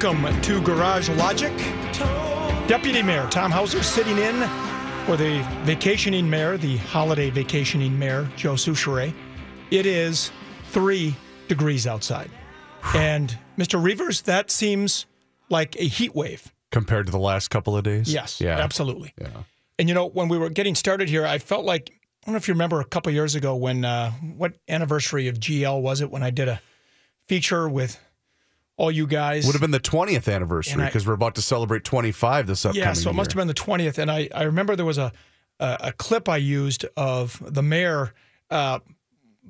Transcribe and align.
Welcome 0.00 0.40
to 0.42 0.60
Garage 0.60 1.08
Logic. 1.10 1.52
Deputy 2.68 3.02
Mayor 3.02 3.26
Tom 3.30 3.50
Hauser 3.50 3.82
sitting 3.82 4.16
in 4.18 4.34
for 5.06 5.16
the 5.16 5.44
vacationing 5.64 6.28
mayor, 6.30 6.56
the 6.56 6.76
holiday 6.76 7.30
vacationing 7.30 7.98
mayor, 7.98 8.28
Joe 8.36 8.52
Soucheray. 8.54 9.12
It 9.72 9.86
is 9.86 10.30
three 10.66 11.16
degrees 11.48 11.86
outside. 11.86 12.30
And 12.94 13.36
Mr. 13.56 13.82
Reavers, 13.82 14.22
that 14.24 14.50
seems 14.52 15.06
like 15.48 15.74
a 15.76 15.84
heat 15.84 16.14
wave. 16.14 16.52
compared 16.70 17.06
to 17.06 17.12
the 17.12 17.18
last 17.18 17.48
couple 17.48 17.76
of 17.76 17.82
days. 17.82 18.12
Yes, 18.12 18.40
Yeah. 18.40 18.56
absolutely. 18.58 19.14
Yeah. 19.20 19.28
And 19.80 19.88
you 19.88 19.94
know, 19.96 20.06
when 20.06 20.28
we 20.28 20.38
were 20.38 20.50
getting 20.50 20.74
started 20.76 21.08
here, 21.08 21.26
I 21.26 21.38
felt 21.38 21.64
like 21.64 21.90
I 21.90 22.26
don't 22.26 22.34
know 22.34 22.36
if 22.36 22.46
you 22.46 22.54
remember 22.54 22.80
a 22.80 22.84
couple 22.84 23.10
years 23.12 23.34
ago 23.34 23.56
when 23.56 23.84
uh, 23.84 24.12
what 24.12 24.52
anniversary 24.68 25.26
of 25.28 25.40
GL 25.40 25.80
was 25.80 26.00
it 26.02 26.10
when 26.10 26.22
I 26.22 26.30
did 26.30 26.46
a 26.46 26.60
feature 27.26 27.68
with 27.68 27.98
all 28.78 28.90
you 28.90 29.06
guys? 29.06 29.44
Would 29.44 29.52
have 29.52 29.60
been 29.60 29.70
the 29.72 29.78
20th 29.80 30.32
anniversary 30.32 30.84
because 30.86 31.06
we're 31.06 31.12
about 31.12 31.34
to 31.34 31.42
celebrate 31.42 31.84
25 31.84 32.46
this 32.46 32.64
upcoming 32.64 32.82
yeah, 32.82 32.92
so 32.94 33.10
it 33.10 33.12
must 33.12 33.30
have 33.32 33.36
been 33.36 33.48
the 33.48 33.52
twentieth. 33.54 33.98
And 33.98 34.10
I, 34.10 34.28
I 34.34 34.44
remember 34.44 34.74
there 34.76 34.86
was 34.86 34.98
a, 34.98 35.12
a 35.60 35.76
a 35.80 35.92
clip 35.92 36.28
I 36.28 36.38
used 36.38 36.86
of 36.96 37.42
the 37.44 37.62
mayor 37.62 38.14
uh, 38.50 38.78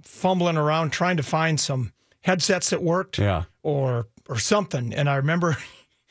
fumbling 0.03 0.57
around 0.57 0.91
trying 0.91 1.17
to 1.19 1.23
find 1.23 1.61
some 1.61 1.93
headsets 2.23 2.71
that 2.71 2.83
worked 2.83 3.19
Yeah. 3.19 3.45
or 3.63 4.09
or 4.29 4.39
something. 4.39 4.93
And 4.95 5.09
I 5.09 5.17
remember 5.17 5.57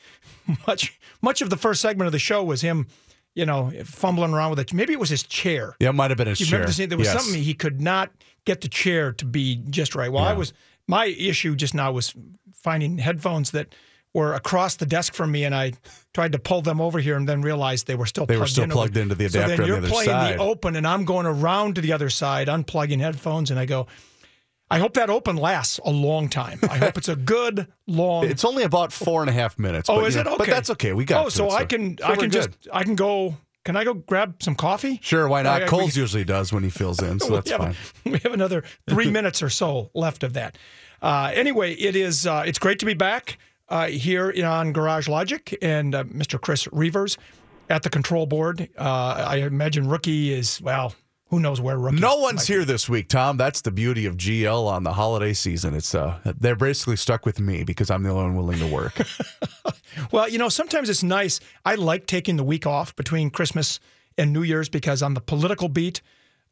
much 0.66 0.98
much 1.20 1.42
of 1.42 1.50
the 1.50 1.56
first 1.56 1.80
segment 1.80 2.06
of 2.06 2.12
the 2.12 2.18
show 2.18 2.42
was 2.44 2.60
him, 2.60 2.86
you 3.34 3.44
know, 3.46 3.72
fumbling 3.84 4.32
around 4.32 4.50
with 4.50 4.60
it. 4.60 4.72
Maybe 4.72 4.92
it 4.92 5.00
was 5.00 5.10
his 5.10 5.22
chair. 5.22 5.74
Yeah, 5.80 5.90
it 5.90 5.94
might 5.94 6.10
have 6.10 6.18
been 6.18 6.28
his 6.28 6.40
You 6.40 6.46
chair. 6.46 6.58
remember 6.60 6.70
the 6.70 6.74
scene? 6.74 6.88
There 6.88 6.98
was 6.98 7.08
Yes. 7.08 7.22
something 7.22 7.42
he 7.42 7.54
could 7.54 7.80
not 7.80 8.10
get 8.44 8.60
the 8.60 8.68
chair 8.68 9.12
to 9.12 9.24
be 9.24 9.56
just 9.70 9.94
right. 9.94 10.10
Well, 10.10 10.24
I 10.24 10.32
was 10.32 10.52
my 10.88 11.06
issue 11.06 11.54
just 11.54 11.74
now 11.74 11.92
was 11.92 12.12
finding 12.54 12.98
headphones 12.98 13.52
that 13.52 13.74
were 14.14 14.32
across 14.34 14.76
the 14.76 14.86
desk 14.86 15.14
from 15.14 15.30
me, 15.30 15.44
and 15.44 15.54
I 15.54 15.74
tried 16.14 16.32
to 16.32 16.38
pull 16.38 16.62
them 16.62 16.80
over 16.80 16.98
here, 16.98 17.14
and 17.16 17.28
then 17.28 17.42
realized 17.42 17.86
they 17.86 17.94
were 17.94 18.06
still 18.06 18.26
They 18.26 18.34
were 18.36 18.40
plugged 18.40 18.50
still 18.52 18.64
in. 18.64 18.70
plugged 18.70 18.96
into 18.96 19.14
the 19.14 19.28
so 19.28 19.38
adapter 19.38 19.56
then 19.56 19.60
on 19.60 19.62
the 19.62 19.66
you're 19.68 19.76
other 19.76 19.88
playing 19.88 20.08
side. 20.10 20.38
the 20.38 20.42
open, 20.42 20.74
and 20.76 20.86
I'm 20.86 21.04
going 21.04 21.26
around 21.26 21.74
to 21.76 21.80
the 21.82 21.92
other 21.92 22.10
side, 22.10 22.48
unplugging 22.48 22.98
headphones, 23.00 23.50
and 23.52 23.60
I 23.60 23.66
go. 23.66 23.86
I 24.70 24.78
hope 24.80 24.92
that 24.94 25.08
open 25.08 25.36
lasts 25.36 25.80
a 25.82 25.90
long 25.90 26.28
time. 26.28 26.58
I 26.70 26.76
hope 26.76 26.98
it's 26.98 27.08
a 27.08 27.16
good 27.16 27.68
long. 27.86 28.24
It's 28.30 28.44
only 28.44 28.64
about 28.64 28.92
four 28.92 29.22
and 29.22 29.30
a 29.30 29.32
half 29.32 29.58
minutes. 29.58 29.88
oh, 29.88 30.00
but, 30.00 30.08
is 30.08 30.16
it 30.16 30.24
know, 30.24 30.32
okay? 30.34 30.38
But 30.44 30.48
that's 30.50 30.68
okay. 30.70 30.92
We 30.92 31.06
got 31.06 31.24
Oh, 31.24 31.28
so 31.30 31.46
it, 31.46 31.52
I 31.52 31.64
can 31.64 31.96
so 31.96 32.04
I 32.04 32.10
we're 32.10 32.16
can 32.16 32.24
good. 32.28 32.32
just 32.32 32.48
I 32.72 32.82
can 32.84 32.94
go. 32.94 33.36
Can 33.68 33.76
I 33.76 33.84
go 33.84 33.92
grab 33.92 34.42
some 34.42 34.54
coffee? 34.54 34.98
Sure, 35.02 35.28
why 35.28 35.42
not? 35.42 35.60
I- 35.60 35.66
I- 35.66 35.68
Coles 35.68 35.94
usually 35.94 36.24
does 36.24 36.54
when 36.54 36.62
he 36.62 36.70
fills 36.70 37.02
in, 37.02 37.20
so 37.20 37.28
we 37.28 37.34
that's 37.34 37.50
have, 37.50 37.60
fine. 37.60 37.76
We 38.12 38.18
have 38.20 38.32
another 38.32 38.64
three 38.88 39.10
minutes 39.18 39.42
or 39.42 39.50
so 39.50 39.90
left 39.92 40.22
of 40.22 40.32
that. 40.32 40.56
Uh, 41.02 41.30
anyway, 41.34 41.74
it 41.74 41.94
is 41.94 42.26
uh, 42.26 42.44
it's 42.46 42.58
great 42.58 42.78
to 42.78 42.86
be 42.86 42.94
back 42.94 43.36
uh, 43.68 43.88
here 43.88 44.32
on 44.42 44.72
Garage 44.72 45.06
Logic 45.06 45.54
and 45.60 45.94
uh, 45.94 46.04
Mr. 46.04 46.40
Chris 46.40 46.66
Reavers 46.68 47.18
at 47.68 47.82
the 47.82 47.90
control 47.90 48.24
board. 48.24 48.70
Uh, 48.78 49.26
I 49.28 49.36
imagine 49.40 49.86
Rookie 49.86 50.32
is 50.32 50.62
well. 50.62 50.94
Who 51.28 51.40
knows 51.40 51.60
where 51.60 51.78
Rookie? 51.78 52.00
No 52.00 52.16
one's 52.16 52.46
here 52.46 52.64
this 52.64 52.88
week, 52.88 53.08
Tom. 53.08 53.36
That's 53.36 53.60
the 53.60 53.70
beauty 53.70 54.06
of 54.06 54.16
GL 54.16 54.66
on 54.66 54.82
the 54.82 54.94
holiday 54.94 55.34
season. 55.34 55.74
It's 55.74 55.94
uh, 55.94 56.18
they're 56.24 56.56
basically 56.56 56.96
stuck 56.96 57.26
with 57.26 57.38
me 57.38 57.64
because 57.64 57.90
I'm 57.90 58.02
the 58.02 58.10
only 58.10 58.22
one 58.22 58.36
willing 58.36 58.58
to 58.60 58.66
work. 58.66 59.00
Well, 60.12 60.28
you 60.28 60.38
know, 60.38 60.48
sometimes 60.48 60.88
it's 60.88 61.02
nice. 61.02 61.40
I 61.64 61.74
like 61.74 62.06
taking 62.06 62.36
the 62.36 62.44
week 62.44 62.66
off 62.66 62.94
between 62.94 63.30
Christmas 63.30 63.80
and 64.16 64.32
New 64.32 64.42
Year's 64.42 64.68
because 64.68 65.02
on 65.02 65.14
the 65.14 65.20
political 65.20 65.68
beat, 65.68 66.00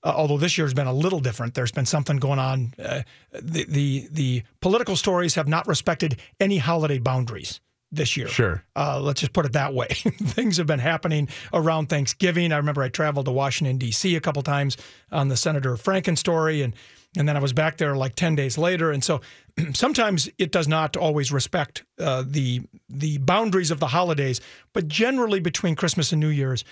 uh, 0.02 0.12
although 0.16 0.38
this 0.38 0.58
year's 0.58 0.74
been 0.74 0.86
a 0.86 0.92
little 0.92 1.20
different, 1.20 1.54
there's 1.54 1.72
been 1.72 1.86
something 1.86 2.16
going 2.16 2.38
on. 2.38 2.74
Uh, 2.78 3.02
the, 3.32 3.64
the 3.68 4.08
the 4.10 4.42
political 4.60 4.96
stories 4.96 5.34
have 5.34 5.48
not 5.48 5.66
respected 5.66 6.18
any 6.40 6.58
holiday 6.58 6.98
boundaries 6.98 7.60
this 7.92 8.16
year. 8.16 8.28
Sure. 8.28 8.62
Uh, 8.74 9.00
let's 9.00 9.20
just 9.20 9.32
put 9.32 9.46
it 9.46 9.52
that 9.52 9.74
way. 9.74 9.86
Things 9.90 10.56
have 10.56 10.66
been 10.66 10.78
happening 10.78 11.28
around 11.52 11.88
Thanksgiving. 11.88 12.52
I 12.52 12.56
remember 12.56 12.82
I 12.82 12.88
traveled 12.88 13.26
to 13.26 13.32
Washington 13.32 13.78
D.C. 13.78 14.16
a 14.16 14.20
couple 14.20 14.42
times 14.42 14.76
on 15.12 15.28
the 15.28 15.36
Senator 15.36 15.74
Franken 15.76 16.18
story, 16.18 16.62
and 16.62 16.74
and 17.16 17.28
then 17.28 17.36
I 17.36 17.40
was 17.40 17.52
back 17.52 17.78
there 17.78 17.96
like 17.96 18.14
ten 18.14 18.34
days 18.34 18.58
later. 18.58 18.90
And 18.90 19.02
so 19.02 19.20
sometimes 19.72 20.28
it 20.38 20.52
does 20.52 20.68
not 20.68 20.96
always 20.96 21.32
respect 21.32 21.84
uh, 21.98 22.24
the 22.26 22.62
the 22.88 23.18
boundaries 23.18 23.70
of 23.70 23.80
the 23.80 23.88
holidays, 23.88 24.40
but 24.72 24.88
generally 24.88 25.40
between 25.40 25.76
Christmas 25.76 26.12
and 26.12 26.20
New 26.20 26.28
Year's, 26.28 26.64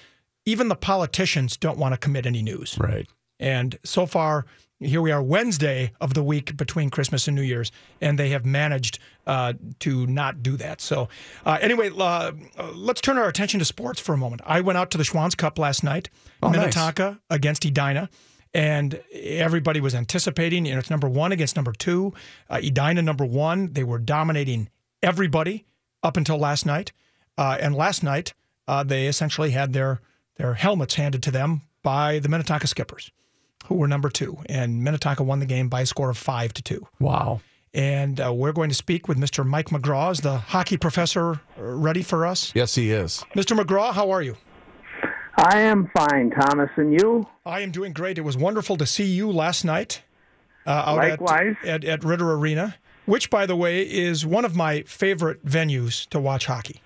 even 0.44 0.69
the 0.69 0.76
politicians 0.76 1.56
don't 1.56 1.78
want 1.78 1.94
to 1.94 1.98
commit 1.98 2.26
any 2.26 2.42
news. 2.42 2.76
right. 2.78 3.06
And 3.41 3.78
so 3.84 4.06
far, 4.06 4.46
here 4.84 5.00
we 5.02 5.10
are, 5.12 5.22
Wednesday 5.22 5.92
of 6.00 6.14
the 6.14 6.22
week 6.22 6.56
between 6.56 6.90
Christmas 6.90 7.26
and 7.28 7.34
New 7.34 7.42
Year's, 7.42 7.72
and 8.00 8.18
they 8.18 8.28
have 8.30 8.44
managed 8.44 8.98
uh, 9.26 9.54
to 9.80 10.06
not 10.06 10.42
do 10.42 10.56
that. 10.58 10.80
So, 10.80 11.08
uh, 11.46 11.58
anyway, 11.60 11.90
uh, 11.96 12.32
let's 12.74 13.00
turn 13.00 13.18
our 13.18 13.28
attention 13.28 13.58
to 13.60 13.64
sports 13.64 14.00
for 14.00 14.12
a 14.12 14.16
moment. 14.16 14.42
I 14.44 14.60
went 14.60 14.78
out 14.78 14.90
to 14.92 14.98
the 14.98 15.04
Schwan's 15.04 15.34
Cup 15.34 15.58
last 15.58 15.82
night, 15.82 16.10
Oh, 16.42 16.48
nice. 16.48 16.58
Minnetonka 16.58 17.20
against 17.30 17.64
Edina. 17.64 18.08
And 18.52 19.00
everybody 19.12 19.80
was 19.80 19.96
anticipating, 19.96 20.64
you 20.64 20.72
know, 20.74 20.78
it's 20.78 20.90
number 20.90 21.08
one 21.08 21.32
against 21.32 21.56
number 21.56 21.72
two. 21.72 22.12
Uh, 22.48 22.60
Edina, 22.62 23.02
number 23.02 23.24
one, 23.24 23.72
they 23.72 23.82
were 23.82 23.98
dominating 23.98 24.68
everybody 25.02 25.64
up 26.04 26.16
until 26.16 26.38
last 26.38 26.64
night. 26.64 26.92
Uh, 27.36 27.56
and 27.60 27.74
last 27.74 28.04
night, 28.04 28.32
uh, 28.68 28.84
they 28.84 29.08
essentially 29.08 29.50
had 29.50 29.72
their 29.72 30.00
their 30.36 30.54
helmets 30.54 30.94
handed 30.94 31.22
to 31.24 31.30
them 31.32 31.62
by 31.82 32.18
the 32.20 32.28
Minnetonka 32.28 32.66
Skippers, 32.68 33.10
who 33.64 33.76
were 33.76 33.88
number 33.88 34.08
two. 34.08 34.38
And 34.47 34.82
Minnetonka 34.82 35.22
won 35.22 35.41
the 35.41 35.47
game 35.47 35.69
by 35.69 35.82
a 35.82 35.86
score 35.86 36.10
of 36.10 36.19
five 36.19 36.52
to 36.54 36.62
two. 36.62 36.86
Wow. 37.00 37.41
And 37.72 38.20
uh, 38.20 38.32
we're 38.32 38.52
going 38.52 38.69
to 38.69 38.75
speak 38.75 39.08
with 39.08 39.19
Mr. 39.19 39.44
Mike 39.44 39.70
McGraw. 39.70 40.12
Is 40.12 40.20
the 40.20 40.38
hockey 40.38 40.76
professor 40.76 41.41
uh, 41.58 41.62
ready 41.62 42.02
for 42.02 42.25
us? 42.25 42.52
Yes, 42.54 42.75
he 42.75 42.92
is. 42.92 43.25
Mr. 43.34 43.58
McGraw, 43.58 43.92
how 43.92 44.10
are 44.10 44.22
you? 44.22 44.36
I 45.36 45.58
am 45.58 45.91
fine, 45.97 46.30
Thomas, 46.30 46.70
and 46.76 46.92
you? 46.92 47.26
I 47.44 47.60
am 47.60 47.72
doing 47.72 47.92
great. 47.92 48.19
It 48.19 48.20
was 48.20 48.36
wonderful 48.36 48.76
to 48.76 48.86
see 48.86 49.04
you 49.04 49.32
last 49.32 49.64
night 49.64 50.02
uh, 50.66 50.84
out 50.86 50.96
Likewise. 50.96 51.56
At, 51.62 51.84
at, 51.84 51.84
at 51.84 52.04
Ridder 52.04 52.32
Arena, 52.32 52.76
which, 53.06 53.31
by 53.31 53.44
the 53.44 53.56
way, 53.56 53.82
is 53.82 54.25
one 54.25 54.44
of 54.44 54.54
my 54.54 54.82
favorite 54.82 55.44
venues 55.44 56.08
to 56.10 56.20
watch 56.20 56.46
hockey. 56.46 56.81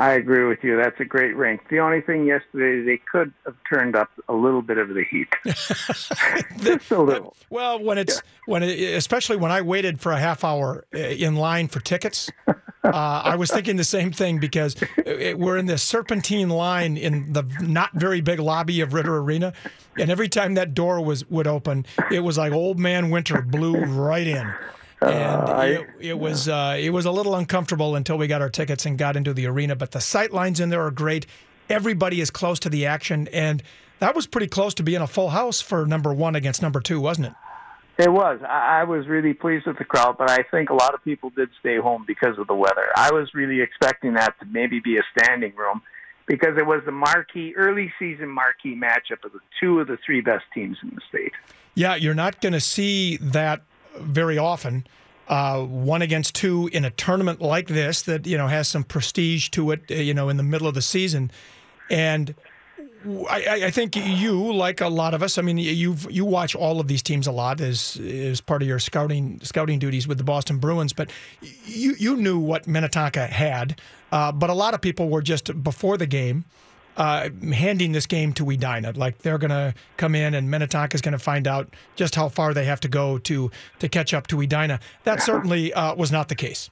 I 0.00 0.12
agree 0.12 0.46
with 0.46 0.64
you. 0.64 0.78
That's 0.78 0.98
a 0.98 1.04
great 1.04 1.36
rink. 1.36 1.68
The 1.68 1.78
only 1.78 2.00
thing 2.00 2.24
yesterday, 2.24 2.82
they 2.86 2.96
could 2.96 3.34
have 3.44 3.54
turned 3.68 3.94
up 3.94 4.08
a 4.30 4.32
little 4.32 4.62
bit 4.62 4.78
of 4.78 4.88
the 4.88 5.04
heat. 5.04 5.28
Just 6.64 6.90
a 6.90 7.02
little. 7.02 7.36
Well, 7.50 7.78
when 7.78 7.98
it's 7.98 8.22
when 8.46 8.62
it, 8.62 8.94
especially 8.94 9.36
when 9.36 9.52
I 9.52 9.60
waited 9.60 10.00
for 10.00 10.12
a 10.12 10.18
half 10.18 10.42
hour 10.42 10.86
uh, 10.94 10.98
in 10.98 11.36
line 11.36 11.68
for 11.68 11.80
tickets, 11.80 12.30
uh, 12.48 12.54
I 12.82 13.36
was 13.36 13.50
thinking 13.50 13.76
the 13.76 13.84
same 13.84 14.10
thing 14.10 14.38
because 14.38 14.74
it, 15.04 15.38
we're 15.38 15.58
in 15.58 15.66
this 15.66 15.82
serpentine 15.82 16.48
line 16.48 16.96
in 16.96 17.34
the 17.34 17.42
not 17.60 17.92
very 17.92 18.22
big 18.22 18.38
lobby 18.38 18.80
of 18.80 18.94
Ridder 18.94 19.18
Arena, 19.18 19.52
and 19.98 20.10
every 20.10 20.30
time 20.30 20.54
that 20.54 20.72
door 20.72 21.04
was 21.04 21.28
would 21.28 21.46
open, 21.46 21.84
it 22.10 22.20
was 22.20 22.38
like 22.38 22.54
old 22.54 22.78
man 22.78 23.10
winter 23.10 23.42
blew 23.42 23.76
right 23.76 24.26
in. 24.26 24.50
And 25.02 25.72
it, 25.72 25.88
it 26.00 26.18
was 26.18 26.48
uh, 26.48 26.76
it 26.78 26.90
was 26.90 27.06
a 27.06 27.10
little 27.10 27.34
uncomfortable 27.34 27.96
until 27.96 28.18
we 28.18 28.26
got 28.26 28.42
our 28.42 28.50
tickets 28.50 28.84
and 28.84 28.98
got 28.98 29.16
into 29.16 29.32
the 29.32 29.46
arena. 29.46 29.74
But 29.76 29.92
the 29.92 30.00
sight 30.00 30.32
lines 30.32 30.60
in 30.60 30.68
there 30.68 30.82
are 30.82 30.90
great. 30.90 31.26
Everybody 31.68 32.20
is 32.20 32.30
close 32.30 32.58
to 32.60 32.68
the 32.68 32.86
action, 32.86 33.28
and 33.32 33.62
that 34.00 34.14
was 34.14 34.26
pretty 34.26 34.48
close 34.48 34.74
to 34.74 34.82
being 34.82 35.00
a 35.00 35.06
full 35.06 35.30
house 35.30 35.60
for 35.60 35.86
number 35.86 36.12
one 36.12 36.34
against 36.34 36.60
number 36.60 36.80
two, 36.80 37.00
wasn't 37.00 37.28
it? 37.28 37.32
It 37.98 38.12
was. 38.12 38.40
I, 38.42 38.80
I 38.80 38.84
was 38.84 39.06
really 39.06 39.34
pleased 39.34 39.66
with 39.66 39.78
the 39.78 39.84
crowd, 39.84 40.16
but 40.18 40.30
I 40.30 40.42
think 40.50 40.70
a 40.70 40.74
lot 40.74 40.94
of 40.94 41.04
people 41.04 41.30
did 41.30 41.50
stay 41.60 41.76
home 41.76 42.04
because 42.06 42.38
of 42.38 42.46
the 42.46 42.54
weather. 42.54 42.88
I 42.96 43.12
was 43.12 43.34
really 43.34 43.60
expecting 43.60 44.14
that 44.14 44.38
to 44.40 44.46
maybe 44.46 44.80
be 44.80 44.96
a 44.96 45.02
standing 45.18 45.54
room 45.54 45.82
because 46.26 46.56
it 46.56 46.64
was 46.64 46.80
the 46.86 46.92
marquee, 46.92 47.54
early 47.56 47.92
season 47.98 48.28
marquee 48.28 48.74
matchup 48.74 49.24
of 49.24 49.32
the 49.32 49.40
two 49.60 49.80
of 49.80 49.88
the 49.88 49.98
three 50.04 50.20
best 50.20 50.44
teams 50.54 50.78
in 50.82 50.90
the 50.90 51.00
state. 51.08 51.32
Yeah, 51.74 51.94
you're 51.94 52.14
not 52.14 52.40
going 52.40 52.52
to 52.52 52.60
see 52.60 53.16
that 53.18 53.62
very 54.00 54.38
often. 54.38 54.86
Uh, 55.28 55.64
one 55.64 56.02
against 56.02 56.34
two 56.34 56.68
in 56.72 56.84
a 56.84 56.90
tournament 56.90 57.40
like 57.40 57.68
this 57.68 58.02
that 58.02 58.26
you 58.26 58.36
know 58.36 58.48
has 58.48 58.66
some 58.66 58.82
prestige 58.82 59.48
to 59.50 59.70
it. 59.70 59.88
You 59.88 60.12
know, 60.12 60.28
in 60.28 60.36
the 60.36 60.42
middle 60.42 60.66
of 60.66 60.74
the 60.74 60.82
season, 60.82 61.30
and 61.88 62.34
I, 63.06 63.62
I, 63.66 63.70
think 63.70 63.96
you, 63.96 64.52
like 64.52 64.82
a 64.82 64.88
lot 64.88 65.14
of 65.14 65.22
us, 65.22 65.38
I 65.38 65.42
mean, 65.42 65.56
you 65.56 65.96
you 66.10 66.24
watch 66.24 66.54
all 66.54 66.80
of 66.80 66.88
these 66.88 67.02
teams 67.02 67.26
a 67.26 67.32
lot 67.32 67.60
as 67.60 67.96
as 67.96 68.40
part 68.40 68.60
of 68.60 68.68
your 68.68 68.78
scouting 68.78 69.40
scouting 69.42 69.78
duties 69.78 70.06
with 70.06 70.18
the 70.18 70.24
Boston 70.24 70.58
Bruins. 70.58 70.92
But 70.92 71.10
you 71.64 71.94
you 71.98 72.16
knew 72.16 72.38
what 72.38 72.66
Minnetonka 72.66 73.26
had, 73.26 73.80
uh, 74.12 74.32
but 74.32 74.50
a 74.50 74.54
lot 74.54 74.74
of 74.74 74.82
people 74.82 75.08
were 75.08 75.22
just 75.22 75.62
before 75.62 75.96
the 75.96 76.06
game. 76.06 76.44
Uh, 77.00 77.30
handing 77.54 77.92
this 77.92 78.04
game 78.04 78.30
to 78.30 78.50
Edina, 78.50 78.92
like 78.94 79.16
they're 79.20 79.38
going 79.38 79.48
to 79.48 79.72
come 79.96 80.14
in 80.14 80.34
and 80.34 80.50
Minnetonka 80.50 80.94
is 80.94 81.00
going 81.00 81.12
to 81.12 81.18
find 81.18 81.48
out 81.48 81.74
just 81.96 82.14
how 82.14 82.28
far 82.28 82.52
they 82.52 82.66
have 82.66 82.78
to 82.80 82.88
go 82.88 83.16
to 83.16 83.50
to 83.78 83.88
catch 83.88 84.12
up 84.12 84.26
to 84.26 84.38
Edina. 84.42 84.80
That 85.04 85.22
certainly 85.30 85.72
uh, 85.72 85.94
was 85.94 86.12
not 86.12 86.28
the 86.28 86.34
case. 86.34 86.68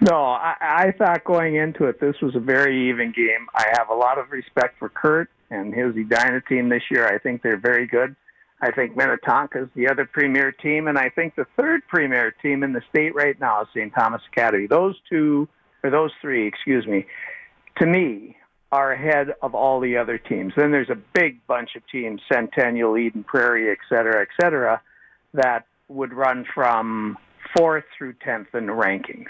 No, 0.00 0.16
I, 0.16 0.56
I 0.60 0.92
thought 0.98 1.22
going 1.22 1.54
into 1.54 1.84
it, 1.84 2.00
this 2.00 2.16
was 2.20 2.34
a 2.34 2.40
very 2.40 2.90
even 2.90 3.12
game. 3.12 3.46
I 3.54 3.66
have 3.74 3.90
a 3.90 3.94
lot 3.94 4.18
of 4.18 4.32
respect 4.32 4.76
for 4.80 4.88
Curt 4.88 5.30
and 5.50 5.72
his 5.72 5.94
Edina 5.94 6.40
team 6.40 6.68
this 6.68 6.82
year. 6.90 7.06
I 7.06 7.18
think 7.18 7.42
they're 7.42 7.56
very 7.56 7.86
good. 7.86 8.16
I 8.60 8.72
think 8.72 8.96
Minnetonka 8.96 9.62
is 9.62 9.68
the 9.76 9.88
other 9.88 10.04
premier 10.04 10.50
team, 10.50 10.88
and 10.88 10.98
I 10.98 11.10
think 11.10 11.36
the 11.36 11.46
third 11.56 11.82
premier 11.86 12.34
team 12.42 12.64
in 12.64 12.72
the 12.72 12.82
state 12.90 13.14
right 13.14 13.38
now 13.38 13.62
is 13.62 13.68
St. 13.72 13.94
Thomas 13.94 14.22
Academy. 14.32 14.66
Those 14.66 14.96
two, 15.08 15.48
or 15.84 15.90
those 15.90 16.10
three, 16.20 16.48
excuse 16.48 16.88
me, 16.88 17.06
to 17.78 17.86
me, 17.86 18.36
are 18.74 18.90
ahead 18.90 19.32
of 19.40 19.54
all 19.54 19.78
the 19.78 19.96
other 19.96 20.18
teams. 20.18 20.52
Then 20.56 20.72
there's 20.72 20.90
a 20.90 20.98
big 21.14 21.46
bunch 21.46 21.76
of 21.76 21.82
teams, 21.86 22.20
Centennial, 22.28 22.98
Eden 22.98 23.22
Prairie, 23.22 23.70
et 23.70 23.78
cetera, 23.88 24.20
et 24.20 24.28
cetera, 24.40 24.82
that 25.32 25.66
would 25.86 26.12
run 26.12 26.44
from 26.52 27.16
fourth 27.56 27.84
through 27.96 28.14
tenth 28.14 28.52
in 28.52 28.66
the 28.66 28.72
rankings. 28.72 29.28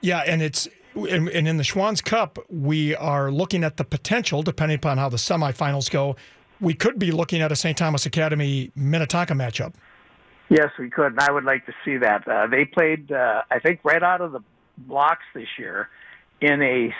Yeah, 0.00 0.20
and 0.26 0.40
it's 0.40 0.66
and, 0.94 1.28
in 1.28 1.58
the 1.58 1.62
Schwan's 1.62 2.00
Cup, 2.00 2.38
we 2.48 2.96
are 2.96 3.30
looking 3.30 3.64
at 3.64 3.76
the 3.76 3.84
potential, 3.84 4.42
depending 4.42 4.76
upon 4.76 4.96
how 4.96 5.10
the 5.10 5.18
semifinals 5.18 5.90
go. 5.90 6.16
We 6.58 6.72
could 6.72 6.98
be 6.98 7.10
looking 7.10 7.42
at 7.42 7.52
a 7.52 7.56
St. 7.56 7.76
Thomas 7.76 8.06
Academy 8.06 8.70
Minnetonka 8.74 9.34
matchup. 9.34 9.74
Yes, 10.48 10.70
we 10.78 10.88
could, 10.88 11.12
and 11.12 11.20
I 11.20 11.30
would 11.30 11.44
like 11.44 11.66
to 11.66 11.74
see 11.84 11.98
that. 11.98 12.26
Uh, 12.26 12.46
they 12.46 12.64
played, 12.64 13.12
uh, 13.12 13.42
I 13.50 13.58
think, 13.58 13.80
right 13.84 14.02
out 14.02 14.22
of 14.22 14.32
the 14.32 14.40
blocks 14.78 15.24
this 15.34 15.48
year 15.58 15.90
in 16.40 16.62
a 16.62 16.94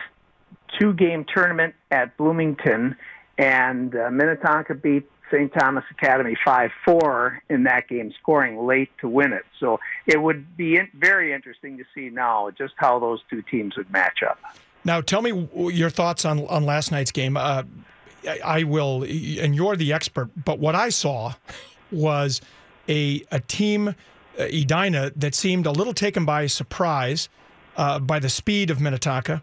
two-game 0.80 1.26
tournament 1.32 1.74
at 1.90 2.16
Bloomington, 2.16 2.96
and 3.38 3.94
uh, 3.94 4.10
Minnetonka 4.10 4.74
beat 4.74 5.08
St. 5.32 5.52
Thomas 5.58 5.84
Academy 5.90 6.36
5 6.44 6.70
4 6.84 7.42
in 7.48 7.64
that 7.64 7.88
game, 7.88 8.12
scoring 8.20 8.66
late 8.66 8.90
to 9.00 9.08
win 9.08 9.32
it. 9.32 9.44
So 9.58 9.80
it 10.06 10.20
would 10.20 10.56
be 10.56 10.78
very 10.94 11.32
interesting 11.32 11.78
to 11.78 11.84
see 11.94 12.10
now 12.10 12.50
just 12.50 12.74
how 12.76 12.98
those 12.98 13.20
two 13.30 13.42
teams 13.42 13.76
would 13.76 13.90
match 13.90 14.22
up. 14.22 14.38
Now, 14.84 15.00
tell 15.00 15.22
me 15.22 15.48
your 15.54 15.90
thoughts 15.90 16.24
on, 16.24 16.46
on 16.46 16.64
last 16.64 16.90
night's 16.92 17.12
game. 17.12 17.36
Uh, 17.36 17.62
I 18.44 18.64
will, 18.64 19.02
and 19.02 19.54
you're 19.54 19.76
the 19.76 19.92
expert, 19.92 20.30
but 20.44 20.58
what 20.58 20.74
I 20.74 20.90
saw 20.90 21.34
was 21.90 22.40
a, 22.88 23.24
a 23.30 23.40
team, 23.40 23.88
uh, 23.88 23.92
Edina, 24.38 25.12
that 25.16 25.34
seemed 25.34 25.66
a 25.66 25.70
little 25.70 25.94
taken 25.94 26.24
by 26.24 26.46
surprise 26.46 27.28
uh, 27.76 27.98
by 27.98 28.18
the 28.18 28.28
speed 28.28 28.70
of 28.70 28.80
Minnetonka. 28.80 29.42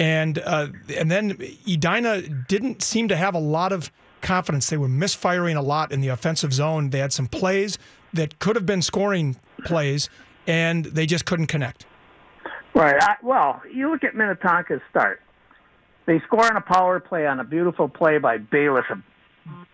And, 0.00 0.38
uh, 0.38 0.68
and 0.96 1.10
then 1.10 1.36
Edina 1.70 2.22
didn't 2.22 2.82
seem 2.82 3.08
to 3.08 3.16
have 3.16 3.34
a 3.34 3.38
lot 3.38 3.70
of 3.70 3.92
confidence. 4.22 4.70
They 4.70 4.78
were 4.78 4.88
misfiring 4.88 5.56
a 5.56 5.62
lot 5.62 5.92
in 5.92 6.00
the 6.00 6.08
offensive 6.08 6.54
zone. 6.54 6.88
They 6.88 7.00
had 7.00 7.12
some 7.12 7.26
plays 7.26 7.78
that 8.14 8.38
could 8.38 8.56
have 8.56 8.64
been 8.64 8.80
scoring 8.80 9.36
plays, 9.66 10.08
and 10.46 10.86
they 10.86 11.04
just 11.04 11.26
couldn't 11.26 11.48
connect. 11.48 11.84
Right. 12.74 12.96
I, 13.00 13.16
well, 13.22 13.60
you 13.72 13.90
look 13.90 14.02
at 14.02 14.14
Minnetonka's 14.14 14.80
start. 14.88 15.20
They 16.06 16.18
score 16.26 16.46
on 16.46 16.56
a 16.56 16.62
power 16.62 16.98
play 16.98 17.26
on 17.26 17.38
a 17.38 17.44
beautiful 17.44 17.88
play 17.88 18.16
by 18.16 18.38
Bayless, 18.38 18.86
a 18.90 18.96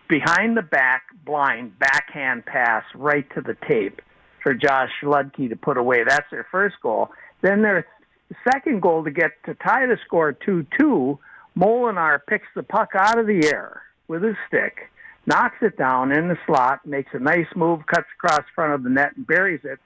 behind 0.09 0.57
the 0.57 0.61
back 0.61 1.03
blind 1.25 1.79
backhand 1.79 2.45
pass 2.45 2.83
right 2.95 3.25
to 3.33 3.41
the 3.41 3.55
tape 3.67 4.01
for 4.43 4.53
Josh 4.53 4.91
Ludke 5.03 5.49
to 5.49 5.55
put 5.55 5.77
away. 5.77 6.03
That's 6.07 6.29
their 6.31 6.45
first 6.51 6.75
goal. 6.81 7.09
Then 7.41 7.61
their 7.61 7.85
second 8.49 8.81
goal 8.81 9.03
to 9.03 9.11
get 9.11 9.31
to 9.45 9.53
tie 9.55 9.85
the 9.85 9.97
score 10.05 10.33
2-2, 10.33 11.17
Molinar 11.57 12.19
picks 12.27 12.47
the 12.55 12.63
puck 12.63 12.89
out 12.97 13.17
of 13.17 13.27
the 13.27 13.47
air 13.47 13.81
with 14.07 14.23
his 14.23 14.35
stick, 14.47 14.89
knocks 15.25 15.57
it 15.61 15.77
down 15.77 16.11
in 16.11 16.27
the 16.27 16.37
slot, 16.45 16.85
makes 16.85 17.09
a 17.13 17.19
nice 17.19 17.47
move, 17.55 17.85
cuts 17.87 18.07
across 18.17 18.45
front 18.53 18.73
of 18.73 18.83
the 18.83 18.89
net, 18.89 19.15
and 19.15 19.25
buries 19.25 19.61
it. 19.63 19.79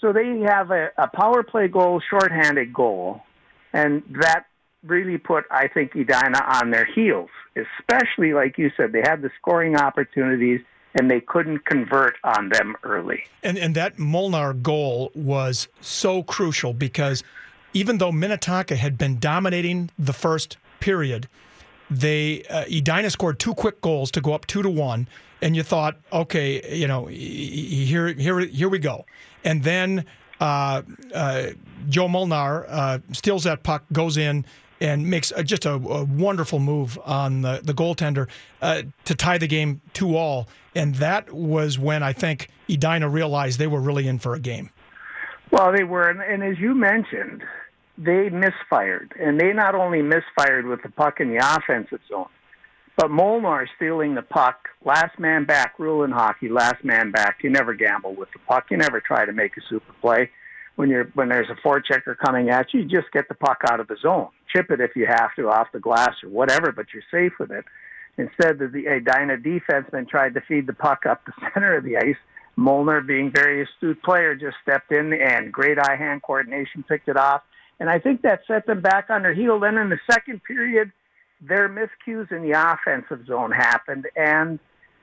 So 0.00 0.12
they 0.12 0.40
have 0.40 0.70
a, 0.70 0.90
a 0.98 1.08
power 1.08 1.42
play 1.42 1.68
goal, 1.68 2.00
shorthanded 2.10 2.72
goal, 2.72 3.22
and 3.72 4.02
that 4.20 4.44
really 4.84 5.16
put, 5.16 5.44
I 5.50 5.68
think, 5.68 5.94
Edina 5.94 6.42
on 6.62 6.70
their 6.70 6.84
heels. 6.84 7.30
Especially, 7.56 8.34
like 8.34 8.58
you 8.58 8.70
said, 8.76 8.92
they 8.92 9.02
had 9.02 9.22
the 9.22 9.30
scoring 9.40 9.76
opportunities 9.76 10.60
and 10.94 11.10
they 11.10 11.20
couldn't 11.20 11.64
convert 11.64 12.14
on 12.22 12.50
them 12.50 12.76
early. 12.84 13.24
And 13.42 13.58
and 13.58 13.74
that 13.74 13.98
Molnar 13.98 14.52
goal 14.52 15.10
was 15.14 15.68
so 15.80 16.22
crucial 16.22 16.72
because 16.72 17.22
even 17.74 17.98
though 17.98 18.12
Minnetonka 18.12 18.76
had 18.76 18.96
been 18.96 19.18
dominating 19.18 19.90
the 19.98 20.12
first 20.12 20.56
period, 20.80 21.28
they 21.90 22.44
uh, 22.44 22.64
Edina 22.64 23.10
scored 23.10 23.38
two 23.38 23.54
quick 23.54 23.80
goals 23.80 24.10
to 24.12 24.20
go 24.20 24.32
up 24.32 24.46
two 24.46 24.62
to 24.62 24.70
one, 24.70 25.08
and 25.42 25.54
you 25.54 25.62
thought, 25.62 25.98
okay, 26.12 26.74
you 26.74 26.88
know, 26.88 27.06
here 27.06 28.08
here 28.14 28.40
here 28.40 28.68
we 28.68 28.78
go, 28.78 29.04
and 29.44 29.62
then 29.62 30.06
uh, 30.40 30.82
uh, 31.12 31.48
Joe 31.88 32.08
Molnar 32.08 32.66
uh, 32.68 32.98
steals 33.12 33.44
that 33.44 33.62
puck, 33.62 33.84
goes 33.92 34.16
in. 34.16 34.46
And 34.80 35.08
makes 35.08 35.32
a, 35.34 35.42
just 35.44 35.64
a, 35.64 35.74
a, 35.74 36.04
wonderful 36.04 36.58
move 36.58 36.98
on 37.04 37.40
the, 37.42 37.60
the 37.62 37.72
goaltender 37.72 38.28
uh, 38.60 38.82
to 39.04 39.14
tie 39.14 39.38
the 39.38 39.46
game 39.46 39.80
two 39.94 40.16
all, 40.16 40.48
and 40.74 40.96
that 40.96 41.32
was 41.32 41.78
when 41.78 42.02
I 42.02 42.12
think 42.12 42.48
Edina 42.68 43.08
realized 43.08 43.58
they 43.58 43.68
were 43.68 43.80
really 43.80 44.08
in 44.08 44.18
for 44.18 44.34
a 44.34 44.40
game. 44.40 44.70
Well, 45.52 45.72
they 45.72 45.84
were, 45.84 46.10
and, 46.10 46.20
and 46.20 46.42
as 46.42 46.58
you 46.58 46.74
mentioned, 46.74 47.44
they 47.96 48.28
misfired, 48.28 49.14
and 49.20 49.40
they 49.40 49.52
not 49.52 49.74
only 49.74 50.02
misfired 50.02 50.66
with 50.66 50.82
the 50.82 50.88
puck 50.88 51.20
in 51.20 51.28
the 51.30 51.38
offensive 51.38 52.00
zone, 52.08 52.28
but 52.96 53.10
Molnar 53.10 53.68
stealing 53.76 54.14
the 54.14 54.22
puck, 54.22 54.68
last 54.84 55.18
man 55.18 55.44
back 55.44 55.78
rule 55.78 56.04
in 56.04 56.12
hockey, 56.12 56.48
last 56.48 56.84
man 56.84 57.10
back. 57.10 57.38
You 57.42 57.50
never 57.50 57.74
gamble 57.74 58.14
with 58.14 58.28
the 58.32 58.38
puck. 58.46 58.66
You 58.70 58.76
never 58.76 59.00
try 59.00 59.24
to 59.24 59.32
make 59.32 59.56
a 59.56 59.60
super 59.68 59.92
play. 60.00 60.30
When 60.76 60.88
you're 60.88 61.10
when 61.14 61.28
there's 61.28 61.50
a 61.50 61.66
forechecker 61.66 62.16
coming 62.24 62.50
at 62.50 62.72
you, 62.72 62.80
you 62.80 62.88
just 62.88 63.12
get 63.12 63.28
the 63.28 63.34
puck 63.34 63.58
out 63.68 63.80
of 63.80 63.88
the 63.88 63.96
zone. 64.00 64.28
Chip 64.54 64.70
it 64.70 64.80
if 64.80 64.94
you 64.94 65.06
have 65.06 65.34
to 65.36 65.48
off 65.48 65.68
the 65.72 65.80
glass 65.80 66.14
or 66.22 66.28
whatever, 66.28 66.72
but 66.72 66.86
you're 66.92 67.02
safe 67.10 67.32
with 67.38 67.50
it. 67.50 67.64
Instead, 68.16 68.58
the 68.58 68.86
Edina 68.86 69.36
defenseman 69.38 70.08
tried 70.08 70.34
to 70.34 70.40
feed 70.42 70.66
the 70.68 70.72
puck 70.72 71.04
up 71.08 71.24
the 71.26 71.32
center 71.52 71.76
of 71.76 71.84
the 71.84 71.96
ice. 71.96 72.16
Molnar, 72.56 73.00
being 73.00 73.32
very 73.34 73.64
astute 73.64 74.00
player, 74.04 74.36
just 74.36 74.56
stepped 74.62 74.92
in 74.92 75.12
and 75.12 75.52
great 75.52 75.76
eye-hand 75.76 76.22
coordination, 76.22 76.84
picked 76.88 77.08
it 77.08 77.16
off 77.16 77.42
and 77.80 77.90
I 77.90 77.98
think 77.98 78.22
that 78.22 78.40
set 78.46 78.66
them 78.66 78.80
back 78.80 79.10
on 79.10 79.22
their 79.22 79.34
heel. 79.34 79.58
Then 79.60 79.76
in 79.76 79.88
the 79.88 79.98
second 80.10 80.42
period, 80.44 80.92
their 81.40 81.68
miscues 81.68 82.30
in 82.32 82.42
the 82.42 82.52
offensive 82.52 83.26
zone 83.26 83.50
happened. 83.50 84.06
And 84.16 84.58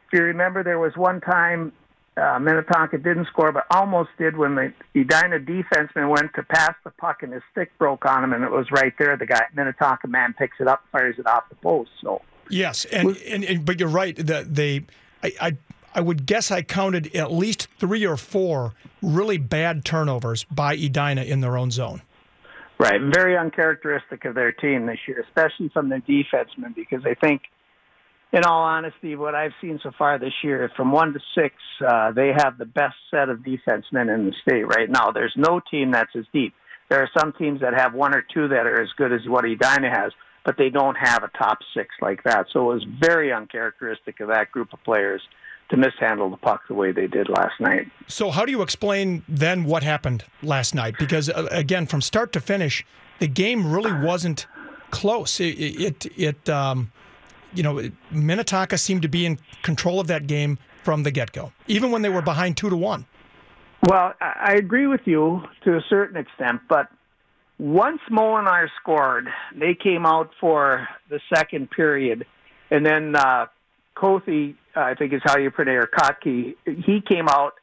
if 0.07 0.13
you 0.19 0.23
remember, 0.23 0.63
there 0.63 0.79
was 0.79 0.95
one 0.95 1.21
time 1.21 1.73
uh, 2.17 2.39
Minnetonka 2.39 2.97
didn't 2.97 3.27
score, 3.27 3.51
but 3.51 3.65
almost 3.71 4.09
did 4.17 4.37
when 4.37 4.55
the 4.55 4.73
Edina 4.95 5.39
defenseman 5.39 6.09
went 6.09 6.33
to 6.35 6.43
pass 6.43 6.73
the 6.83 6.91
puck 6.91 7.23
and 7.23 7.33
his 7.33 7.41
stick 7.51 7.71
broke 7.77 8.05
on 8.05 8.23
him, 8.23 8.33
and 8.33 8.43
it 8.43 8.51
was 8.51 8.69
right 8.71 8.93
there. 8.99 9.15
The 9.15 9.25
guy 9.25 9.43
Minnetonka 9.55 10.07
man 10.07 10.33
picks 10.37 10.59
it 10.59 10.67
up, 10.67 10.83
fires 10.91 11.15
it 11.17 11.27
off 11.27 11.43
the 11.49 11.55
post. 11.55 11.91
So 12.01 12.21
yes, 12.49 12.85
and, 12.85 13.15
and, 13.17 13.43
and 13.43 13.65
but 13.65 13.79
you're 13.79 13.89
right 13.89 14.15
that 14.15 14.53
they, 14.55 14.85
I, 15.23 15.33
I 15.39 15.57
I 15.93 16.01
would 16.01 16.25
guess 16.25 16.51
I 16.51 16.61
counted 16.61 17.15
at 17.15 17.31
least 17.31 17.67
three 17.77 18.05
or 18.05 18.17
four 18.17 18.73
really 19.01 19.37
bad 19.37 19.83
turnovers 19.83 20.45
by 20.45 20.73
Edina 20.73 21.23
in 21.23 21.41
their 21.41 21.57
own 21.57 21.71
zone. 21.71 22.01
Right, 22.81 22.99
very 22.99 23.37
uncharacteristic 23.37 24.25
of 24.25 24.33
their 24.33 24.51
team 24.51 24.87
this 24.87 24.97
year, 25.07 25.23
especially 25.27 25.69
from 25.69 25.89
their 25.89 26.01
defensemen, 26.01 26.73
because 26.75 27.05
I 27.05 27.13
think, 27.13 27.43
in 28.33 28.43
all 28.43 28.63
honesty, 28.63 29.15
what 29.15 29.35
I've 29.35 29.51
seen 29.61 29.79
so 29.83 29.91
far 29.95 30.17
this 30.17 30.33
year, 30.43 30.67
from 30.75 30.91
one 30.91 31.13
to 31.13 31.19
six, 31.35 31.53
uh, 31.87 32.11
they 32.11 32.31
have 32.35 32.57
the 32.57 32.65
best 32.65 32.95
set 33.11 33.29
of 33.29 33.41
defensemen 33.41 34.11
in 34.11 34.25
the 34.25 34.33
state 34.41 34.63
right 34.63 34.89
now. 34.89 35.11
There's 35.11 35.35
no 35.37 35.61
team 35.69 35.91
that's 35.91 36.15
as 36.15 36.25
deep. 36.33 36.55
There 36.89 37.03
are 37.03 37.09
some 37.19 37.33
teams 37.33 37.61
that 37.61 37.75
have 37.75 37.93
one 37.93 38.15
or 38.15 38.23
two 38.33 38.47
that 38.47 38.65
are 38.65 38.81
as 38.81 38.89
good 38.97 39.13
as 39.13 39.21
what 39.27 39.45
Edina 39.45 39.91
has, 39.91 40.11
but 40.43 40.55
they 40.57 40.71
don't 40.71 40.95
have 40.95 41.21
a 41.21 41.29
top 41.37 41.59
six 41.75 41.89
like 42.01 42.23
that. 42.23 42.47
So 42.51 42.71
it 42.71 42.73
was 42.73 42.85
very 42.99 43.31
uncharacteristic 43.31 44.21
of 44.21 44.29
that 44.29 44.51
group 44.51 44.73
of 44.73 44.83
players 44.83 45.21
to 45.71 45.77
mishandle 45.77 46.29
the 46.29 46.37
puck 46.37 46.61
the 46.67 46.73
way 46.73 46.91
they 46.91 47.07
did 47.07 47.27
last 47.29 47.59
night. 47.59 47.87
So, 48.07 48.29
how 48.29 48.45
do 48.45 48.51
you 48.51 48.61
explain 48.61 49.23
then 49.27 49.63
what 49.63 49.83
happened 49.83 50.23
last 50.43 50.75
night? 50.75 50.95
Because 50.99 51.29
uh, 51.29 51.47
again, 51.49 51.87
from 51.87 52.01
start 52.01 52.31
to 52.33 52.39
finish, 52.39 52.85
the 53.19 53.27
game 53.27 53.71
really 53.71 53.93
wasn't 53.93 54.45
close. 54.91 55.39
It, 55.39 55.55
it, 55.57 56.05
it 56.17 56.49
um, 56.49 56.91
you 57.53 57.63
know, 57.63 57.89
Minnetonka 58.11 58.77
seemed 58.77 59.01
to 59.01 59.07
be 59.07 59.25
in 59.25 59.39
control 59.63 59.99
of 59.99 60.07
that 60.07 60.27
game 60.27 60.59
from 60.83 61.03
the 61.03 61.11
get 61.11 61.31
go, 61.31 61.51
even 61.67 61.91
when 61.91 62.01
they 62.01 62.09
were 62.09 62.21
behind 62.21 62.57
two 62.57 62.69
to 62.69 62.77
one. 62.77 63.05
Well, 63.83 64.13
I 64.21 64.53
agree 64.57 64.87
with 64.87 65.01
you 65.05 65.41
to 65.63 65.75
a 65.75 65.81
certain 65.89 66.17
extent, 66.17 66.61
but 66.69 66.87
once 67.57 67.99
Molinar 68.11 68.67
scored, 68.79 69.27
they 69.55 69.73
came 69.73 70.05
out 70.05 70.31
for 70.39 70.87
the 71.09 71.19
second 71.33 71.71
period, 71.71 72.25
and 72.69 72.85
then 72.85 73.15
uh, 73.15 73.47
Kothi, 73.95 74.55
I 74.75 74.95
think 74.95 75.13
is 75.13 75.21
how 75.23 75.37
you 75.37 75.51
pronounce 75.51 75.87
Kotke, 75.97 76.55
he 76.65 77.01
came 77.01 77.27
out 77.27 77.53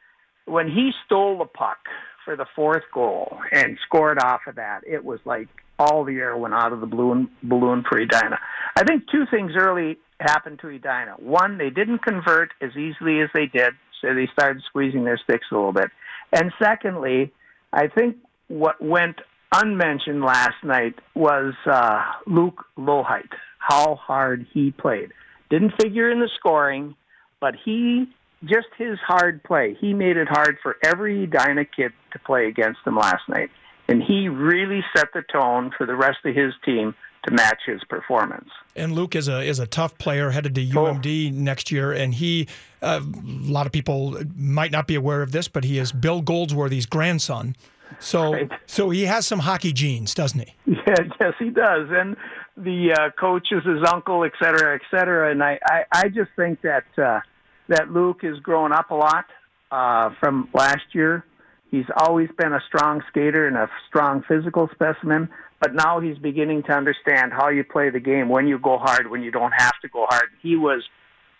when 0.47 0.69
he 0.69 0.93
stole 1.07 1.39
the 1.39 1.45
puck 1.45 1.79
for 2.25 2.37
the 2.37 2.47
fourth 2.55 2.85
goal 2.93 3.39
and 3.53 3.79
scored 3.87 4.19
off 4.19 4.41
of 4.47 4.57
that. 4.57 4.81
It 4.87 5.05
was 5.05 5.21
like 5.25 5.49
all 5.79 6.05
the 6.05 6.17
air 6.17 6.37
went 6.37 6.55
out 6.55 6.73
of 6.73 6.81
the 6.81 6.87
balloon 6.87 7.31
balloon 7.43 7.85
for 7.89 7.99
Edina. 7.99 8.39
I 8.77 8.85
think 8.85 9.05
two 9.11 9.25
things 9.31 9.53
early 9.57 9.99
happened 10.21 10.59
to 10.61 10.69
Edina. 10.69 11.15
One, 11.19 11.59
they 11.59 11.71
didn't 11.71 12.01
convert 12.01 12.51
as 12.61 12.71
easily 12.77 13.21
as 13.21 13.29
they 13.33 13.47
did, 13.47 13.75
so 14.01 14.15
they 14.15 14.29
started 14.33 14.63
squeezing 14.67 15.05
their 15.05 15.19
sticks 15.19 15.47
a 15.51 15.55
little 15.55 15.73
bit. 15.73 15.91
And 16.33 16.53
secondly, 16.61 17.33
I 17.73 17.87
think 17.89 18.17
what 18.49 18.83
went 18.83 19.21
unmentioned 19.55 20.23
last 20.23 20.63
night 20.65 20.95
was 21.15 21.55
uh, 21.67 22.03
Luke 22.27 22.65
Loheit, 22.77 23.31
how 23.59 23.95
hard 23.95 24.47
he 24.53 24.73
played. 24.73 25.13
Didn't 25.51 25.73
figure 25.81 26.11
in 26.11 26.21
the 26.21 26.29
scoring, 26.39 26.95
but 27.41 27.55
he 27.65 28.07
just 28.45 28.69
his 28.77 28.99
hard 29.07 29.43
play. 29.43 29.77
He 29.81 29.95
made 29.95 30.17
it 30.17 30.29
hard 30.29 30.59
for 30.63 30.77
every 30.85 31.25
Edina 31.25 31.65
kid 31.65 31.93
to 32.13 32.19
play 32.21 32.47
against 32.47 32.81
him 32.87 32.97
last 32.97 33.29
night, 33.29 33.51
and 33.89 34.03
he 34.03 34.29
really 34.29 34.85
set 34.97 35.09
the 35.13 35.23
tone 35.33 35.73
for 35.77 35.87
the 35.87 35.97
rest 35.97 36.19
of 36.25 36.35
his 36.35 36.53
team 36.65 36.95
to 37.27 37.35
match 37.35 37.61
his 37.67 37.83
performance. 37.89 38.49
And 38.77 38.93
Luke 38.93 39.17
is 39.17 39.29
a 39.29 39.43
is 39.43 39.59
a 39.59 39.67
tough 39.67 39.99
player 39.99 40.31
headed 40.31 40.55
to 40.55 40.65
UMD 40.65 41.33
oh. 41.33 41.35
next 41.35 41.71
year, 41.71 41.93
and 41.93 42.15
he 42.15 42.49
uh, 42.83 43.01
a 43.03 43.51
lot 43.51 43.67
of 43.67 43.73
people 43.73 44.23
might 44.37 44.71
not 44.71 44.87
be 44.87 44.95
aware 44.95 45.23
of 45.23 45.33
this, 45.33 45.49
but 45.49 45.65
he 45.65 45.79
is 45.79 45.93
Bill 45.93 46.23
Goldsworthy's 46.23 46.87
grandson. 46.87 47.57
So 47.99 48.33
right. 48.33 48.51
so 48.67 48.91
he 48.91 49.05
has 49.05 49.27
some 49.27 49.41
hockey 49.41 49.73
genes, 49.73 50.15
doesn't 50.15 50.41
he? 50.41 50.55
Yeah, 50.89 51.05
yes, 51.21 51.35
he 51.39 51.51
does, 51.51 51.89
and 51.91 52.17
the 52.57 52.93
uh, 52.93 53.11
coach 53.21 53.49
is 53.51 53.63
his 53.63 53.83
uncle, 53.93 54.25
et 54.25 54.33
cetera, 54.43 54.75
et 54.75 54.81
cetera. 54.91 55.31
And 55.31 55.43
I 55.43 55.59
I, 55.65 55.85
I 55.93 56.09
just 56.09 56.31
think 56.37 56.63
that 56.63 56.85
uh, 56.97 57.21
that 57.69 57.91
Luke 57.91 58.23
has 58.23 58.39
grown 58.39 58.73
up 58.73 58.91
a 58.91 58.95
lot 58.95 59.27
uh, 59.71 60.11
from 60.19 60.49
last 60.55 60.95
year. 60.95 61.25
He's 61.71 61.85
always 61.99 62.31
been 62.39 62.55
a 62.55 62.61
strong 62.67 63.03
skater 63.11 63.47
and 63.47 63.57
a 63.57 63.69
strong 63.89 64.25
physical 64.27 64.71
specimen 64.73 65.29
but 65.61 65.75
now 65.75 66.01
he's 66.01 66.19
beginning 66.19 66.63
to 66.65 66.73
understand 66.73 67.33
how 67.33 67.49
you 67.49 67.65
play 67.65 67.91
the 67.91 68.01
game, 68.01 68.29
when 68.29 68.47
you 68.47 68.59
go 68.59 68.79
hard, 68.79 69.11
when 69.11 69.23
you 69.23 69.31
don't 69.31 69.53
have 69.57 69.75
to 69.83 69.89
go 69.89 70.07
hard. 70.09 70.29
He 70.41 70.57
was 70.57 70.83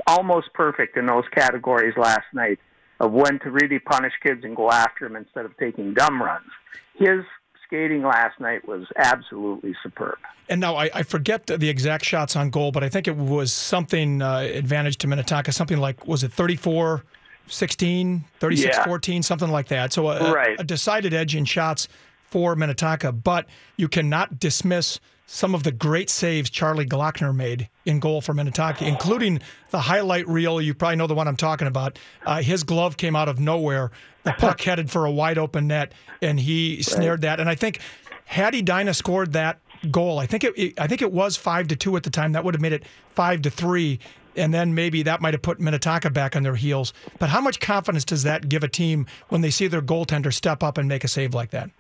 almost 0.07 0.53
perfect 0.55 0.97
in 0.97 1.07
those 1.07 1.25
categories 1.35 1.95
last 1.97 2.27
night 2.33 2.59
of 3.01 3.13
when 3.13 3.39
to 3.41 3.51
really 3.51 3.79
punish 3.79 4.13
kids 4.23 4.45
and 4.45 4.57
go 4.57 4.71
after 4.71 5.07
them 5.07 5.17
instead 5.17 5.45
of 5.45 5.57
taking 5.59 5.95
dumb 5.95 6.23
runs. 6.23 6.51
His 6.95 7.25
skating 7.65 8.03
last 8.03 8.41
night 8.41 8.67
was 8.67 8.87
absolutely 8.97 9.75
superb. 9.83 10.19
And 10.49 10.61
now 10.61 10.77
I, 10.77 10.91
I, 10.95 11.03
forget 11.03 11.47
the 11.47 11.69
exact 11.69 12.05
shots 12.05 12.35
on 12.35 12.49
goal, 12.49 12.73
but 12.73 12.83
I 12.83 12.89
think 12.89 13.07
it 13.07 13.17
was 13.17 13.53
something 13.53 14.23
uh, 14.23 14.39
advantage 14.39 14.97
to 14.99 15.07
Minnetonka, 15.07 15.53
something 15.53 15.77
like, 15.77 16.07
was 16.07 16.25
it 16.25 16.33
34 16.33 17.05
16, 17.51 18.25
36 18.41 18.77
yeah. 18.77 18.85
14, 18.85 19.23
something 19.23 19.51
like 19.51 19.69
that. 19.69 19.93
So 19.93 20.09
a, 20.09 20.33
right. 20.33 20.61
a, 20.61 20.65
decided 20.65 21.15
edge 21.15 21.35
in 21.35 21.45
shots 21.45 21.89
for 22.25 22.55
Minnetonka, 22.55 23.13
but 23.13 23.47
you 23.77 23.89
cannot 23.89 24.39
dismiss 24.39 25.01
some 25.31 25.55
of 25.55 25.63
the 25.63 25.71
great 25.71 26.09
saves 26.09 26.49
Charlie 26.49 26.87
Glockner 26.87 27.37
made 27.37 27.69
in 27.85 28.01
goal 28.01 28.23
for 28.23 28.33
Minnetonka, 28.33 28.87
including 28.87 29.41
the 29.69 29.79
highlight 29.79 30.27
reel. 30.27 30.59
You 30.59 30.73
probably 30.73 30.97
know 30.97 31.07
the 31.07 31.15
one 31.15 31.29
I'm 31.29 31.37
talking 31.37 31.69
about. 31.69 31.99
Uh, 32.25 32.41
his 32.41 32.65
glove 32.65 32.97
came 32.97 33.15
out 33.15 33.29
of 33.29 33.39
nowhere. 33.39 33.91
The 34.23 34.33
puck 34.33 34.59
headed 34.63 34.91
for 34.91 35.05
a 35.05 35.13
wide 35.13 35.37
open 35.37 35.67
net, 35.67 35.93
and 36.23 36.41
he 36.41 36.77
right. 36.77 36.85
snared 36.85 37.21
that. 37.21 37.41
And 37.41 37.49
I 37.49 37.55
think 37.55 37.81
had 38.25 38.55
Edina 38.55 38.95
scored 38.95 39.35
that 39.35 39.61
goal, 39.91 40.19
I 40.19 40.25
think 40.25 40.45
it, 40.45 40.59
it, 40.59 40.81
I 40.81 40.87
think 40.87 41.03
it 41.03 41.13
was 41.13 41.37
five 41.37 41.69
to 41.69 41.77
two 41.77 41.95
at 41.99 42.05
the 42.05 42.11
time. 42.11 42.33
That 42.33 42.43
would 42.43 42.55
have 42.55 42.63
made 42.63 42.73
it 42.73 42.85
five 43.15 43.43
to 43.43 43.51
three. 43.51 44.01
And 44.35 44.55
then 44.55 44.75
maybe 44.75 45.03
that 45.03 45.21
might 45.21 45.35
have 45.35 45.43
put 45.43 45.61
Minnetonka 45.61 46.09
back 46.09 46.37
on 46.37 46.43
their 46.43 46.55
heels. 46.55 46.95
But 47.19 47.29
how 47.29 47.43
much 47.43 47.61
confidence 47.61 48.05
does 48.07 48.23
that 48.23 48.49
give 48.49 48.65
a 48.65 48.69
team 48.69 49.07
when 49.29 49.43
they 49.43 49.51
see 49.51 49.67
their 49.67 49.83
goaltender 49.83 50.33
step 50.33 50.63
up 50.63 50.79
and 50.79 50.89
make 50.89 51.05
a 51.05 51.09
save 51.09 51.35
like 51.35 51.51
that? 51.51 51.71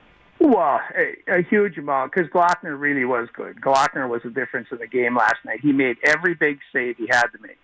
Well, 0.41 0.81
a, 0.97 1.39
a 1.39 1.43
huge 1.43 1.79
amount 1.79 2.13
because 2.13 2.31
Glockner 2.31 2.79
really 2.79 3.05
was 3.05 3.29
good. 3.35 3.61
Glockner 3.61 4.09
was 4.09 4.23
the 4.23 4.31
difference 4.31 4.69
in 4.71 4.79
the 4.79 4.87
game 4.87 5.17
last 5.17 5.39
night. 5.45 5.61
He 5.61 5.73
made 5.73 5.97
every 6.05 6.35
big 6.35 6.59
save 6.73 6.97
he 6.97 7.09
had 7.11 7.27
to 7.29 7.39
make. 7.41 7.59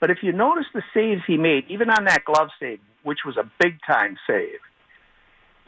But 0.00 0.10
if 0.10 0.18
you 0.22 0.32
notice 0.32 0.66
the 0.72 0.82
saves 0.92 1.22
he 1.26 1.36
made, 1.36 1.64
even 1.68 1.90
on 1.90 2.04
that 2.04 2.24
glove 2.24 2.50
save, 2.60 2.78
which 3.02 3.20
was 3.26 3.36
a 3.36 3.50
big 3.58 3.78
time 3.86 4.16
save, 4.28 4.60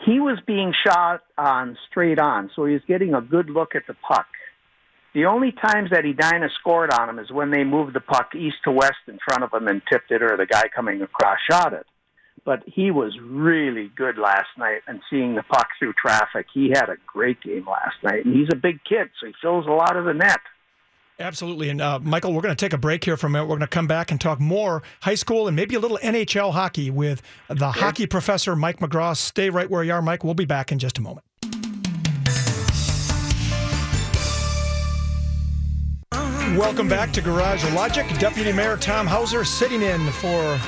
he 0.05 0.21
was 0.21 0.38
being 0.47 0.73
shot 0.87 1.23
on 1.37 1.76
straight 1.91 2.21
on, 2.21 2.50
so 2.55 2.67
he 2.67 2.75
was 2.75 2.83
getting 2.87 3.15
a 3.15 3.21
good 3.21 3.50
look 3.50 3.75
at 3.75 3.87
the 3.88 3.95
puck. 4.07 4.26
The 5.15 5.25
only 5.25 5.53
times 5.53 5.91
that 5.91 6.05
Edina 6.05 6.49
scored 6.61 6.93
on 6.93 7.09
him 7.09 7.19
is 7.19 7.31
when 7.31 7.50
they 7.50 7.65
moved 7.65 7.95
the 7.95 8.00
puck 8.00 8.35
east 8.37 8.57
to 8.65 8.71
west 8.71 9.00
in 9.09 9.19
front 9.26 9.43
of 9.43 9.53
him 9.53 9.67
and 9.69 9.81
tipped 9.91 10.11
it, 10.11 10.23
or 10.23 10.37
the 10.37 10.47
guy 10.47 10.65
coming 10.75 11.00
across 11.00 11.38
shot 11.50 11.73
it 11.73 11.87
but 12.47 12.62
he 12.65 12.93
was 12.93 13.12
really 13.21 13.91
good 13.97 14.17
last 14.17 14.49
night 14.57 14.81
and 14.87 15.00
seeing 15.11 15.35
the 15.35 15.43
puck 15.43 15.67
through 15.79 15.93
traffic. 15.95 16.47
He 16.55 16.71
had 16.71 16.88
a 16.88 16.97
great 17.05 17.43
game 17.43 17.67
last 17.69 17.97
night, 18.05 18.25
and 18.25 18.35
he's 18.35 18.49
a 18.53 18.57
big 18.57 18.79
kid, 18.88 19.11
so 19.21 19.26
he 19.26 19.35
fills 19.43 19.67
a 19.67 19.71
lot 19.71 19.97
of 19.97 20.05
the 20.05 20.15
net. 20.15 20.38
Absolutely. 21.19 21.71
And 21.71 21.81
uh, 21.81 21.99
Michael, 21.99 22.33
we're 22.33 22.43
going 22.43 22.55
to 22.55 22.65
take 22.65 22.73
a 22.75 22.79
break 22.79 23.03
here 23.03 23.17
for 23.17 23.26
a 23.26 23.31
minute. 23.31 23.47
We're 23.47 23.57
going 23.57 23.61
to 23.61 23.67
come 23.67 23.87
back 23.87 24.11
and 24.11 24.21
talk 24.21 24.38
more 24.38 24.83
high 25.00 25.15
school 25.15 25.49
and 25.49 25.57
maybe 25.57 25.75
a 25.75 25.81
little 25.81 25.99
NHL 26.03 26.53
hockey 26.53 26.91
with 26.91 27.21
the 27.49 27.69
okay. 27.69 27.81
hockey 27.81 28.07
professor, 28.07 28.55
Mike 28.55 28.79
McGraw. 28.81 29.17
Stay 29.17 29.50
right 29.50 29.69
where 29.69 29.83
you 29.83 29.95
are, 29.95 30.03
Mike. 30.03 30.23
We'll 30.23 30.35
be 30.35 30.45
back 30.45 30.71
in 30.71 30.79
just 30.79 30.99
a 30.99 31.00
moment. 31.00 31.25
Welcome 36.57 36.88
back 36.88 37.12
to 37.15 37.23
Garage 37.23 37.65
Logic. 37.73 38.07
Deputy 38.19 38.53
Mayor 38.53 38.76
Tom 38.76 39.07
Hauser 39.07 39.43
sitting 39.43 39.83
in 39.83 40.11
for 40.12 40.61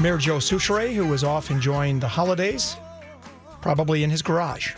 Mayor 0.00 0.16
Joe 0.16 0.36
Soucheray, 0.36 0.94
who 0.94 1.08
was 1.08 1.24
off 1.24 1.50
enjoying 1.50 1.98
the 1.98 2.06
holidays, 2.06 2.76
probably 3.60 4.04
in 4.04 4.10
his 4.10 4.22
garage, 4.22 4.74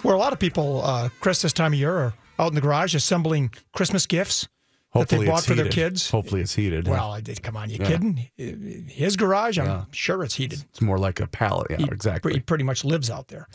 where 0.00 0.14
a 0.14 0.18
lot 0.18 0.32
of 0.32 0.38
people, 0.38 0.82
uh, 0.82 1.10
Chris, 1.20 1.42
this 1.42 1.52
time 1.52 1.74
of 1.74 1.78
year 1.78 1.94
are 1.94 2.14
out 2.38 2.48
in 2.48 2.54
the 2.54 2.62
garage 2.62 2.94
assembling 2.94 3.50
Christmas 3.74 4.06
gifts 4.06 4.48
Hopefully 4.88 5.18
that 5.18 5.24
they 5.26 5.30
bought 5.30 5.44
for 5.44 5.54
their 5.54 5.68
kids. 5.68 6.10
Hopefully 6.10 6.40
it's 6.40 6.54
heated. 6.54 6.88
Well, 6.88 7.20
yeah. 7.22 7.34
come 7.42 7.54
on, 7.54 7.68
you 7.68 7.76
yeah. 7.80 7.86
kidding? 7.86 8.30
His 8.88 9.16
garage, 9.16 9.58
I'm 9.58 9.66
yeah. 9.66 9.84
sure 9.90 10.22
it's 10.24 10.36
heated. 10.36 10.64
It's 10.70 10.80
more 10.80 10.98
like 10.98 11.20
a 11.20 11.26
pallet. 11.26 11.66
Yeah, 11.68 11.76
he, 11.76 11.84
exactly. 11.84 12.32
He 12.32 12.40
pretty 12.40 12.64
much 12.64 12.82
lives 12.82 13.10
out 13.10 13.28
there. 13.28 13.48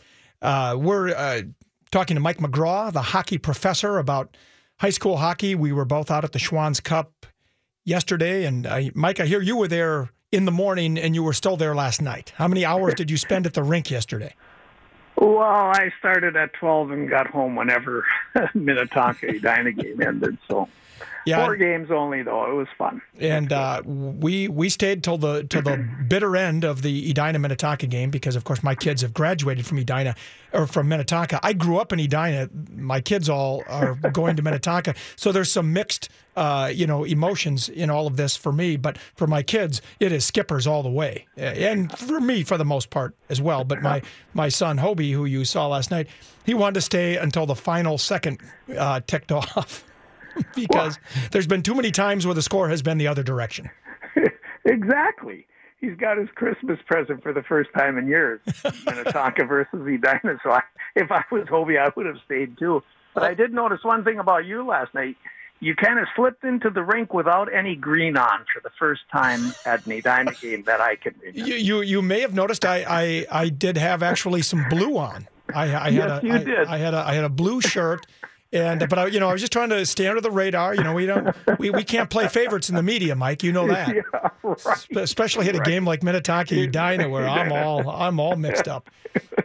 Uh, 0.43 0.75
we're 0.79 1.09
uh, 1.09 1.41
talking 1.89 2.13
to 2.13 2.21
Mike 2.21 2.37
McGraw, 2.37 2.93
the 2.93 3.01
hockey 3.01 3.39
professor, 3.39 3.97
about 3.97 4.37
high 4.79 4.91
school 4.91 5.17
hockey. 5.17 5.55
We 5.55 5.73
were 5.73 5.85
both 5.85 6.11
out 6.11 6.23
at 6.23 6.33
the 6.33 6.39
Schwan's 6.39 6.79
Cup 6.79 7.25
yesterday, 7.85 8.45
and 8.45 8.67
uh, 8.67 8.81
Mike, 8.93 9.19
I 9.19 9.25
hear 9.25 9.41
you 9.41 9.57
were 9.57 9.67
there 9.67 10.11
in 10.31 10.45
the 10.45 10.51
morning 10.51 10.97
and 10.97 11.15
you 11.15 11.23
were 11.23 11.33
still 11.33 11.57
there 11.57 11.75
last 11.75 12.01
night. 12.01 12.33
How 12.35 12.47
many 12.47 12.65
hours 12.65 12.95
did 12.95 13.09
you 13.09 13.17
spend 13.17 13.45
at 13.45 13.53
the 13.53 13.63
rink 13.63 13.89
yesterday? 13.89 14.33
Well, 15.15 15.39
I 15.41 15.91
started 15.99 16.35
at 16.35 16.53
12 16.53 16.91
and 16.91 17.09
got 17.09 17.27
home 17.27 17.55
whenever 17.55 18.05
Minnetonka 18.53 19.27
Edina 19.27 19.71
game 19.71 20.01
ended. 20.01 20.37
So 20.47 20.67
yeah, 21.27 21.45
four 21.45 21.55
games 21.55 21.91
only 21.91 22.23
though. 22.23 22.49
It 22.49 22.55
was 22.55 22.67
fun. 22.77 23.01
And 23.19 23.51
uh, 23.51 23.81
we 23.85 24.47
we 24.47 24.69
stayed 24.69 25.03
till 25.03 25.17
the 25.17 25.43
till 25.43 25.61
the 25.61 25.77
bitter 26.07 26.37
end 26.37 26.63
of 26.63 26.81
the 26.81 27.09
Edina 27.09 27.37
Minnetonka 27.39 27.87
game 27.87 28.09
because 28.09 28.35
of 28.35 28.43
course 28.43 28.63
my 28.63 28.75
kids 28.75 29.01
have 29.01 29.13
graduated 29.13 29.65
from 29.65 29.77
Edina 29.77 30.15
or 30.53 30.67
from 30.67 30.87
Minnetonka. 30.87 31.39
I 31.43 31.53
grew 31.53 31.77
up 31.77 31.91
in 31.91 31.99
Edina. 31.99 32.49
My 32.75 33.01
kids 33.01 33.29
all 33.29 33.63
are 33.67 33.95
going 33.95 34.37
to 34.37 34.41
Minnetonka, 34.41 34.95
so 35.15 35.31
there's 35.31 35.51
some 35.51 35.73
mixed 35.73 36.09
uh, 36.37 36.71
you 36.73 36.87
know 36.87 37.03
emotions 37.03 37.67
in 37.67 37.89
all 37.89 38.07
of 38.07 38.15
this 38.15 38.37
for 38.37 38.53
me. 38.53 38.77
But 38.77 38.97
for 39.15 39.27
my 39.27 39.43
kids, 39.43 39.81
it 39.99 40.11
is 40.11 40.23
Skippers 40.25 40.65
all 40.65 40.83
the 40.83 40.89
way, 40.89 41.25
and 41.35 41.91
for 41.97 42.21
me 42.21 42.43
for 42.43 42.57
the 42.57 42.65
most 42.65 42.89
part 42.89 43.15
as 43.29 43.41
well. 43.41 43.63
But 43.63 43.81
my 43.81 44.01
my 44.33 44.47
son 44.47 44.77
Hobie, 44.77 45.11
who 45.11 45.25
you 45.25 45.43
saw 45.43 45.67
last 45.67 45.91
night, 45.91 46.07
he 46.45 46.53
wanted 46.53 46.75
to 46.75 46.81
stay 46.81 47.17
until 47.17 47.45
the 47.45 47.55
final 47.55 47.97
second 47.97 48.39
uh, 48.77 49.01
ticked 49.05 49.31
off. 49.33 49.83
because 50.55 50.97
well, 51.15 51.25
there's 51.31 51.47
been 51.47 51.63
too 51.63 51.75
many 51.75 51.91
times 51.91 52.25
where 52.25 52.35
the 52.35 52.41
score 52.41 52.69
has 52.69 52.81
been 52.81 52.97
the 52.97 53.07
other 53.07 53.23
direction. 53.23 53.69
exactly. 54.65 55.45
He's 55.79 55.95
got 55.95 56.17
his 56.17 56.29
Christmas 56.35 56.79
present 56.87 57.21
for 57.21 57.33
the 57.33 57.43
first 57.43 57.69
time 57.77 57.97
in 57.97 58.07
years. 58.07 58.39
Minnetonka 58.85 59.45
versus 59.45 59.79
Edina. 59.81 60.37
So 60.43 60.51
I, 60.51 60.61
if 60.95 61.11
I 61.11 61.23
was 61.31 61.45
Hobie, 61.47 61.79
I 61.79 61.91
would 61.95 62.05
have 62.07 62.17
stayed 62.25 62.57
too. 62.57 62.81
But 63.13 63.23
I 63.23 63.33
did 63.33 63.53
notice 63.53 63.79
one 63.83 64.03
thing 64.03 64.19
about 64.19 64.45
you 64.45 64.65
last 64.65 64.93
night. 64.95 65.15
you 65.59 65.75
kind 65.75 65.99
of 65.99 66.07
slipped 66.15 66.43
into 66.43 66.69
the 66.71 66.81
rink 66.83 67.13
without 67.13 67.53
any 67.53 67.75
green 67.75 68.17
on 68.17 68.39
for 68.53 68.59
the 68.63 68.71
first 68.79 69.01
time 69.11 69.53
at 69.65 69.85
an 69.85 69.91
Edina 69.91 70.31
game 70.33 70.63
that 70.63 70.81
I 70.81 70.95
can 70.95 71.13
remember. 71.21 71.47
You, 71.47 71.55
you 71.55 71.81
you 71.81 72.01
may 72.01 72.21
have 72.21 72.33
noticed 72.33 72.65
I, 72.65 72.83
I 72.87 73.25
I 73.43 73.49
did 73.49 73.77
have 73.77 74.01
actually 74.03 74.41
some 74.41 74.65
blue 74.69 74.97
on. 74.97 75.27
I, 75.53 75.63
I 75.63 75.91
had 75.91 75.93
Yes, 75.93 76.23
a 76.23 76.25
you 76.27 76.33
I- 76.33 76.43
did. 76.43 76.67
I 76.67 76.77
had 76.77 76.93
a 76.95 76.97
I 76.97 77.13
had 77.13 77.23
a 77.23 77.29
blue 77.29 77.61
shirt. 77.61 78.05
And 78.53 78.87
but 78.89 78.97
I, 78.97 79.07
you 79.07 79.19
know, 79.19 79.27
I 79.29 79.33
was 79.33 79.41
just 79.41 79.51
trying 79.51 79.69
to 79.69 79.85
stay 79.85 80.07
under 80.07 80.21
the 80.21 80.31
radar. 80.31 80.73
You 80.73 80.83
know, 80.83 80.93
we 80.93 81.05
don't, 81.05 81.35
we, 81.59 81.69
we 81.69 81.83
can't 81.83 82.09
play 82.09 82.27
favorites 82.29 82.69
in 82.69 82.75
the 82.75 82.83
media, 82.83 83.15
Mike. 83.15 83.43
You 83.43 83.51
know 83.51 83.67
that. 83.73 83.93
yeah, 83.93 84.01
right. 84.43 84.77
Spe- 84.77 84.95
especially 84.97 85.45
hit 85.45 85.55
a 85.55 85.59
game 85.59 85.85
like 85.85 86.01
Minnetonka 86.03 86.55
Edina 86.55 87.09
where 87.09 87.27
I'm 87.27 87.51
all 87.51 87.89
I'm 87.89 88.19
all 88.19 88.35
mixed 88.37 88.67
up. 88.67 88.89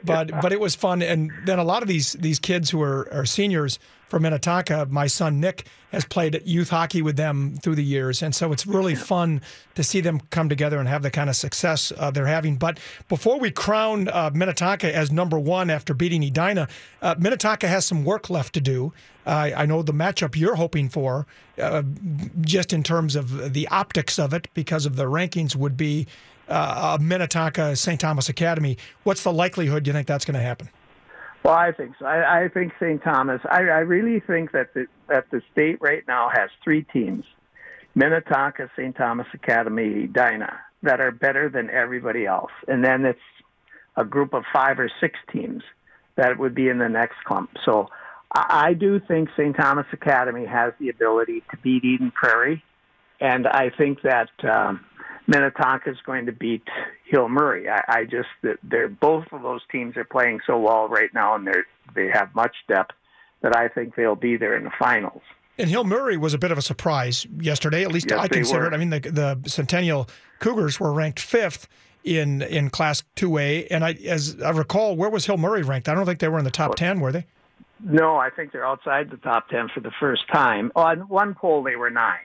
But 0.05 0.31
but 0.41 0.53
it 0.53 0.61
was 0.61 0.75
fun, 0.75 1.03
and 1.03 1.33
then 1.47 1.59
a 1.59 1.65
lot 1.65 1.83
of 1.83 1.89
these 1.89 2.13
these 2.15 2.39
kids 2.39 2.71
who 2.71 2.81
are, 2.83 3.13
are 3.13 3.25
seniors 3.27 3.79
from 4.13 4.25
Minnetonka, 4.25 4.89
my 4.91 5.07
son 5.07 5.41
Nick 5.41 5.65
has 5.91 6.05
played 6.05 6.43
youth 6.45 6.69
hockey 6.69 7.01
with 7.01 7.17
them 7.17 7.57
through 7.63 7.77
the 7.77 7.83
years, 7.83 8.21
and 8.21 8.35
so 8.35 8.53
it's 8.53 8.67
really 8.67 8.95
fun 8.95 9.41
to 9.75 9.83
see 9.83 10.03
them 10.03 10.21
come 10.29 10.51
together 10.51 10.79
and 10.79 10.87
have 10.87 11.01
the 11.01 11.11
kind 11.11 11.31
of 11.31 11.37
success 11.37 11.95
uh, 11.97 12.11
they're 12.11 12.27
having. 12.27 12.57
But 12.57 12.79
before 13.09 13.39
we 13.39 13.51
crown 13.51 14.09
uh, 14.09 14.31
Minnetonka 14.35 14.95
as 14.95 15.11
number 15.11 15.39
one 15.39 15.71
after 15.71 15.95
beating 15.95 16.23
Edina, 16.23 16.69
uh, 17.01 17.15
Minnetonka 17.19 17.67
has 17.69 17.87
some 17.87 18.05
work 18.05 18.29
left 18.29 18.53
to 18.53 18.61
do. 18.61 18.93
I 19.25 19.65
know 19.65 19.81
the 19.81 19.95
matchup 19.95 20.37
you're 20.37 20.57
hoping 20.57 20.91
for, 20.91 21.27
uh, 21.59 21.83
just 22.43 22.75
in 22.75 22.83
terms 22.83 23.17
of 23.17 23.55
the 23.55 23.67
optics 23.69 24.19
of 24.19 24.35
it, 24.35 24.47
because 24.53 24.85
of 24.85 24.97
the 24.97 25.05
rankings, 25.05 25.57
would 25.57 25.79
be 25.79 26.07
uh, 26.51 26.99
Minnetonka 27.01 27.77
St. 27.77 27.99
Thomas 27.99 28.29
Academy. 28.29 28.77
What's 29.05 29.23
the 29.23 29.33
likelihood 29.33 29.87
you 29.87 29.95
think 29.95 30.07
that's 30.07 30.27
going 30.27 30.35
to 30.35 30.45
happen? 30.45 30.69
Well, 31.43 31.55
I 31.55 31.73
think 31.73 31.95
so. 31.99 32.07
I, 32.07 32.45
I 32.45 32.49
think 32.49 32.73
St. 32.79 33.03
Thomas. 33.03 33.41
I, 33.51 33.63
I 33.63 33.81
really 33.81 34.21
think 34.21 34.53
that 34.53 34.75
the, 34.75 34.87
that 35.09 35.31
the 35.31 35.43
state 35.53 35.79
right 35.81 36.05
now 36.07 36.31
has 36.33 36.51
three 36.63 36.85
teams: 36.85 37.25
Minnetonka, 37.95 38.71
St. 38.77 38.95
Thomas 38.95 39.27
Academy, 39.35 40.05
Edina, 40.05 40.61
that 40.83 41.01
are 41.01 41.11
better 41.11 41.49
than 41.49 41.69
everybody 41.71 42.27
else, 42.27 42.53
and 42.69 42.85
then 42.85 43.05
it's 43.05 43.19
a 43.97 44.05
group 44.05 44.35
of 44.35 44.45
five 44.53 44.79
or 44.79 44.91
six 45.01 45.19
teams 45.33 45.63
that 46.17 46.39
would 46.39 46.55
be 46.55 46.69
in 46.69 46.79
the 46.79 46.89
next 46.89 47.17
clump. 47.25 47.51
So 47.65 47.89
I, 48.33 48.69
I 48.69 48.75
do 48.75 49.01
think 49.01 49.29
St. 49.37 49.57
Thomas 49.57 49.87
Academy 49.93 50.47
has 50.47 50.73
the 50.79 50.91
ability 50.91 51.43
to 51.51 51.57
beat 51.57 51.85
Eden 51.85 52.13
Prairie, 52.13 52.63
and 53.21 53.49
I 53.49 53.71
think 53.71 54.03
that. 54.03 54.31
Um, 54.45 54.85
Minnetonka 55.27 55.91
is 55.91 55.99
going 56.05 56.27
to 56.27 56.33
beat 56.33 56.63
Hill 57.07 57.29
Murray. 57.29 57.69
I, 57.69 57.83
I 57.89 58.05
just 58.05 58.29
they're 58.63 58.89
both 58.89 59.27
of 59.33 59.43
those 59.43 59.61
teams 59.71 59.97
are 59.97 60.05
playing 60.05 60.41
so 60.47 60.59
well 60.59 60.89
right 60.89 61.13
now, 61.15 61.35
and 61.35 61.47
they 61.47 61.53
are 61.53 61.65
they 61.95 62.09
have 62.09 62.35
much 62.35 62.55
depth 62.69 62.93
that 63.43 63.57
I 63.57 63.69
think 63.69 63.95
they'll 63.95 64.15
be 64.15 64.37
there 64.37 64.57
in 64.57 64.65
the 64.65 64.73
finals. 64.79 65.23
And 65.59 65.69
Hill 65.69 65.85
Murray 65.85 66.17
was 66.17 66.33
a 66.33 66.39
bit 66.39 66.51
of 66.51 66.59
a 66.59 66.63
surprise 66.63 67.27
yesterday. 67.39 67.83
At 67.83 67.93
least 67.93 68.07
Yes, 68.09 68.19
I 68.19 68.29
consider 68.29 68.67
it. 68.67 68.73
I 68.73 68.77
mean, 68.79 68.91
the 68.91 69.01
the 69.01 69.49
Centennial 69.49 70.09
Cougars 70.39 70.81
were 70.81 70.93
ranked 70.93 71.21
fifth 71.21 71.69
in 72.05 72.43
in 72.43 72.71
Class 72.71 73.03
Two 73.15 73.39
A, 73.39 73.67
and 73.67 73.85
I, 73.85 73.93
as 74.07 74.41
I 74.43 74.51
recall, 74.51 74.97
where 74.97 75.11
was 75.11 75.27
Hill 75.27 75.37
Murray 75.37 75.63
ranked? 75.63 75.89
I 75.89 75.95
don't 75.95 76.07
think 76.07 76.19
they 76.19 76.29
were 76.29 76.39
in 76.39 76.45
the 76.45 76.51
top 76.51 76.75
ten, 76.77 77.01
were 77.01 77.13
they? 77.13 77.27
No, 77.85 78.17
I 78.17 78.31
think 78.31 78.53
they're 78.53 78.67
outside 78.67 79.11
the 79.11 79.17
top 79.19 79.49
ten 79.49 79.69
for 79.69 79.81
the 79.81 79.93
first 80.01 80.23
time. 80.33 80.73
On 80.75 81.01
one 81.09 81.35
poll, 81.35 81.63
they 81.63 81.77
were 81.77 81.91
nine. 81.91 82.19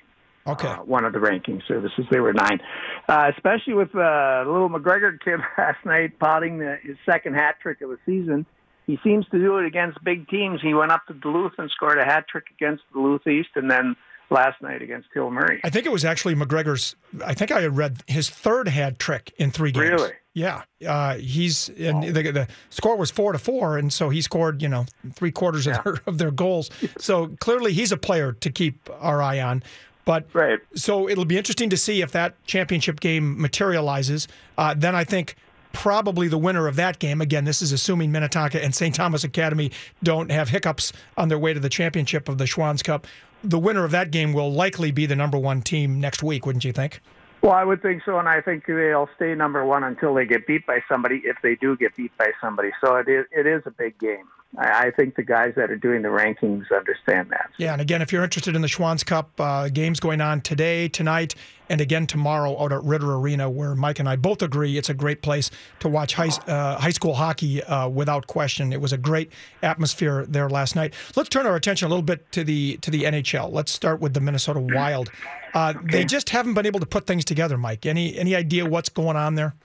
Okay. 0.48 0.68
Uh, 0.68 0.78
one 0.84 1.06
of 1.06 1.14
the 1.14 1.20
ranking 1.20 1.62
services, 1.68 2.06
they 2.10 2.20
were 2.20 2.34
nine. 2.34 2.60
Uh, 3.08 3.32
especially 3.36 3.74
with 3.74 3.94
uh, 3.96 4.44
little 4.46 4.70
McGregor 4.70 5.20
kid 5.20 5.40
last 5.58 5.86
night 5.86 6.18
potting 6.20 6.60
the, 6.60 6.78
his 6.82 6.98
second 7.06 7.36
hat 7.36 7.56
trick 7.62 7.82
of 7.82 7.90
the 7.90 7.98
season. 8.06 8.46
He 8.86 8.98
seems 9.04 9.26
to 9.32 9.40
do 9.40 9.58
it 9.58 9.66
against 9.66 10.02
big 10.04 10.30
teams. 10.30 10.62
He 10.62 10.74
went 10.74 10.92
up 10.92 11.06
to 11.08 11.14
Duluth 11.14 11.54
and 11.58 11.70
scored 11.70 11.98
a 11.98 12.06
hat 12.06 12.26
trick 12.30 12.46
against 12.56 12.84
Duluth 12.94 13.28
East, 13.28 13.50
and 13.56 13.70
then 13.70 13.98
last 14.30 14.62
night 14.62 14.82
against 14.82 15.10
Hill 15.14 15.30
Murray. 15.30 15.60
I 15.64 15.70
think 15.70 15.86
it 15.86 15.92
was 15.92 16.06
actually 16.06 16.36
McGregor's. 16.36 16.96
I 17.26 17.34
think 17.34 17.52
I 17.52 17.62
had 17.62 17.76
read 17.76 17.98
his 18.08 18.30
third 18.30 18.68
hat 18.68 19.00
trick 19.00 19.34
in 19.38 19.52
three 19.52 19.72
games. 19.72 19.90
Really? 19.90 20.12
Yeah. 20.34 20.64
Uh, 20.86 21.16
he's 21.16 21.70
and 21.70 22.04
the, 22.04 22.32
the 22.32 22.48
score 22.70 22.96
was 22.96 23.10
four 23.10 23.32
to 23.32 23.40
four, 23.40 23.78
and 23.78 23.92
so 23.92 24.10
he 24.10 24.22
scored 24.22 24.62
you 24.62 24.70
know 24.70 24.86
three 25.14 25.32
quarters 25.32 25.68
of, 25.68 25.84
their, 25.84 26.00
of 26.06 26.18
their 26.18 26.32
goals. 26.32 26.70
So 27.00 27.28
clearly 27.40 27.74
he's 27.74 27.92
a 27.92 27.98
player 27.98 28.34
to 28.34 28.50
keep 28.50 28.90
our 29.00 29.22
eye 29.22 29.40
on. 29.40 29.64
But 30.08 30.26
Right. 30.34 30.60
so 30.74 31.10
it'll 31.10 31.26
be 31.26 31.38
interesting 31.38 31.70
to 31.70 31.76
see 31.76 32.02
if 32.02 32.14
that 32.14 32.34
championship 32.48 33.02
game 33.02 33.40
materializes. 33.40 34.26
Uh, 34.58 34.74
then 34.76 34.96
I 34.96 35.04
think 35.04 35.36
probably 35.74 36.30
the 36.30 36.38
winner 36.38 36.66
of 36.66 36.78
that 36.78 36.98
game, 37.00 37.20
again, 37.20 37.44
this 37.44 37.62
is 37.62 37.74
assuming 37.74 38.10
Minnetonka 38.12 38.64
and 38.64 38.74
St. 38.74 38.96
Thomas 38.96 39.26
Academy 39.26 39.70
don't 40.02 40.32
have 40.32 40.48
hiccups 40.48 40.94
on 41.18 41.28
their 41.28 41.38
way 41.38 41.54
to 41.54 41.60
the 41.60 41.68
championship 41.68 42.30
of 42.30 42.38
the 42.38 42.48
Schwan's 42.48 42.82
Cup. 42.82 43.06
The 43.44 43.60
winner 43.60 43.84
of 43.84 43.92
that 43.92 44.10
game 44.10 44.32
will 44.32 44.52
likely 44.52 44.92
be 44.92 45.06
the 45.06 45.16
number 45.16 45.38
one 45.38 45.62
team 45.62 46.00
next 46.00 46.24
week, 46.24 46.46
wouldn't 46.46 46.64
you 46.64 46.72
think? 46.72 47.02
Well, 47.42 47.52
I 47.52 47.64
would 47.64 47.82
think 47.82 48.02
so, 48.04 48.18
and 48.18 48.28
I 48.28 48.42
think 48.42 48.66
they'll 48.66 49.10
stay 49.16 49.36
number 49.36 49.64
one 49.64 49.84
until 49.84 50.14
they 50.14 50.26
get 50.26 50.48
beat 50.48 50.66
by 50.66 50.80
somebody. 50.90 51.22
If 51.24 51.38
they 51.44 51.56
do 51.56 51.78
get 51.78 51.96
beat 51.96 52.12
by 52.18 52.32
somebody, 52.42 52.72
so 52.82 52.96
it 52.96 53.08
is 53.08 53.26
it 53.32 53.46
is 53.46 53.62
a 53.66 53.72
big 53.72 53.98
game. 54.00 54.28
I, 54.58 54.88
I 54.88 54.92
think 54.92 55.16
the 55.16 55.24
guys 55.24 55.54
that 55.56 55.70
are 55.70 55.78
doing 55.78 56.02
the 56.02 56.08
rankings 56.10 56.66
understand 56.76 57.30
that. 57.30 57.52
Yeah, 57.58 57.74
and 57.74 57.82
again, 57.82 58.02
if 58.02 58.12
you're 58.12 58.24
interested 58.24 58.56
in 58.56 58.62
the 58.62 58.68
Schwan's 58.68 59.04
Cup, 59.04 59.32
uh, 59.40 59.70
games 59.70 60.00
going 60.00 60.22
on 60.22 60.42
today, 60.42 60.88
tonight, 60.88 61.36
and 61.70 61.82
again 61.82 62.08
tomorrow 62.08 62.60
out 62.62 62.72
at 62.72 62.84
Ridder 62.84 63.14
Arena, 63.16 63.50
where 63.50 63.76
Mike 63.76 64.00
and 64.00 64.08
I 64.08 64.16
both 64.16 64.42
agree 64.42 64.78
it's 64.78 64.90
a 64.90 64.94
great 64.94 65.22
place 65.22 65.52
to 65.80 65.90
watch 65.90 66.14
high, 66.14 66.30
uh, 66.48 66.80
high 66.80 66.92
school 66.92 67.14
hockey 67.14 67.64
uh, 67.64 67.88
without 67.88 68.28
question. 68.28 68.74
It 68.74 68.82
was 68.82 68.94
a 68.94 68.98
great 68.98 69.32
atmosphere 69.62 70.26
there 70.26 70.50
last 70.50 70.76
night. 70.76 70.94
Let's 71.16 71.30
turn 71.30 71.46
our 71.46 71.56
attention 71.56 71.86
a 71.86 71.90
little 71.90 72.04
bit 72.04 72.32
to 72.32 72.44
the 72.44 72.78
to 72.78 72.90
the 72.90 73.04
NHL. 73.04 73.52
Let's 73.52 73.72
start 73.72 74.00
with 74.00 74.14
the 74.14 74.22
Minnesota 74.22 74.60
Wild. 74.60 75.12
Uh, 75.58 75.74
They 75.84 76.06
just 76.06 76.30
haven't 76.30 76.54
been 76.54 76.68
able 76.68 76.80
to 76.80 76.86
put 76.86 77.08
things 77.08 77.26
together, 77.26 77.58
Mike. 77.58 77.86
Any 77.86 78.18
any 78.18 78.36
idea 78.36 78.66
what's 78.66 78.90
going 78.90 79.18
on 79.18 79.36
there? 79.36 79.56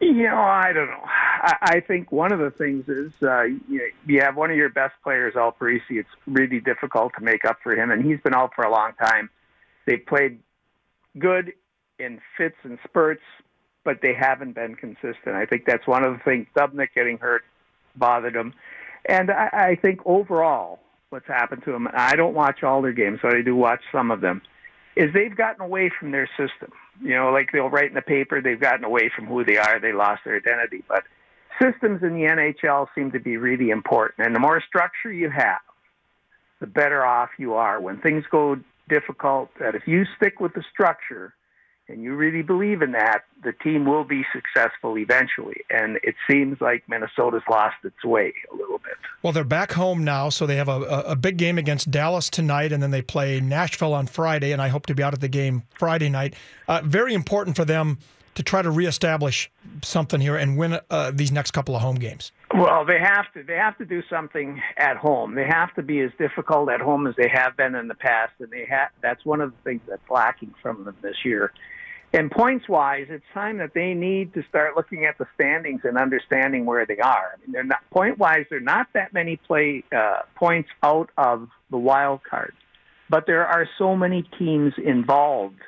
You 0.00 0.12
know, 0.12 0.38
I 0.38 0.72
don't 0.72 0.88
know. 0.88 1.02
I, 1.04 1.56
I 1.62 1.80
think 1.80 2.12
one 2.12 2.32
of 2.32 2.38
the 2.38 2.50
things 2.50 2.88
is 2.88 3.12
uh, 3.22 3.44
you, 3.44 3.90
you 4.06 4.20
have 4.20 4.36
one 4.36 4.50
of 4.50 4.56
your 4.56 4.68
best 4.68 4.94
players, 5.02 5.34
Al 5.36 5.52
Parise. 5.52 5.80
It's 5.88 6.08
really 6.26 6.60
difficult 6.60 7.14
to 7.18 7.24
make 7.24 7.44
up 7.44 7.58
for 7.62 7.74
him, 7.74 7.90
and 7.90 8.04
he's 8.04 8.20
been 8.20 8.34
out 8.34 8.52
for 8.54 8.62
a 8.64 8.70
long 8.70 8.92
time. 9.02 9.30
They 9.86 9.96
played 9.96 10.38
good 11.18 11.52
in 11.98 12.20
fits 12.36 12.56
and 12.62 12.78
spurts, 12.84 13.22
but 13.84 14.02
they 14.02 14.12
haven't 14.12 14.52
been 14.54 14.74
consistent. 14.74 15.34
I 15.34 15.46
think 15.46 15.64
that's 15.66 15.86
one 15.86 16.04
of 16.04 16.12
the 16.12 16.22
things. 16.24 16.46
Dubnyk 16.54 16.88
getting 16.94 17.18
hurt 17.18 17.42
bothered 17.96 18.36
him, 18.36 18.52
and 19.06 19.30
I, 19.30 19.48
I 19.52 19.78
think 19.82 20.00
overall, 20.04 20.78
what's 21.08 21.26
happened 21.26 21.62
to 21.64 21.74
him. 21.74 21.88
I 21.92 22.16
don't 22.16 22.34
watch 22.34 22.62
all 22.62 22.82
their 22.82 22.92
games, 22.92 23.20
but 23.22 23.34
I 23.34 23.42
do 23.42 23.56
watch 23.56 23.80
some 23.90 24.10
of 24.10 24.20
them. 24.20 24.42
Is 24.96 25.12
they've 25.12 25.36
gotten 25.36 25.60
away 25.60 25.90
from 25.98 26.10
their 26.10 26.28
system. 26.38 26.72
You 27.02 27.14
know, 27.14 27.30
like 27.30 27.52
they'll 27.52 27.68
write 27.68 27.88
in 27.88 27.94
the 27.94 28.02
paper, 28.02 28.40
they've 28.40 28.60
gotten 28.60 28.84
away 28.84 29.10
from 29.14 29.26
who 29.26 29.44
they 29.44 29.58
are. 29.58 29.78
They 29.78 29.92
lost 29.92 30.22
their 30.24 30.36
identity, 30.36 30.82
but 30.88 31.04
systems 31.60 32.02
in 32.02 32.14
the 32.14 32.26
NHL 32.26 32.86
seem 32.94 33.12
to 33.12 33.20
be 33.20 33.36
really 33.36 33.70
important. 33.70 34.26
And 34.26 34.34
the 34.34 34.40
more 34.40 34.62
structure 34.66 35.12
you 35.12 35.30
have, 35.30 35.60
the 36.60 36.66
better 36.66 37.04
off 37.04 37.30
you 37.38 37.54
are. 37.54 37.80
When 37.80 37.98
things 38.00 38.24
go 38.30 38.56
difficult, 38.88 39.50
that 39.60 39.74
if 39.74 39.86
you 39.86 40.04
stick 40.16 40.40
with 40.40 40.54
the 40.54 40.64
structure 40.72 41.34
and 41.88 42.02
you 42.02 42.14
really 42.14 42.42
believe 42.42 42.82
in 42.82 42.92
that, 42.92 43.20
the 43.44 43.52
team 43.52 43.84
will 43.86 44.04
be 44.04 44.24
successful 44.32 44.98
eventually. 44.98 45.60
And 45.70 45.98
it 46.02 46.16
seems 46.28 46.60
like 46.60 46.82
Minnesota's 46.88 47.42
lost 47.48 47.76
its 47.84 48.04
way 48.04 48.34
a 48.52 48.56
little 48.56 48.78
bit. 48.78 48.94
Well, 49.22 49.32
they're 49.32 49.44
back 49.44 49.72
home 49.72 50.02
now, 50.02 50.28
so 50.28 50.46
they 50.46 50.56
have 50.56 50.68
a, 50.68 50.80
a, 51.06 51.16
big 51.16 51.36
game 51.36 51.58
against 51.58 51.90
Dallas 51.90 52.28
tonight, 52.28 52.72
and 52.72 52.82
then 52.82 52.90
they 52.90 53.02
play 53.02 53.40
Nashville 53.40 53.94
on 53.94 54.06
Friday, 54.06 54.52
and 54.52 54.60
I 54.60 54.68
hope 54.68 54.86
to 54.86 54.94
be 54.94 55.02
out 55.02 55.14
at 55.14 55.20
the 55.20 55.28
game 55.28 55.62
Friday 55.78 56.08
night. 56.08 56.34
Uh, 56.66 56.80
very 56.84 57.14
important 57.14 57.56
for 57.56 57.64
them 57.64 57.98
to 58.34 58.42
try 58.42 58.62
to 58.62 58.70
reestablish 58.70 59.50
something 59.82 60.20
here 60.20 60.36
and 60.36 60.58
win 60.58 60.78
uh, 60.90 61.10
these 61.14 61.32
next 61.32 61.52
couple 61.52 61.74
of 61.74 61.82
home 61.82 61.96
games. 61.96 62.32
Well, 62.54 62.84
they 62.84 62.98
have 62.98 63.32
to. 63.32 63.42
They 63.42 63.56
have 63.56 63.76
to 63.78 63.84
do 63.84 64.02
something 64.10 64.60
at 64.76 64.96
home. 64.96 65.34
They 65.34 65.46
have 65.46 65.74
to 65.74 65.82
be 65.82 66.00
as 66.00 66.10
difficult 66.18 66.70
at 66.70 66.80
home 66.80 67.06
as 67.06 67.14
they 67.16 67.28
have 67.28 67.56
been 67.56 67.74
in 67.74 67.88
the 67.88 67.94
past, 67.94 68.32
and 68.38 68.50
they 68.50 68.66
have. 68.66 68.90
That's 69.02 69.24
one 69.24 69.40
of 69.40 69.52
the 69.52 69.58
things 69.64 69.80
that's 69.88 70.08
lacking 70.10 70.54
from 70.62 70.84
them 70.84 70.96
this 71.02 71.24
year. 71.24 71.52
And 72.16 72.30
points 72.30 72.66
wise, 72.66 73.08
it's 73.10 73.26
time 73.34 73.58
that 73.58 73.74
they 73.74 73.92
need 73.92 74.32
to 74.32 74.42
start 74.48 74.74
looking 74.74 75.04
at 75.04 75.18
the 75.18 75.26
standings 75.34 75.82
and 75.84 75.98
understanding 75.98 76.64
where 76.64 76.86
they 76.86 76.96
are. 76.96 77.34
I 77.34 77.40
mean, 77.42 77.52
they're 77.52 77.62
not 77.62 77.80
point 77.90 78.16
wise. 78.16 78.46
They're 78.48 78.58
not 78.58 78.86
that 78.94 79.12
many 79.12 79.36
play 79.36 79.84
uh, 79.94 80.20
points 80.34 80.70
out 80.82 81.10
of 81.18 81.48
the 81.70 81.76
wild 81.76 82.22
card, 82.24 82.54
but 83.10 83.24
there 83.26 83.46
are 83.46 83.68
so 83.76 83.94
many 83.94 84.26
teams 84.38 84.72
involved 84.82 85.60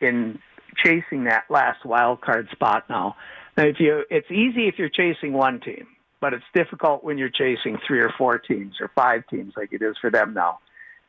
in 0.00 0.38
chasing 0.82 1.24
that 1.24 1.44
last 1.50 1.84
wild 1.84 2.22
card 2.22 2.48
spot 2.52 2.84
now. 2.88 3.14
Now, 3.58 3.64
if 3.64 3.76
you, 3.78 4.04
it's 4.08 4.30
easy 4.30 4.68
if 4.68 4.76
you're 4.78 4.88
chasing 4.88 5.34
one 5.34 5.60
team, 5.60 5.86
but 6.22 6.32
it's 6.32 6.44
difficult 6.54 7.04
when 7.04 7.18
you're 7.18 7.28
chasing 7.28 7.76
three 7.86 8.00
or 8.00 8.14
four 8.16 8.38
teams 8.38 8.76
or 8.80 8.90
five 8.94 9.24
teams 9.28 9.52
like 9.58 9.74
it 9.74 9.82
is 9.82 9.96
for 10.00 10.10
them 10.10 10.32
now 10.32 10.58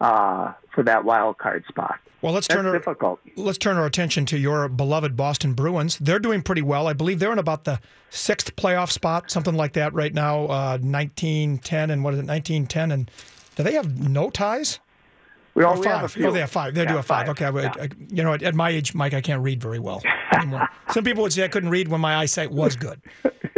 uh, 0.02 0.54
for 0.74 0.84
that 0.84 1.06
wild 1.06 1.38
card 1.38 1.64
spot. 1.68 2.00
Well, 2.22 2.32
let's 2.34 2.48
That's 2.48 2.56
turn 2.58 2.66
our 2.68 2.72
difficult. 2.74 3.20
let's 3.36 3.58
turn 3.58 3.76
our 3.76 3.86
attention 3.86 4.26
to 4.28 4.38
your 4.38 4.70
beloved 4.70 5.18
Boston 5.18 5.54
Bruins. 5.54 5.98
They're 6.00 6.20
doing 6.20 6.42
pretty 6.42 6.62
well. 6.62 6.88
I 6.88 6.94
believe 6.94 7.20
they're 7.20 7.34
in 7.34 7.40
about 7.40 7.66
the 7.66 7.82
sixth 8.12 8.56
playoff 8.56 8.92
spot, 8.92 9.30
something 9.30 9.56
like 9.56 9.74
that 9.74 9.94
right 9.94 10.14
now. 10.14 10.46
Uh, 10.46 10.78
nineteen 10.82 11.58
ten 11.58 11.92
and 11.92 12.02
what 12.04 12.14
is 12.14 12.22
it? 12.22 12.26
Nineteen 12.26 12.66
ten 12.66 12.92
and 12.94 13.12
do 13.58 13.64
they 13.64 13.74
have 13.74 14.00
no 14.10 14.30
ties? 14.30 14.80
We, 15.54 15.64
all, 15.64 15.78
Oh, 15.78 15.82
we 15.82 15.86
have 15.86 15.98
a 15.98 16.00
five. 16.08 16.12
few. 16.14 16.28
Oh, 16.28 16.32
they 16.32 16.40
have 16.40 16.50
five. 16.50 16.74
They 16.74 16.86
do 16.86 16.96
have 16.96 17.06
five. 17.06 17.28
five. 17.28 17.42
Okay. 17.52 17.62
Yeah. 17.62 17.74
I- 17.84 17.90
you 18.10 18.24
know, 18.24 18.34
at, 18.34 18.42
at 18.42 18.56
my 18.56 18.70
age, 18.70 18.96
Mike, 18.96 19.14
I 19.14 19.22
can't 19.22 19.44
read 19.44 19.62
very 19.62 19.78
well. 19.80 20.02
Some 20.92 21.04
people 21.04 21.22
would 21.24 21.34
say 21.34 21.44
I 21.44 21.48
couldn't 21.48 21.70
read 21.70 21.90
when 21.90 22.02
my 22.02 22.16
eyesight 22.16 22.52
was 22.52 22.76
good. 22.76 23.02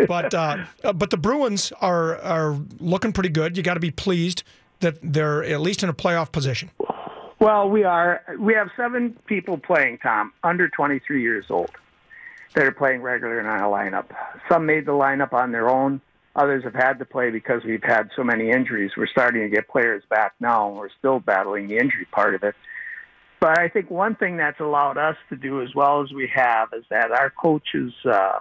But 0.07 0.33
uh, 0.33 0.65
uh, 0.83 0.91
but 0.91 1.09
the 1.11 1.17
Bruins 1.17 1.71
are 1.81 2.17
are 2.17 2.57
looking 2.79 3.13
pretty 3.13 3.29
good. 3.29 3.55
You 3.55 3.63
got 3.63 3.75
to 3.75 3.79
be 3.79 3.91
pleased 3.91 4.43
that 4.85 4.99
they're 5.01 5.43
at 5.43 5.61
least 5.61 5.81
in 5.81 5.89
a 5.89 5.93
playoff 5.93 6.31
position. 6.31 6.69
Well, 7.39 7.69
we 7.69 7.83
are. 7.83 8.21
We 8.39 8.53
have 8.53 8.69
seven 8.77 9.17
people 9.25 9.57
playing, 9.57 9.97
Tom, 9.97 10.31
under 10.43 10.69
23 10.69 11.21
years 11.21 11.45
old, 11.49 11.71
that 12.53 12.63
are 12.65 12.71
playing 12.71 13.01
regular 13.01 13.39
in 13.39 13.45
our 13.45 13.61
lineup. 13.61 14.05
Some 14.47 14.65
made 14.65 14.85
the 14.85 14.93
lineup 14.93 15.33
on 15.33 15.51
their 15.51 15.69
own. 15.69 16.01
Others 16.35 16.63
have 16.65 16.75
had 16.75 16.99
to 16.99 17.05
play 17.05 17.31
because 17.31 17.63
we've 17.63 17.83
had 17.83 18.09
so 18.15 18.23
many 18.23 18.51
injuries. 18.51 18.91
We're 18.95 19.07
starting 19.07 19.41
to 19.41 19.49
get 19.49 19.67
players 19.67 20.03
back 20.09 20.33
now, 20.39 20.69
and 20.69 20.77
we're 20.77 20.89
still 20.97 21.19
battling 21.19 21.67
the 21.67 21.77
injury 21.77 22.05
part 22.11 22.35
of 22.35 22.43
it. 22.43 22.55
But 23.39 23.59
I 23.59 23.69
think 23.69 23.89
one 23.89 24.15
thing 24.15 24.37
that's 24.37 24.59
allowed 24.59 24.97
us 24.97 25.17
to 25.29 25.35
do 25.35 25.61
as 25.61 25.73
well 25.75 26.03
as 26.03 26.11
we 26.11 26.29
have 26.33 26.69
is 26.73 26.83
that 26.89 27.11
our 27.11 27.29
coaches, 27.29 27.93
uh, 28.05 28.39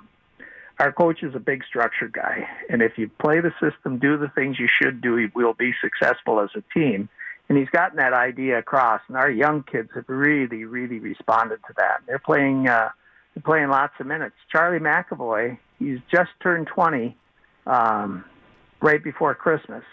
our 0.78 0.92
coach 0.92 1.22
is 1.22 1.34
a 1.34 1.40
big 1.40 1.64
structure 1.64 2.08
guy, 2.08 2.48
and 2.68 2.82
if 2.82 2.98
you 2.98 3.08
play 3.20 3.40
the 3.40 3.52
system, 3.60 3.98
do 3.98 4.16
the 4.16 4.28
things 4.28 4.58
you 4.58 4.68
should 4.68 5.00
do, 5.00 5.18
you 5.18 5.30
will 5.34 5.54
be 5.54 5.72
successful 5.80 6.40
as 6.40 6.50
a 6.56 6.62
team. 6.72 7.08
And 7.48 7.58
he's 7.58 7.68
gotten 7.68 7.98
that 7.98 8.12
idea 8.14 8.58
across, 8.58 9.02
and 9.08 9.16
our 9.16 9.30
young 9.30 9.62
kids 9.62 9.90
have 9.94 10.08
really, 10.08 10.64
really 10.64 10.98
responded 10.98 11.58
to 11.66 11.74
that. 11.76 12.00
They're 12.06 12.18
playing 12.18 12.68
uh, 12.68 12.88
they're 13.34 13.42
playing 13.42 13.68
lots 13.68 13.94
of 14.00 14.06
minutes. 14.06 14.34
Charlie 14.50 14.78
McAvoy, 14.78 15.58
he's 15.78 15.98
just 16.10 16.30
turned 16.42 16.68
20 16.68 17.16
um, 17.66 18.24
right 18.80 19.02
before 19.02 19.34
Christmas, 19.34 19.84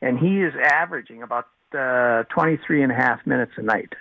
and 0.00 0.18
he 0.18 0.40
is 0.42 0.54
averaging 0.62 1.22
about 1.22 1.48
uh, 1.76 2.22
23 2.24 2.82
and 2.82 2.92
a 2.92 2.94
half 2.94 3.26
minutes 3.26 3.52
a 3.56 3.62
night 3.62 3.92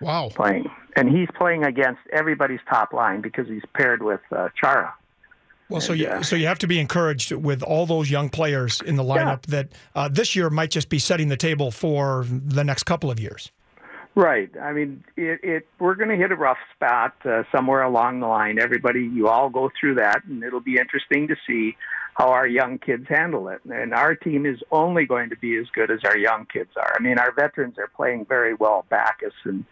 Wow. 0.00 0.30
playing. 0.34 0.70
And 0.96 1.08
he's 1.08 1.28
playing 1.36 1.64
against 1.64 2.00
everybody's 2.12 2.60
top 2.68 2.92
line 2.92 3.20
because 3.20 3.48
he's 3.48 3.64
paired 3.74 4.02
with 4.02 4.20
uh, 4.30 4.48
Chara. 4.60 4.94
Well, 5.70 5.80
so 5.80 5.92
And, 5.92 6.00
you 6.00 6.08
uh, 6.08 6.22
so 6.22 6.36
you 6.36 6.46
have 6.46 6.58
to 6.60 6.66
be 6.66 6.78
encouraged 6.78 7.32
with 7.32 7.62
all 7.62 7.86
those 7.86 8.10
young 8.10 8.30
players 8.30 8.80
in 8.80 8.96
the 8.96 9.02
lineup 9.02 9.42
that 9.46 9.68
uh, 9.94 10.08
this 10.08 10.34
year 10.34 10.50
might 10.50 10.70
just 10.70 10.88
be 10.88 10.98
setting 10.98 11.28
the 11.28 11.36
table 11.36 11.70
for 11.70 12.24
the 12.28 12.64
next 12.64 12.84
couple 12.84 13.10
of 13.10 13.20
years. 13.20 13.50
Right. 14.14 14.50
I 14.60 14.72
mean, 14.72 15.04
it, 15.16 15.40
it 15.44 15.68
we're 15.78 15.94
going 15.94 16.08
to 16.08 16.16
hit 16.16 16.32
a 16.32 16.36
rough 16.36 16.58
spot 16.74 17.14
uh, 17.24 17.44
somewhere 17.52 17.82
along 17.82 18.20
the 18.20 18.26
line. 18.26 18.58
Everybody, 18.58 19.02
you 19.04 19.28
all 19.28 19.48
go 19.48 19.70
through 19.78 19.96
that, 19.96 20.24
and 20.24 20.42
it'll 20.42 20.58
be 20.58 20.76
interesting 20.76 21.28
to 21.28 21.36
see 21.46 21.76
how 22.14 22.30
our 22.30 22.46
young 22.46 22.78
kids 22.78 23.06
handle 23.08 23.48
it. 23.48 23.60
And 23.70 23.94
our 23.94 24.16
team 24.16 24.44
is 24.44 24.58
only 24.72 25.06
going 25.06 25.30
to 25.30 25.36
be 25.36 25.56
as 25.56 25.66
good 25.72 25.92
as 25.92 26.00
our 26.04 26.18
young 26.18 26.46
kids 26.52 26.70
are. 26.76 26.96
I 26.98 27.00
mean, 27.00 27.16
our 27.18 27.30
veterans 27.32 27.78
are 27.78 27.86
playing 27.94 28.24
very 28.24 28.54
well. 28.54 28.84
Backes 28.88 29.34
and 29.44 29.64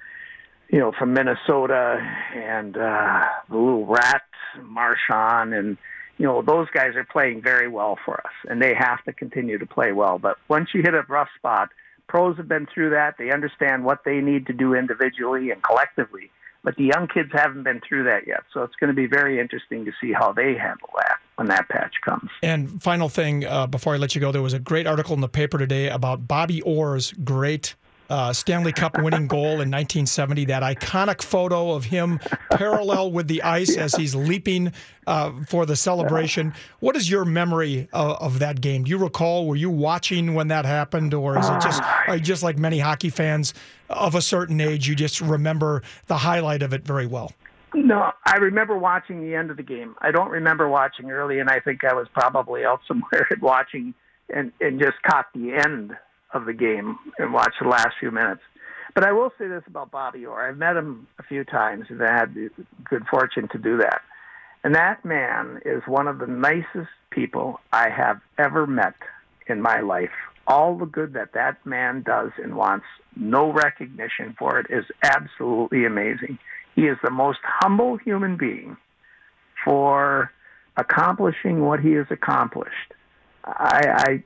you 0.69 0.79
know 0.79 0.93
from 0.97 1.13
Minnesota 1.13 1.99
and 2.35 2.77
uh, 2.77 3.25
the 3.49 3.57
little 3.57 3.87
rat 3.87 4.23
Marchand 4.63 5.55
and 5.55 5.77
you 6.19 6.27
know 6.27 6.43
those 6.43 6.69
guys 6.71 6.97
are 6.97 7.05
playing 7.05 7.43
very 7.43 7.69
well 7.69 7.99
for 8.05 8.19
us, 8.21 8.33
and 8.49 8.61
they 8.63 8.75
have 8.75 9.05
to 9.05 9.13
continue 9.13 9.59
to 9.59 9.67
play 9.67 9.93
well. 9.93 10.19
But 10.19 10.39
once 10.49 10.71
you 10.73 10.83
hit 10.83 10.95
a 10.95 11.03
rough 11.09 11.29
spot 11.37 11.71
pros 12.09 12.37
have 12.37 12.49
been 12.49 12.67
through 12.73 12.91
that. 12.91 13.17
They 13.19 13.31
understand 13.31 13.85
what 13.85 14.05
they 14.05 14.21
need 14.21 14.47
to 14.47 14.53
do 14.53 14.75
individually 14.75 15.51
and 15.51 15.63
collectively. 15.63 16.31
But 16.63 16.77
the 16.77 16.85
young 16.85 17.07
kids 17.07 17.31
haven't 17.33 17.63
been 17.63 17.81
through 17.87 18.05
that 18.05 18.27
yet. 18.27 18.43
So 18.53 18.63
it's 18.63 18.75
going 18.77 18.89
to 18.89 18.95
be 18.95 19.07
very 19.07 19.39
interesting 19.39 19.85
to 19.85 19.93
see 20.01 20.13
how 20.13 20.33
they 20.33 20.55
handle 20.55 20.91
that 20.97 21.19
when 21.37 21.47
that 21.49 21.69
patch 21.69 21.95
comes. 22.05 22.31
And 22.43 22.83
final 22.83 23.09
thing 23.09 23.45
uh, 23.45 23.69
before 23.69 23.95
I 23.95 23.99
let 23.99 24.15
you 24.15 24.21
go, 24.21 24.33
there 24.33 24.43
was 24.43 24.53
a 24.53 24.59
great 24.59 24.87
article 24.87 25.15
in 25.15 25.21
the 25.21 25.29
paper 25.29 25.59
today 25.59 25.89
about 25.89 26.27
Bobby 26.27 26.61
Orr's 26.63 27.13
great 27.25 27.77
uh, 28.09 28.33
Stanley 28.33 28.73
Cup 28.73 29.01
winning 29.01 29.27
goal 29.27 29.61
in 29.61 29.71
1970. 29.71 30.47
That 30.47 30.63
iconic 30.63 31.23
photo 31.23 31.73
of 31.73 31.85
him 31.85 32.21
parallel 32.51 33.13
with 33.13 33.29
the 33.29 33.43
ice 33.43 33.77
as 33.77 33.95
he's 33.95 34.15
leaping 34.15 34.73
uh, 35.07 35.33
for 35.47 35.67
the 35.67 35.77
celebration. 35.77 36.53
What 36.81 36.97
is 36.97 37.11
your 37.11 37.25
memory 37.25 37.89
of, 37.93 38.17
of, 38.23 38.39
that 38.41 38.61
game? 38.61 38.85
Do 38.85 38.91
you 38.91 38.99
recall? 38.99 39.47
Were 39.47 39.57
you 39.57 39.71
watching 39.71 40.35
when 40.35 40.49
that 40.49 40.65
happened, 40.65 41.15
or 41.15 41.39
is 41.39 41.49
it 41.49 41.61
just 41.61 41.83
just 42.23 42.43
like 42.43 42.59
many 42.59 42.79
hockey 42.79 43.11
fans 43.11 43.55
of 43.89 44.15
a 44.15 44.23
certain 44.23 44.61
age? 44.61 44.89
You 44.89 44.95
just 44.95 45.21
remember 45.21 45.83
the 46.07 46.19
highlight 46.19 46.63
of 46.63 46.73
it 46.73 46.85
very 46.85 47.07
well. 47.07 47.33
No, 47.75 48.11
I 48.25 48.37
remember 48.37 48.77
watching 48.79 49.21
the 49.21 49.35
end 49.35 49.51
of 49.51 49.59
the 49.59 49.63
game. 49.63 49.97
I 50.01 50.11
don't 50.11 50.31
remember 50.31 50.69
watching 50.69 51.11
early, 51.11 51.41
and 51.41 51.51
I 51.51 51.61
think 51.61 51.85
I 51.85 51.93
was 51.93 52.09
probably 52.13 52.65
out 52.65 52.81
somewhere 52.89 53.29
watching 53.41 53.95
and, 54.35 54.53
and 54.61 54.81
just 54.81 54.97
caught 55.03 55.27
the 55.35 55.53
end 55.55 55.97
of 56.33 56.45
the 56.45 56.53
game 56.53 56.99
and 57.19 57.33
watch 57.33 57.55
the 57.61 57.69
last 57.69 57.91
few 58.01 58.11
minutes. 58.11 58.43
But 58.95 59.05
I 59.05 59.13
will 59.13 59.31
say 59.39 59.47
this 59.47 59.63
about 59.67 59.91
Bobby 59.91 60.25
Orr. 60.25 60.49
I've 60.49 60.57
met 60.57 60.77
him 60.77 61.07
a 61.19 61.23
few 61.23 61.45
times 61.45 61.87
and 61.91 62.03
I 62.03 62.13
had 62.13 62.35
the 62.35 62.51
good 62.89 63.07
fortune 63.11 63.49
to 63.53 63.59
do 63.59 63.77
that. 63.79 64.01
And 64.65 64.75
that 64.75 65.05
man 65.05 65.61
is 65.65 65.83
one 65.87 66.09
of 66.09 66.19
the 66.19 66.27
nicest 66.27 66.91
people 67.11 67.61
I 67.73 67.89
have 67.91 68.21
ever 68.39 68.67
met 68.67 68.95
in 69.47 69.61
my 69.61 69.81
life. 69.81 70.11
All 70.47 70.77
the 70.77 70.87
good 70.87 71.13
that 71.13 71.35
that 71.35 71.65
man 71.67 72.03
does 72.03 72.31
and 72.43 72.57
wants 72.57 72.87
no 73.15 73.53
recognition 73.53 74.35
for 74.39 74.59
it 74.59 74.67
is 74.71 74.85
absolutely 75.03 75.85
amazing. 75.85 76.39
He 76.75 76.83
is 76.83 76.97
the 77.03 77.11
most 77.11 77.39
humble 77.43 77.97
human 77.97 78.37
being 78.37 78.77
for 79.65 80.31
accomplishing 80.77 81.63
what 81.63 81.81
he 81.81 81.93
has 81.93 82.07
accomplished. 82.11 82.95
I, 83.45 83.83
I, 83.87 84.25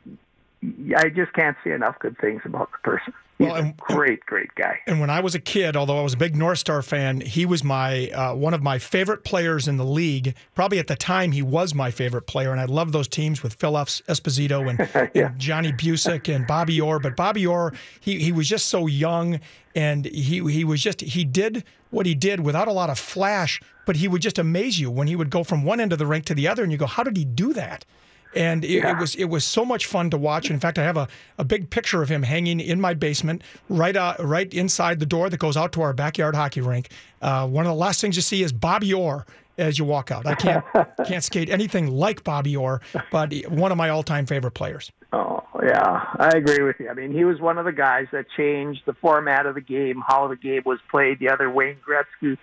I 0.62 1.08
just 1.08 1.32
can't 1.32 1.56
say 1.64 1.72
enough 1.72 1.98
good 2.00 2.18
things 2.18 2.42
about 2.44 2.70
the 2.72 2.78
person. 2.78 3.14
He's 3.38 3.46
well, 3.46 3.56
and, 3.56 3.70
a 3.70 3.74
great, 3.78 4.20
great 4.26 4.54
guy. 4.54 4.78
And 4.86 5.00
when 5.00 5.08
I 5.08 5.20
was 5.20 5.34
a 5.34 5.38
kid, 5.38 5.74
although 5.74 5.98
I 5.98 6.02
was 6.02 6.12
a 6.12 6.18
big 6.18 6.36
North 6.36 6.58
Star 6.58 6.82
fan, 6.82 7.22
he 7.22 7.46
was 7.46 7.64
my 7.64 8.10
uh, 8.10 8.34
one 8.34 8.52
of 8.52 8.62
my 8.62 8.78
favorite 8.78 9.24
players 9.24 9.66
in 9.66 9.78
the 9.78 9.84
league. 9.84 10.34
Probably 10.54 10.78
at 10.78 10.88
the 10.88 10.96
time, 10.96 11.32
he 11.32 11.40
was 11.40 11.74
my 11.74 11.90
favorite 11.90 12.26
player, 12.26 12.52
and 12.52 12.60
I 12.60 12.66
loved 12.66 12.92
those 12.92 13.08
teams 13.08 13.42
with 13.42 13.54
Phil 13.54 13.72
Esposito 13.72 14.68
and, 14.68 15.10
yeah. 15.14 15.28
and 15.28 15.38
Johnny 15.38 15.72
Bucyk 15.72 16.34
and 16.34 16.46
Bobby 16.46 16.78
Orr. 16.78 16.98
But 16.98 17.16
Bobby 17.16 17.46
Orr, 17.46 17.72
he 17.98 18.18
he 18.18 18.30
was 18.30 18.46
just 18.46 18.66
so 18.66 18.86
young, 18.86 19.40
and 19.74 20.04
he 20.04 20.46
he 20.52 20.62
was 20.62 20.82
just 20.82 21.00
he 21.00 21.24
did 21.24 21.64
what 21.88 22.04
he 22.04 22.14
did 22.14 22.40
without 22.40 22.68
a 22.68 22.72
lot 22.72 22.90
of 22.90 22.98
flash, 22.98 23.62
but 23.86 23.96
he 23.96 24.06
would 24.06 24.20
just 24.20 24.38
amaze 24.38 24.78
you 24.78 24.90
when 24.90 25.08
he 25.08 25.16
would 25.16 25.30
go 25.30 25.44
from 25.44 25.64
one 25.64 25.80
end 25.80 25.94
of 25.94 25.98
the 25.98 26.06
rink 26.06 26.26
to 26.26 26.34
the 26.34 26.46
other, 26.46 26.62
and 26.62 26.70
you 26.70 26.76
go, 26.76 26.84
how 26.84 27.02
did 27.02 27.16
he 27.16 27.24
do 27.24 27.54
that? 27.54 27.86
And 28.34 28.64
it, 28.64 28.70
yeah. 28.70 28.90
it, 28.92 28.98
was 28.98 29.14
it 29.14 29.24
was 29.24 29.44
so 29.44 29.64
much 29.64 29.86
fun 29.86 30.10
to 30.10 30.18
watch. 30.18 30.50
In 30.50 30.60
fact, 30.60 30.78
I 30.78 30.82
have 30.82 30.96
a, 30.96 31.08
a 31.38 31.44
big 31.44 31.70
picture 31.70 32.02
of 32.02 32.08
him 32.08 32.22
hanging 32.22 32.60
in 32.60 32.80
my 32.80 32.94
basement, 32.94 33.42
right 33.68 33.96
uh, 33.96 34.16
right 34.20 34.52
inside 34.52 35.00
the 35.00 35.06
door 35.06 35.28
that 35.30 35.38
goes 35.38 35.56
out 35.56 35.72
to 35.72 35.82
our 35.82 35.92
backyard 35.92 36.34
hockey 36.34 36.60
rink. 36.60 36.90
Uh, 37.20 37.46
one 37.46 37.66
of 37.66 37.70
the 37.70 37.76
last 37.76 38.00
things 38.00 38.16
you 38.16 38.22
see 38.22 38.42
is 38.42 38.52
Bobby 38.52 38.92
Orr 38.94 39.26
as 39.58 39.78
you 39.78 39.84
walk 39.84 40.10
out. 40.10 40.26
I 40.26 40.34
can't 40.34 40.64
can't 41.06 41.24
skate 41.24 41.50
anything 41.50 41.88
like 41.88 42.24
Bobby 42.24 42.56
Orr, 42.56 42.80
but 43.10 43.32
one 43.48 43.72
of 43.72 43.78
my 43.78 43.88
all 43.88 44.02
time 44.02 44.26
favorite 44.26 44.52
players. 44.52 44.90
Oh 45.12 45.42
yeah, 45.62 46.06
I 46.18 46.30
agree 46.36 46.62
with 46.62 46.76
you. 46.78 46.88
I 46.88 46.94
mean, 46.94 47.12
he 47.12 47.24
was 47.24 47.40
one 47.40 47.58
of 47.58 47.64
the 47.64 47.72
guys 47.72 48.06
that 48.12 48.26
changed 48.36 48.82
the 48.86 48.94
format 48.94 49.46
of 49.46 49.54
the 49.54 49.60
game, 49.60 50.02
how 50.06 50.28
the 50.28 50.36
game 50.36 50.62
was 50.64 50.78
played. 50.90 51.18
The 51.18 51.30
other 51.30 51.50
Wayne 51.50 51.76
Gretzky 51.86 52.38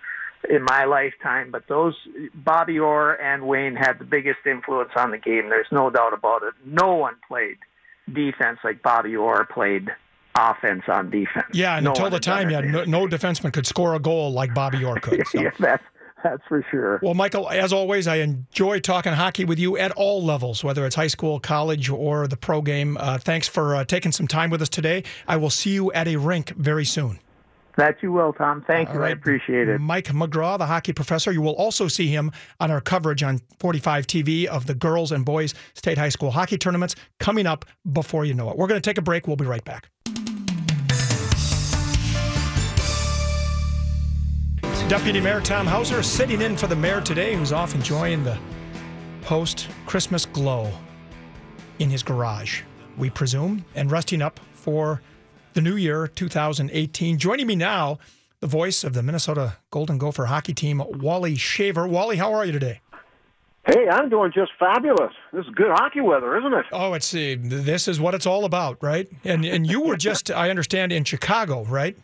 in 0.48 0.62
my 0.62 0.84
lifetime, 0.84 1.50
but 1.50 1.64
those 1.68 1.94
Bobby 2.34 2.78
Orr 2.78 3.14
and 3.14 3.46
Wayne 3.46 3.76
had 3.76 3.98
the 3.98 4.04
biggest 4.04 4.40
influence 4.46 4.90
on 4.96 5.10
the 5.10 5.18
game. 5.18 5.48
There's 5.48 5.66
no 5.70 5.90
doubt 5.90 6.14
about 6.14 6.42
it. 6.42 6.54
No 6.64 6.94
one 6.94 7.14
played 7.26 7.56
defense 8.12 8.58
like 8.64 8.82
Bobby 8.82 9.16
Orr 9.16 9.44
played 9.44 9.88
offense 10.34 10.82
on 10.88 11.10
defense. 11.10 11.46
Yeah, 11.52 11.76
and 11.76 11.84
no 11.84 11.90
until 11.90 12.10
the 12.10 12.20
time, 12.20 12.50
yeah, 12.50 12.60
no, 12.60 12.84
no, 12.84 13.06
defenseman 13.06 13.52
could 13.52 13.66
score 13.66 13.94
a 13.94 13.98
goal 13.98 14.32
like 14.32 14.54
Bobby 14.54 14.84
Orr 14.84 15.00
could. 15.00 15.26
So. 15.28 15.40
yeah, 15.42 15.50
that's 15.58 15.82
that's 16.22 16.42
for 16.48 16.64
sure. 16.70 16.98
Well, 17.02 17.14
Michael, 17.14 17.48
as 17.48 17.72
always, 17.72 18.06
I 18.06 18.16
enjoy 18.16 18.80
talking 18.80 19.12
hockey 19.12 19.44
with 19.44 19.58
you 19.58 19.76
at 19.76 19.92
all 19.92 20.24
levels, 20.24 20.64
whether 20.64 20.84
it's 20.86 20.96
high 20.96 21.06
school, 21.08 21.38
college, 21.38 21.90
or 21.90 22.26
the 22.26 22.36
pro 22.36 22.62
game. 22.62 22.96
Uh, 22.98 23.18
thanks 23.18 23.46
for 23.46 23.76
uh, 23.76 23.84
taking 23.84 24.12
some 24.12 24.26
time 24.26 24.50
with 24.50 24.62
us 24.62 24.68
today. 24.68 25.04
I 25.26 25.36
will 25.36 25.50
see 25.50 25.70
you 25.70 25.92
at 25.92 26.08
a 26.08 26.16
rink 26.16 26.50
very 26.50 26.84
soon. 26.84 27.20
That 27.78 28.02
you 28.02 28.10
will, 28.10 28.32
Tom. 28.32 28.64
Thank 28.66 28.92
you. 28.92 28.98
Right. 28.98 29.10
I 29.10 29.12
appreciate 29.12 29.68
it. 29.68 29.80
Mike 29.80 30.06
McGraw, 30.06 30.58
the 30.58 30.66
hockey 30.66 30.92
professor. 30.92 31.30
You 31.30 31.40
will 31.40 31.54
also 31.54 31.86
see 31.86 32.08
him 32.08 32.32
on 32.58 32.72
our 32.72 32.80
coverage 32.80 33.22
on 33.22 33.40
45 33.60 34.04
TV 34.08 34.46
of 34.46 34.66
the 34.66 34.74
girls 34.74 35.12
and 35.12 35.24
boys 35.24 35.54
state 35.74 35.96
high 35.96 36.08
school 36.08 36.32
hockey 36.32 36.58
tournaments 36.58 36.96
coming 37.20 37.46
up 37.46 37.64
before 37.92 38.24
you 38.24 38.34
know 38.34 38.50
it. 38.50 38.56
We're 38.56 38.66
going 38.66 38.82
to 38.82 38.90
take 38.90 38.98
a 38.98 39.02
break. 39.02 39.28
We'll 39.28 39.36
be 39.36 39.44
right 39.44 39.64
back. 39.64 39.90
Deputy 44.88 45.20
Mayor 45.20 45.40
Tom 45.40 45.64
Hauser 45.64 46.02
sitting 46.02 46.40
in 46.40 46.56
for 46.56 46.66
the 46.66 46.74
mayor 46.74 47.00
today, 47.00 47.36
who's 47.36 47.52
off 47.52 47.76
enjoying 47.76 48.24
the 48.24 48.36
post 49.22 49.68
Christmas 49.86 50.26
glow 50.26 50.72
in 51.78 51.90
his 51.90 52.02
garage, 52.02 52.62
we 52.96 53.08
presume, 53.08 53.64
and 53.76 53.92
resting 53.92 54.20
up 54.20 54.40
for 54.52 55.00
the 55.58 55.62
new 55.62 55.74
year 55.74 56.06
2018. 56.06 57.18
Joining 57.18 57.44
me 57.44 57.56
now, 57.56 57.98
the 58.38 58.46
voice 58.46 58.84
of 58.84 58.92
the 58.92 59.02
Minnesota 59.02 59.56
Golden 59.72 59.98
Gopher 59.98 60.26
hockey 60.26 60.54
team, 60.54 60.80
Wally 60.86 61.34
Shaver. 61.34 61.88
Wally, 61.88 62.16
how 62.16 62.32
are 62.32 62.44
you 62.44 62.52
today? 62.52 62.80
Hey, 63.66 63.88
I'm 63.90 64.08
doing 64.08 64.30
just 64.32 64.52
fabulous. 64.56 65.12
This 65.32 65.44
is 65.44 65.50
good 65.56 65.72
hockey 65.72 66.00
weather, 66.00 66.36
isn't 66.38 66.54
it? 66.54 66.66
Oh, 66.70 66.92
it's 66.92 67.12
uh, 67.12 67.34
this 67.42 67.88
is 67.88 67.98
what 67.98 68.14
it's 68.14 68.24
all 68.24 68.44
about, 68.44 68.80
right? 68.80 69.08
And 69.24 69.44
and 69.44 69.66
you 69.66 69.80
were 69.80 69.96
just, 69.96 70.30
I 70.44 70.48
understand, 70.48 70.92
in 70.92 71.02
Chicago, 71.02 71.64
right? 71.64 71.98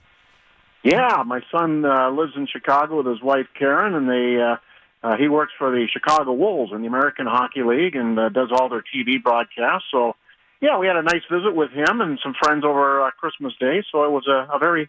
Yeah, 0.83 1.23
my 1.25 1.40
son 1.53 1.85
uh, 1.85 2.11
lives 2.11 2.33
in 2.35 2.49
Chicago 2.49 2.97
with 2.97 3.07
his 3.07 3.23
wife 3.23 3.47
Karen, 3.57 3.95
and 3.95 4.09
they 4.09 4.43
uh, 4.43 4.57
uh, 5.05 5.17
he 5.17 5.29
works 5.29 5.53
for 5.57 5.71
the 5.71 5.87
Chicago 5.93 6.33
Wolves 6.33 6.73
in 6.73 6.81
the 6.81 6.88
American 6.88 7.27
Hockey 7.27 7.62
League 7.62 7.95
and 7.95 8.19
uh, 8.19 8.31
does 8.31 8.49
all 8.51 8.69
their 8.69 8.83
TV 8.83 9.23
broadcasts. 9.23 9.87
So, 9.93 10.17
yeah, 10.64 10.79
we 10.79 10.87
had 10.87 10.96
a 10.96 11.03
nice 11.03 11.22
visit 11.31 11.55
with 11.55 11.70
him 11.72 12.00
and 12.00 12.18
some 12.22 12.35
friends 12.42 12.64
over 12.64 13.03
uh, 13.03 13.11
Christmas 13.11 13.53
Day. 13.61 13.85
So 13.92 14.05
it 14.05 14.11
was 14.11 14.27
a, 14.27 14.48
a 14.50 14.59
very 14.59 14.88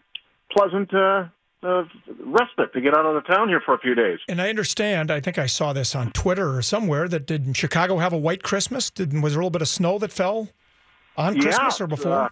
pleasant 0.50 0.92
uh, 0.94 1.24
uh, 1.62 1.84
respite 2.24 2.72
to 2.72 2.80
get 2.80 2.96
out 2.96 3.04
of 3.04 3.14
the 3.14 3.20
town 3.20 3.48
here 3.48 3.60
for 3.60 3.74
a 3.74 3.78
few 3.78 3.94
days. 3.94 4.18
And 4.26 4.40
I 4.40 4.48
understand. 4.48 5.10
I 5.10 5.20
think 5.20 5.36
I 5.36 5.44
saw 5.44 5.74
this 5.74 5.94
on 5.94 6.12
Twitter 6.12 6.56
or 6.56 6.62
somewhere 6.62 7.08
that 7.08 7.26
did 7.26 7.54
Chicago 7.54 7.98
have 7.98 8.14
a 8.14 8.18
white 8.18 8.42
Christmas? 8.42 8.88
Did 8.88 9.12
was 9.22 9.34
there 9.34 9.40
a 9.40 9.44
little 9.44 9.50
bit 9.50 9.60
of 9.60 9.68
snow 9.68 9.98
that 9.98 10.12
fell 10.12 10.48
on 11.18 11.38
Christmas 11.38 11.78
yeah, 11.78 11.84
or 11.84 11.86
before? 11.86 12.12
Uh, 12.12 12.28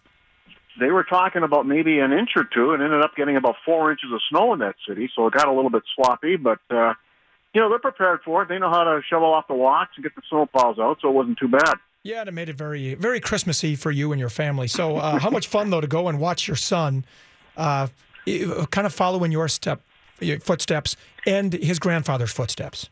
they 0.81 0.91
were 0.91 1.05
talking 1.05 1.43
about 1.43 1.67
maybe 1.67 1.99
an 1.99 2.13
inch 2.13 2.31
or 2.37 2.45
two, 2.45 2.73
and 2.73 2.83
ended 2.83 3.03
up 3.03 3.15
getting 3.15 3.37
about 3.37 3.57
four 3.65 3.91
inches 3.91 4.11
of 4.11 4.21
snow 4.31 4.55
in 4.55 4.61
that 4.61 4.77
city. 4.89 5.11
So 5.15 5.27
it 5.27 5.35
got 5.35 5.49
a 5.49 5.53
little 5.53 5.71
bit 5.71 5.83
sloppy, 5.95 6.37
but 6.37 6.61
uh, 6.71 6.95
you 7.53 7.61
know 7.61 7.69
they're 7.69 7.79
prepared 7.79 8.21
for 8.25 8.43
it. 8.43 8.49
They 8.49 8.59
know 8.59 8.71
how 8.71 8.85
to 8.85 9.03
shovel 9.09 9.35
off 9.35 9.49
the 9.49 9.55
walks 9.55 9.93
and 9.97 10.03
get 10.03 10.15
the 10.17 10.23
snow 10.31 10.47
plows 10.47 10.79
out, 10.79 10.99
so 11.03 11.09
it 11.09 11.13
wasn't 11.13 11.39
too 11.39 11.49
bad. 11.49 11.75
Yeah, 12.05 12.21
and 12.21 12.29
it 12.29 12.33
made 12.33 12.51
it 12.51 12.57
very, 12.57 12.93
very 12.95 13.19
Christmassy 13.19 13.77
for 13.77 13.91
you 13.91 14.13
and 14.13 14.21
your 14.21 14.29
family. 14.29 14.69
So, 14.69 14.99
uh, 14.99 15.19
how 15.19 15.31
much 15.31 15.47
fun 15.47 15.71
though 15.71 15.81
to 15.81 15.87
go 15.87 16.09
and 16.09 16.21
watch 16.21 16.47
your 16.47 16.57
son, 16.57 17.03
uh, 17.57 17.89
kind 18.71 18.87
of 18.87 18.93
follow 18.93 19.25
in 19.25 19.33
your 19.33 19.49
step, 19.49 19.81
your 20.21 20.39
footsteps, 20.39 20.97
and 21.27 21.55
his 21.55 21.79
grandfather's 21.79 22.31
footsteps. 22.31 22.91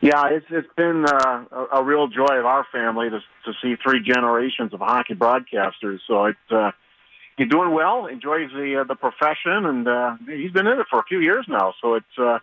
Yeah, 0.00 0.30
it's 0.30 0.46
it's 0.50 0.68
been 0.76 1.04
uh, 1.06 1.44
a, 1.52 1.66
a 1.78 1.84
real 1.84 2.08
joy 2.08 2.34
of 2.38 2.44
our 2.44 2.66
family 2.72 3.08
to 3.08 3.20
to 3.20 3.52
see 3.62 3.76
three 3.80 4.02
generations 4.02 4.74
of 4.74 4.80
hockey 4.80 5.14
broadcasters. 5.14 6.00
So 6.08 6.26
it's 6.26 6.50
uh, 6.50 6.72
he's 7.36 7.48
doing 7.48 7.72
well, 7.72 8.06
enjoys 8.06 8.50
the 8.50 8.80
uh, 8.80 8.84
the 8.84 8.96
profession, 8.96 9.64
and 9.64 9.86
uh, 9.86 10.16
he's 10.26 10.50
been 10.50 10.66
in 10.66 10.80
it 10.80 10.86
for 10.90 10.98
a 10.98 11.04
few 11.04 11.20
years 11.20 11.46
now. 11.48 11.72
So 11.80 11.94
it's 11.94 12.18
uh, 12.18 12.40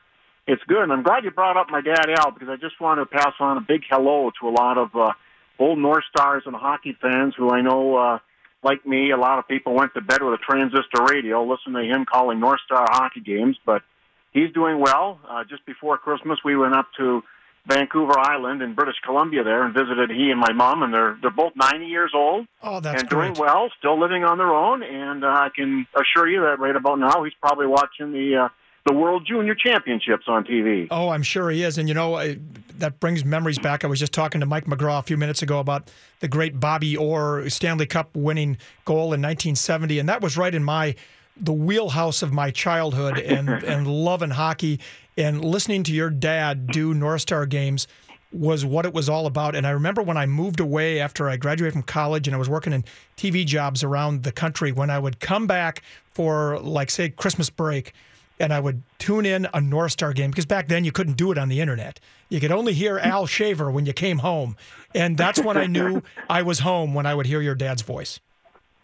it's 0.48 0.64
good. 0.70 0.84
And 0.84 0.94
I'm 0.94 1.04
glad 1.04 1.26
you 1.26 1.32
brought 1.32 1.58
up 1.58 1.68
my 1.70 1.82
dad 1.82 2.10
Al 2.18 2.32
because 2.32 2.48
I 2.48 2.56
just 2.56 2.80
want 2.80 3.02
to 3.02 3.06
pass 3.06 3.34
on 3.42 3.58
a 3.58 3.62
big 3.62 3.84
hello 3.90 4.32
to 4.40 4.48
a 4.48 4.52
lot 4.52 4.78
of 4.78 4.96
uh, 4.96 5.12
old 5.60 5.78
North 5.80 6.04
Stars 6.10 6.44
and 6.46 6.56
hockey 6.56 6.98
fans 7.02 7.34
who 7.38 7.50
I 7.52 7.62
know. 7.62 7.96
Uh, 7.98 8.20
like 8.64 8.84
me, 8.86 9.12
a 9.12 9.18
lot 9.18 9.38
of 9.38 9.48
people 9.48 9.74
went 9.76 9.94
to 9.94 10.02
bed 10.02 10.24
with 10.24 10.34
a 10.34 10.38
transistor 10.38 11.04
radio, 11.08 11.44
listening 11.44 11.84
to 11.84 11.88
him 11.96 12.04
calling 12.06 12.40
North 12.40 12.62
Star 12.66 12.86
hockey 12.90 13.20
games. 13.22 13.58
But 13.64 13.84
he's 14.32 14.52
doing 14.54 14.80
well. 14.80 15.20
Uh, 15.30 15.44
just 15.48 15.64
before 15.68 15.98
Christmas, 16.00 16.40
we 16.44 16.56
went 16.58 16.74
up 16.74 16.88
to 16.98 17.22
Vancouver 17.68 18.18
Island 18.18 18.62
in 18.64 18.74
British 18.74 18.96
Columbia 19.04 19.44
there 19.44 19.64
and 19.64 19.74
visited 19.74 20.10
he 20.10 20.32
and 20.32 20.40
my 20.40 20.52
mom, 20.52 20.82
and 20.84 20.92
they're 20.94 21.18
they're 21.22 21.32
both 21.32 21.54
90 21.56 21.86
years 21.86 22.12
old 22.16 22.48
Oh, 22.64 22.80
that's 22.80 23.02
and 23.02 23.10
great. 23.10 23.34
doing 23.36 23.48
well, 23.48 23.70
still 23.78 24.00
living 24.00 24.24
on 24.24 24.38
their 24.40 24.52
own. 24.54 24.82
And 24.84 25.24
uh, 25.24 25.28
I 25.28 25.50
can 25.56 25.86
assure 25.96 26.28
you 26.28 26.42
that 26.42 26.60
right 26.60 26.76
about 26.76 26.98
now, 27.00 27.24
he's 27.24 27.34
probably 27.42 27.68
watching 27.68 28.12
the 28.14 28.36
uh, 28.46 28.50
the 28.86 28.94
World 28.94 29.26
Junior 29.26 29.56
Championships 29.56 30.26
on 30.28 30.44
TV. 30.44 30.88
Oh, 30.92 31.10
I'm 31.10 31.24
sure 31.24 31.50
he 31.50 31.64
is. 31.64 31.78
And 31.78 31.88
you 31.88 31.96
know, 31.96 32.16
I, 32.16 32.38
that 32.78 33.00
brings 33.00 33.26
memories 33.26 33.58
back. 33.58 33.84
I 33.84 33.88
was 33.88 34.00
just 34.00 34.14
talking 34.14 34.40
to 34.42 34.46
Mike 34.46 34.66
McGraw 34.66 35.00
a 35.00 35.04
few 35.04 35.18
minutes 35.18 35.42
ago 35.42 35.60
about 35.60 35.90
the 36.20 36.28
great 36.28 36.60
Bobby 36.60 36.96
Orr 36.96 37.50
Stanley 37.50 37.88
Cup 37.88 38.16
winning 38.16 38.58
goal 38.86 39.14
in 39.14 39.22
1970. 39.22 40.00
And 40.00 40.08
that 40.08 40.22
was 40.22 40.38
right 40.38 40.54
in 40.54 40.64
my 40.64 40.96
the 41.38 41.52
wheelhouse 41.52 42.22
of 42.22 42.32
my 42.32 42.52
childhood 42.52 43.20
and, 43.20 43.50
and 43.50 43.88
loving 43.88 44.30
hockey 44.30 44.80
and 45.18 45.44
listening 45.44 45.84
to 45.84 45.92
your 45.92 46.10
dad 46.10 46.68
do 46.68 46.94
North 46.94 47.22
Star 47.22 47.46
games 47.46 47.88
was 48.32 48.66
what 48.66 48.86
it 48.86 48.94
was 48.94 49.10
all 49.10 49.26
about. 49.26 49.56
And 49.56 49.66
I 49.66 49.72
remember 49.72 50.04
when 50.04 50.18
I 50.18 50.26
moved 50.26 50.60
away 50.60 51.00
after 51.00 51.30
I 51.30 51.38
graduated 51.38 51.74
from 51.74 51.84
college 51.84 52.28
and 52.28 52.36
I 52.36 52.38
was 52.38 52.50
working 52.50 52.74
in 52.74 52.84
TV 53.18 53.46
jobs 53.46 53.84
around 53.84 54.24
the 54.24 54.32
country, 54.32 54.72
when 54.72 54.90
I 54.90 55.00
would 55.00 55.20
come 55.20 55.48
back 55.48 55.82
for, 56.12 56.60
like, 56.60 56.90
say, 56.90 57.10
Christmas 57.10 57.50
break, 57.50 57.94
and 58.40 58.54
I 58.54 58.60
would 58.60 58.84
tune 59.00 59.26
in 59.26 59.48
a 59.54 59.62
North 59.62 59.94
Star 59.94 60.14
game 60.14 60.32
because 60.32 60.46
back 60.46 60.68
then 60.68 60.84
you 60.84 60.92
couldn't 60.92 61.18
do 61.18 61.32
it 61.32 61.38
on 61.38 61.50
the 61.50 61.62
internet. 61.62 62.00
You 62.30 62.40
could 62.40 62.52
only 62.52 62.74
hear 62.74 62.98
Al 63.04 63.26
Shaver 63.26 63.72
when 63.72 63.86
you 63.86 63.94
came 63.94 64.20
home. 64.20 64.58
And 64.94 65.18
that's 65.18 65.40
when 65.42 65.58
I 65.58 65.66
knew 65.68 66.02
I 66.30 66.42
was 66.42 66.60
home 66.60 66.94
when 66.94 67.06
I 67.06 67.14
would 67.16 67.26
hear 67.26 67.42
your 67.42 67.56
dad's 67.56 67.82
voice. 67.82 68.20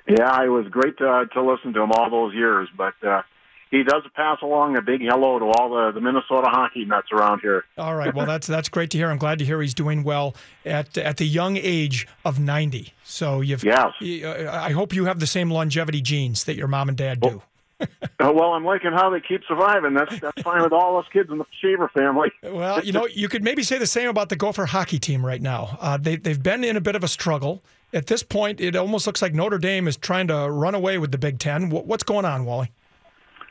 Yeah, 0.07 0.43
it 0.43 0.47
was 0.49 0.67
great 0.69 0.97
to, 0.97 1.25
to 1.33 1.41
listen 1.41 1.73
to 1.73 1.81
him 1.81 1.91
all 1.91 2.09
those 2.09 2.33
years, 2.33 2.67
but 2.75 2.95
uh, 3.05 3.21
he 3.69 3.83
does 3.83 4.03
pass 4.13 4.39
along 4.41 4.75
a 4.75 4.81
big 4.81 4.99
hello 5.01 5.39
to 5.39 5.45
all 5.45 5.69
the, 5.69 5.91
the 5.93 6.01
Minnesota 6.01 6.49
hockey 6.49 6.83
nuts 6.83 7.07
around 7.13 7.39
here. 7.39 7.63
All 7.77 7.95
right. 7.95 8.13
Well, 8.13 8.25
that's 8.25 8.45
that's 8.47 8.67
great 8.67 8.89
to 8.91 8.97
hear. 8.97 9.09
I'm 9.09 9.17
glad 9.17 9.39
to 9.39 9.45
hear 9.45 9.61
he's 9.61 9.73
doing 9.73 10.03
well 10.03 10.35
at 10.65 10.97
at 10.97 11.17
the 11.17 11.25
young 11.25 11.55
age 11.55 12.07
of 12.25 12.39
90. 12.39 12.93
So 13.03 13.39
you've 13.39 13.63
Yes. 13.63 13.91
uh, 14.01 14.49
I 14.51 14.71
hope 14.71 14.93
you 14.93 15.05
have 15.05 15.19
the 15.19 15.27
same 15.27 15.49
longevity 15.49 16.01
genes 16.01 16.43
that 16.43 16.55
your 16.55 16.67
mom 16.67 16.89
and 16.89 16.97
dad 16.97 17.21
do. 17.21 17.41
Uh, 17.81 17.87
well, 18.33 18.53
I'm 18.53 18.63
liking 18.65 18.91
how 18.91 19.09
they 19.09 19.19
keep 19.21 19.41
surviving. 19.47 19.93
That's 19.93 20.19
that's 20.19 20.41
fine 20.41 20.61
with 20.61 20.73
all 20.73 20.97
us 20.97 21.05
kids 21.11 21.29
in 21.31 21.37
the 21.37 21.45
Shaver 21.61 21.89
family. 21.89 22.29
Well, 22.43 22.83
you 22.83 22.91
know, 22.91 23.07
you 23.07 23.27
could 23.29 23.43
maybe 23.43 23.63
say 23.63 23.77
the 23.77 23.87
same 23.87 24.09
about 24.09 24.29
the 24.29 24.35
Gopher 24.35 24.65
hockey 24.65 24.99
team 24.99 25.25
right 25.25 25.41
now. 25.41 25.77
Uh, 25.79 25.97
they 25.97 26.15
they've 26.17 26.41
been 26.41 26.63
in 26.63 26.75
a 26.77 26.81
bit 26.81 26.95
of 26.95 27.03
a 27.03 27.07
struggle. 27.07 27.63
At 27.93 28.07
this 28.07 28.23
point, 28.23 28.61
it 28.61 28.75
almost 28.75 29.05
looks 29.07 29.21
like 29.21 29.33
Notre 29.33 29.57
Dame 29.57 29.87
is 29.87 29.97
trying 29.97 30.27
to 30.27 30.49
run 30.49 30.75
away 30.75 30.97
with 30.97 31.11
the 31.11 31.17
Big 31.17 31.39
Ten. 31.39 31.69
Wh- 31.69 31.85
What's 31.85 32.03
going 32.03 32.25
on, 32.25 32.45
Wally? 32.45 32.71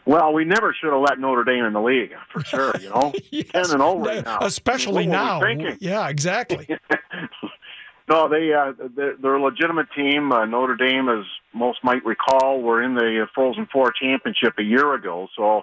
Well, 0.06 0.32
we 0.32 0.44
never 0.44 0.74
should 0.78 0.92
have 0.92 1.02
let 1.02 1.18
Notre 1.18 1.44
Dame 1.44 1.64
in 1.64 1.72
the 1.72 1.80
league 1.80 2.12
for 2.32 2.42
sure. 2.44 2.72
You 2.80 2.88
know, 2.90 3.12
Yes. 3.30 3.46
ten 3.52 3.60
and 3.62 3.70
zero 3.70 3.98
right 3.98 4.24
now. 4.24 4.38
Especially 4.40 4.94
were 4.94 5.00
we 5.00 5.06
now. 5.06 5.42
Yeah, 5.78 6.08
exactly. 6.08 6.66
No, 8.10 8.28
they 8.28 8.52
uh, 8.52 8.72
they're, 8.96 9.14
they're 9.22 9.36
a 9.36 9.42
legitimate 9.42 9.86
team. 9.96 10.32
Uh, 10.32 10.44
Notre 10.44 10.74
Dame, 10.74 11.08
as 11.08 11.24
most 11.54 11.78
might 11.84 12.04
recall, 12.04 12.60
were 12.60 12.82
in 12.82 12.94
the 12.94 13.26
Frozen 13.36 13.68
Four 13.72 13.92
championship 13.92 14.54
a 14.58 14.64
year 14.64 14.94
ago. 14.94 15.28
So 15.36 15.62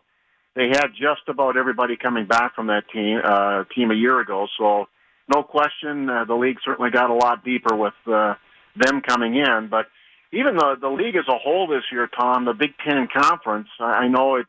they 0.56 0.70
had 0.70 0.88
just 0.92 1.28
about 1.28 1.58
everybody 1.58 1.98
coming 1.98 2.26
back 2.26 2.56
from 2.56 2.68
that 2.68 2.84
team 2.94 3.20
uh, 3.22 3.66
team 3.76 3.92
a 3.92 3.96
year 3.96 4.22
ago. 4.22 4.48
So 4.58 4.86
no 5.28 5.44
question, 5.44 6.10
uh, 6.10 6.24
the 6.24 6.36
league 6.36 6.56
certainly 6.64 6.90
got 6.90 7.10
a 7.10 7.14
lot 7.14 7.44
deeper 7.44 7.76
with 7.76 7.94
uh, 8.08 8.36
them 8.78 9.02
coming 9.02 9.36
in. 9.36 9.68
But 9.70 9.88
even 10.32 10.56
the 10.56 10.78
the 10.80 10.90
league 10.90 11.18
as 11.18 11.28
a 11.28 11.38
whole 11.38 11.68
this 11.68 11.84
year, 11.92 12.08
Tom, 12.08 12.46
the 12.46 12.54
Big 12.54 12.76
Ten 12.82 13.10
Conference, 13.14 13.68
I, 13.82 14.06
I 14.06 14.08
know 14.08 14.38
it 14.38 14.46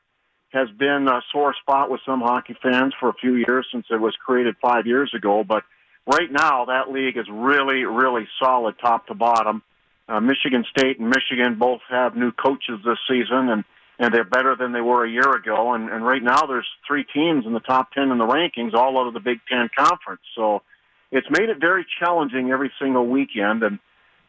has 0.51 0.69
been 0.79 1.09
a 1.09 1.21
sore 1.33 1.53
spot 1.61 1.91
with 1.91 2.01
some 2.07 2.21
hockey 2.21 2.55
fans 2.63 2.95
for 3.01 3.09
a 3.09 3.15
few 3.15 3.35
years 3.35 3.67
since 3.73 3.87
it 3.91 4.01
was 4.01 4.15
created 4.25 4.55
five 4.63 4.87
years 4.87 5.13
ago, 5.17 5.43
but 5.43 5.65
right 6.09 6.33
now 6.33 6.65
that 6.65 6.91
league 6.91 7.17
is 7.17 7.27
really, 7.31 7.85
really 7.85 8.27
solid 8.43 8.77
top 8.81 9.07
to 9.07 9.15
bottom. 9.15 9.63
Uh, 10.09 10.21
Michigan 10.21 10.65
State 10.71 10.99
and 10.99 11.11
Michigan 11.11 11.59
both 11.59 11.83
have 11.91 12.17
new 12.17 12.33
coaches 12.33 12.81
this 12.85 12.99
season, 13.09 13.51
and 13.51 13.65
and 14.01 14.15
they're 14.15 14.25
better 14.25 14.55
than 14.57 14.73
they 14.73 14.81
were 14.81 15.05
a 15.05 15.11
year 15.11 15.31
ago. 15.37 15.75
And 15.75 15.91
and 15.91 16.05
right 16.05 16.23
now 16.23 16.47
there's 16.47 16.67
three 16.87 17.05
teams 17.05 17.45
in 17.45 17.53
the 17.53 17.61
top 17.61 17.93
ten 17.93 18.11
in 18.11 18.19
the 18.19 18.27
rankings, 18.27 18.73
all 18.73 18.99
out 18.99 19.07
of 19.07 19.15
the 19.15 19.21
Big 19.21 19.39
Ten 19.51 19.69
conference. 19.77 20.23
So 20.35 20.63
it's 21.13 21.27
made 21.31 21.51
it 21.51 21.59
very 21.61 21.85
challenging 22.01 22.51
every 22.51 22.73
single 22.81 23.07
weekend, 23.07 23.63
and 23.63 23.79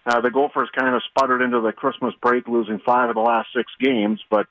uh, 0.06 0.20
the 0.20 0.32
Gophers 0.32 0.70
kind 0.78 0.94
of 0.94 1.02
sputtered 1.10 1.42
into 1.42 1.62
the 1.62 1.72
Christmas 1.72 2.14
break, 2.22 2.48
losing 2.48 2.80
five 2.86 3.10
of 3.10 3.16
the 3.16 3.22
last 3.22 3.50
six 3.56 3.72
games, 3.80 4.20
but. 4.30 4.48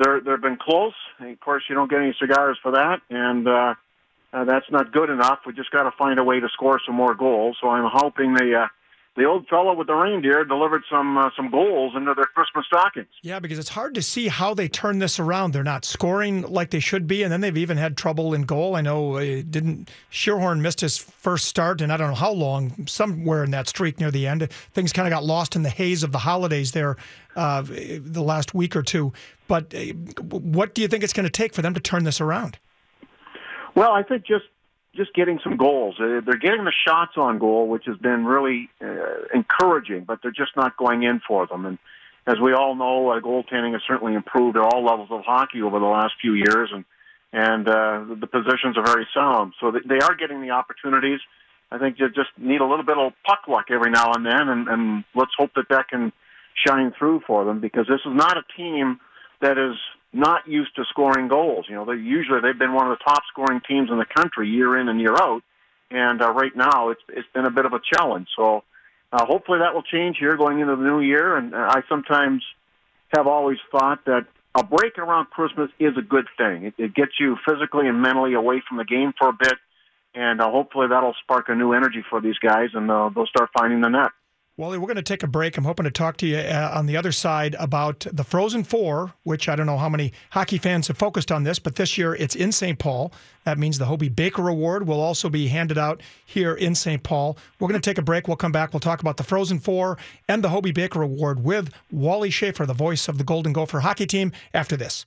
They're, 0.00 0.20
they've 0.20 0.40
been 0.40 0.58
close. 0.62 0.94
And 1.18 1.32
of 1.32 1.40
course, 1.40 1.64
you 1.68 1.74
don't 1.74 1.90
get 1.90 1.98
any 1.98 2.14
cigars 2.20 2.56
for 2.62 2.70
that, 2.70 3.00
and 3.10 3.48
uh, 3.48 3.74
uh, 4.32 4.44
that's 4.44 4.70
not 4.70 4.92
good 4.92 5.10
enough. 5.10 5.40
We 5.46 5.52
just 5.52 5.70
got 5.70 5.84
to 5.84 5.92
find 5.92 6.18
a 6.18 6.24
way 6.24 6.40
to 6.40 6.48
score 6.52 6.80
some 6.84 6.94
more 6.94 7.14
goals. 7.14 7.56
So 7.60 7.68
I'm 7.68 7.88
hoping 7.90 8.34
the 8.34 8.64
uh, 8.64 8.68
the 9.18 9.24
old 9.24 9.48
fellow 9.48 9.74
with 9.74 9.88
the 9.88 9.94
reindeer 9.94 10.44
delivered 10.44 10.82
some 10.88 11.18
uh, 11.18 11.30
some 11.34 11.50
goals 11.50 11.94
into 11.96 12.14
their 12.14 12.26
Christmas 12.26 12.66
stockings. 12.66 13.08
Yeah, 13.22 13.40
because 13.40 13.58
it's 13.58 13.70
hard 13.70 13.94
to 13.96 14.02
see 14.02 14.28
how 14.28 14.54
they 14.54 14.68
turn 14.68 15.00
this 15.00 15.18
around. 15.18 15.52
They're 15.52 15.64
not 15.64 15.84
scoring 15.84 16.42
like 16.42 16.70
they 16.70 16.78
should 16.78 17.06
be, 17.06 17.22
and 17.22 17.32
then 17.32 17.40
they've 17.40 17.56
even 17.56 17.78
had 17.78 17.96
trouble 17.96 18.32
in 18.32 18.42
goal. 18.42 18.76
I 18.76 18.80
know 18.80 19.16
uh, 19.16 19.42
didn't 19.48 19.90
Schierhorn 20.12 20.60
missed 20.60 20.80
his 20.80 20.98
first 20.98 21.46
start, 21.46 21.80
and 21.80 21.92
I 21.92 21.96
don't 21.96 22.10
know 22.10 22.14
how 22.14 22.32
long, 22.32 22.86
somewhere 22.86 23.42
in 23.42 23.50
that 23.50 23.66
streak 23.66 23.98
near 23.98 24.10
the 24.10 24.26
end. 24.26 24.46
Things 24.72 24.92
kind 24.92 25.08
of 25.08 25.10
got 25.10 25.24
lost 25.24 25.56
in 25.56 25.62
the 25.62 25.70
haze 25.70 26.04
of 26.04 26.12
the 26.12 26.18
holidays 26.18 26.72
there 26.72 26.96
uh, 27.34 27.62
the 27.62 28.22
last 28.22 28.54
week 28.54 28.76
or 28.76 28.82
two. 28.82 29.12
But 29.48 29.74
uh, 29.74 29.94
what 30.20 30.74
do 30.74 30.82
you 30.82 30.86
think 30.86 31.02
it's 31.02 31.12
going 31.12 31.24
to 31.24 31.30
take 31.30 31.54
for 31.54 31.62
them 31.62 31.74
to 31.74 31.80
turn 31.80 32.04
this 32.04 32.20
around? 32.20 32.58
Well, 33.78 33.92
I 33.92 34.02
think 34.02 34.26
just 34.26 34.46
just 34.96 35.14
getting 35.14 35.38
some 35.44 35.56
goals. 35.56 35.94
Uh, 36.00 36.20
They're 36.26 36.36
getting 36.36 36.64
the 36.64 36.72
shots 36.84 37.12
on 37.16 37.38
goal, 37.38 37.68
which 37.68 37.84
has 37.86 37.96
been 37.98 38.24
really 38.24 38.68
uh, 38.82 39.30
encouraging, 39.32 40.02
but 40.02 40.18
they're 40.20 40.32
just 40.32 40.56
not 40.56 40.76
going 40.76 41.04
in 41.04 41.20
for 41.20 41.46
them. 41.46 41.64
And 41.64 41.78
as 42.26 42.40
we 42.42 42.54
all 42.54 42.74
know, 42.74 43.10
uh, 43.10 43.20
goaltending 43.20 43.74
has 43.74 43.82
certainly 43.86 44.14
improved 44.14 44.56
at 44.56 44.64
all 44.64 44.84
levels 44.84 45.10
of 45.12 45.20
hockey 45.24 45.62
over 45.62 45.78
the 45.78 45.86
last 45.86 46.14
few 46.20 46.34
years, 46.34 46.70
and 46.72 46.84
and 47.32 47.68
uh, 47.68 48.04
the 48.18 48.26
positions 48.26 48.76
are 48.76 48.84
very 48.84 49.06
sound. 49.14 49.52
So 49.60 49.70
they 49.70 50.00
are 50.00 50.16
getting 50.16 50.42
the 50.42 50.50
opportunities. 50.50 51.20
I 51.70 51.78
think 51.78 52.00
you 52.00 52.08
just 52.08 52.30
need 52.36 52.60
a 52.60 52.66
little 52.66 52.84
bit 52.84 52.98
of 52.98 53.12
puck 53.24 53.42
luck 53.46 53.66
every 53.70 53.92
now 53.92 54.10
and 54.12 54.26
then, 54.26 54.48
and, 54.48 54.66
and 54.66 55.04
let's 55.14 55.34
hope 55.38 55.52
that 55.54 55.68
that 55.70 55.86
can 55.88 56.12
shine 56.66 56.92
through 56.98 57.20
for 57.28 57.44
them 57.44 57.60
because 57.60 57.86
this 57.86 58.00
is 58.04 58.12
not 58.12 58.36
a 58.36 58.42
team 58.56 58.98
that 59.40 59.56
is 59.56 59.76
not 60.12 60.48
used 60.48 60.74
to 60.76 60.84
scoring 60.88 61.28
goals. 61.28 61.66
You 61.68 61.74
know, 61.76 61.84
they 61.84 62.00
usually 62.00 62.40
they've 62.40 62.58
been 62.58 62.72
one 62.72 62.90
of 62.90 62.98
the 62.98 63.04
top 63.04 63.22
scoring 63.30 63.60
teams 63.66 63.90
in 63.90 63.98
the 63.98 64.06
country 64.06 64.48
year 64.48 64.78
in 64.78 64.88
and 64.88 65.00
year 65.00 65.14
out, 65.14 65.42
and 65.90 66.22
uh, 66.22 66.32
right 66.32 66.54
now 66.56 66.90
it's 66.90 67.02
it's 67.08 67.28
been 67.34 67.46
a 67.46 67.50
bit 67.50 67.66
of 67.66 67.72
a 67.72 67.80
challenge. 67.92 68.28
So 68.36 68.64
uh, 69.12 69.24
hopefully 69.24 69.60
that 69.60 69.74
will 69.74 69.82
change 69.82 70.16
here 70.18 70.36
going 70.36 70.60
into 70.60 70.76
the 70.76 70.82
new 70.82 71.00
year. 71.00 71.36
And 71.36 71.54
uh, 71.54 71.58
I 71.58 71.82
sometimes 71.88 72.42
have 73.14 73.26
always 73.26 73.58
thought 73.70 74.04
that 74.06 74.26
a 74.54 74.64
break 74.64 74.98
around 74.98 75.26
Christmas 75.30 75.70
is 75.78 75.96
a 75.96 76.02
good 76.02 76.26
thing. 76.36 76.64
It, 76.64 76.74
it 76.78 76.94
gets 76.94 77.12
you 77.20 77.36
physically 77.48 77.86
and 77.86 78.02
mentally 78.02 78.34
away 78.34 78.62
from 78.66 78.78
the 78.78 78.84
game 78.84 79.12
for 79.18 79.28
a 79.28 79.32
bit, 79.32 79.54
and 80.14 80.40
uh, 80.40 80.50
hopefully 80.50 80.88
that'll 80.88 81.14
spark 81.22 81.48
a 81.48 81.54
new 81.54 81.72
energy 81.72 82.02
for 82.08 82.20
these 82.20 82.38
guys, 82.38 82.70
and 82.74 82.90
uh, 82.90 83.10
they'll 83.14 83.26
start 83.26 83.50
finding 83.56 83.80
the 83.80 83.88
net. 83.88 84.10
Wally, 84.58 84.76
we're 84.76 84.88
going 84.88 84.96
to 84.96 85.02
take 85.02 85.22
a 85.22 85.28
break. 85.28 85.56
I'm 85.56 85.62
hoping 85.62 85.84
to 85.84 85.90
talk 85.92 86.16
to 86.16 86.26
you 86.26 86.38
uh, 86.38 86.72
on 86.74 86.86
the 86.86 86.96
other 86.96 87.12
side 87.12 87.54
about 87.60 88.04
the 88.12 88.24
Frozen 88.24 88.64
Four, 88.64 89.12
which 89.22 89.48
I 89.48 89.54
don't 89.54 89.66
know 89.66 89.78
how 89.78 89.88
many 89.88 90.12
hockey 90.30 90.58
fans 90.58 90.88
have 90.88 90.98
focused 90.98 91.30
on 91.30 91.44
this, 91.44 91.60
but 91.60 91.76
this 91.76 91.96
year 91.96 92.16
it's 92.16 92.34
in 92.34 92.50
St. 92.50 92.76
Paul. 92.76 93.12
That 93.44 93.56
means 93.56 93.78
the 93.78 93.84
Hobey 93.84 94.08
Baker 94.08 94.48
Award 94.48 94.88
will 94.88 95.00
also 95.00 95.28
be 95.28 95.46
handed 95.46 95.78
out 95.78 96.02
here 96.26 96.54
in 96.54 96.74
St. 96.74 97.04
Paul. 97.04 97.38
We're 97.60 97.68
going 97.68 97.80
to 97.80 97.90
take 97.90 97.98
a 97.98 98.02
break. 98.02 98.26
We'll 98.26 98.36
come 98.36 98.50
back. 98.50 98.72
We'll 98.72 98.80
talk 98.80 99.00
about 99.00 99.16
the 99.16 99.22
Frozen 99.22 99.60
Four 99.60 99.96
and 100.26 100.42
the 100.42 100.48
Hobey 100.48 100.72
Baker 100.72 101.02
Award 101.02 101.44
with 101.44 101.72
Wally 101.92 102.30
Shaver, 102.30 102.66
the 102.66 102.74
voice 102.74 103.06
of 103.06 103.16
the 103.16 103.24
Golden 103.24 103.52
Gopher 103.52 103.78
hockey 103.78 104.06
team, 104.06 104.32
after 104.52 104.76
this. 104.76 105.06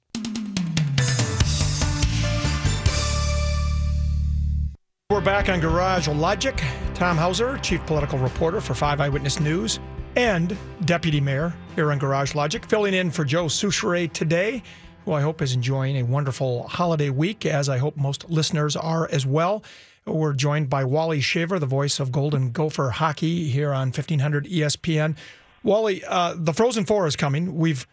We're 5.21 5.25
back 5.25 5.49
on 5.49 5.59
Garage 5.59 6.07
Logic. 6.07 6.59
Tom 6.95 7.15
Hauser, 7.15 7.59
Chief 7.59 7.79
Political 7.85 8.17
Reporter 8.17 8.59
for 8.59 8.73
5 8.73 8.99
Eyewitness 8.99 9.39
News, 9.39 9.79
and 10.15 10.57
Deputy 10.85 11.21
Mayor 11.21 11.53
here 11.75 11.91
on 11.91 11.99
Garage 11.99 12.33
Logic, 12.33 12.65
filling 12.65 12.95
in 12.95 13.11
for 13.11 13.23
Joe 13.23 13.45
Soucheray 13.45 14.11
today, 14.11 14.63
who 15.05 15.11
I 15.11 15.21
hope 15.21 15.43
is 15.43 15.53
enjoying 15.53 15.97
a 15.97 16.03
wonderful 16.03 16.67
holiday 16.67 17.11
week, 17.11 17.45
as 17.45 17.69
I 17.69 17.77
hope 17.77 17.95
most 17.97 18.31
listeners 18.31 18.75
are 18.75 19.07
as 19.11 19.23
well. 19.23 19.63
We're 20.07 20.33
joined 20.33 20.71
by 20.71 20.85
Wally 20.85 21.21
Shaver, 21.21 21.59
the 21.59 21.67
voice 21.67 21.99
of 21.99 22.11
Golden 22.11 22.49
Gopher 22.49 22.89
Hockey 22.89 23.47
here 23.47 23.73
on 23.73 23.89
1500 23.89 24.47
ESPN. 24.47 25.15
Wally, 25.61 26.03
uh, 26.03 26.33
the 26.35 26.51
Frozen 26.51 26.85
Four 26.85 27.05
is 27.05 27.15
coming. 27.15 27.57
We've, 27.57 27.85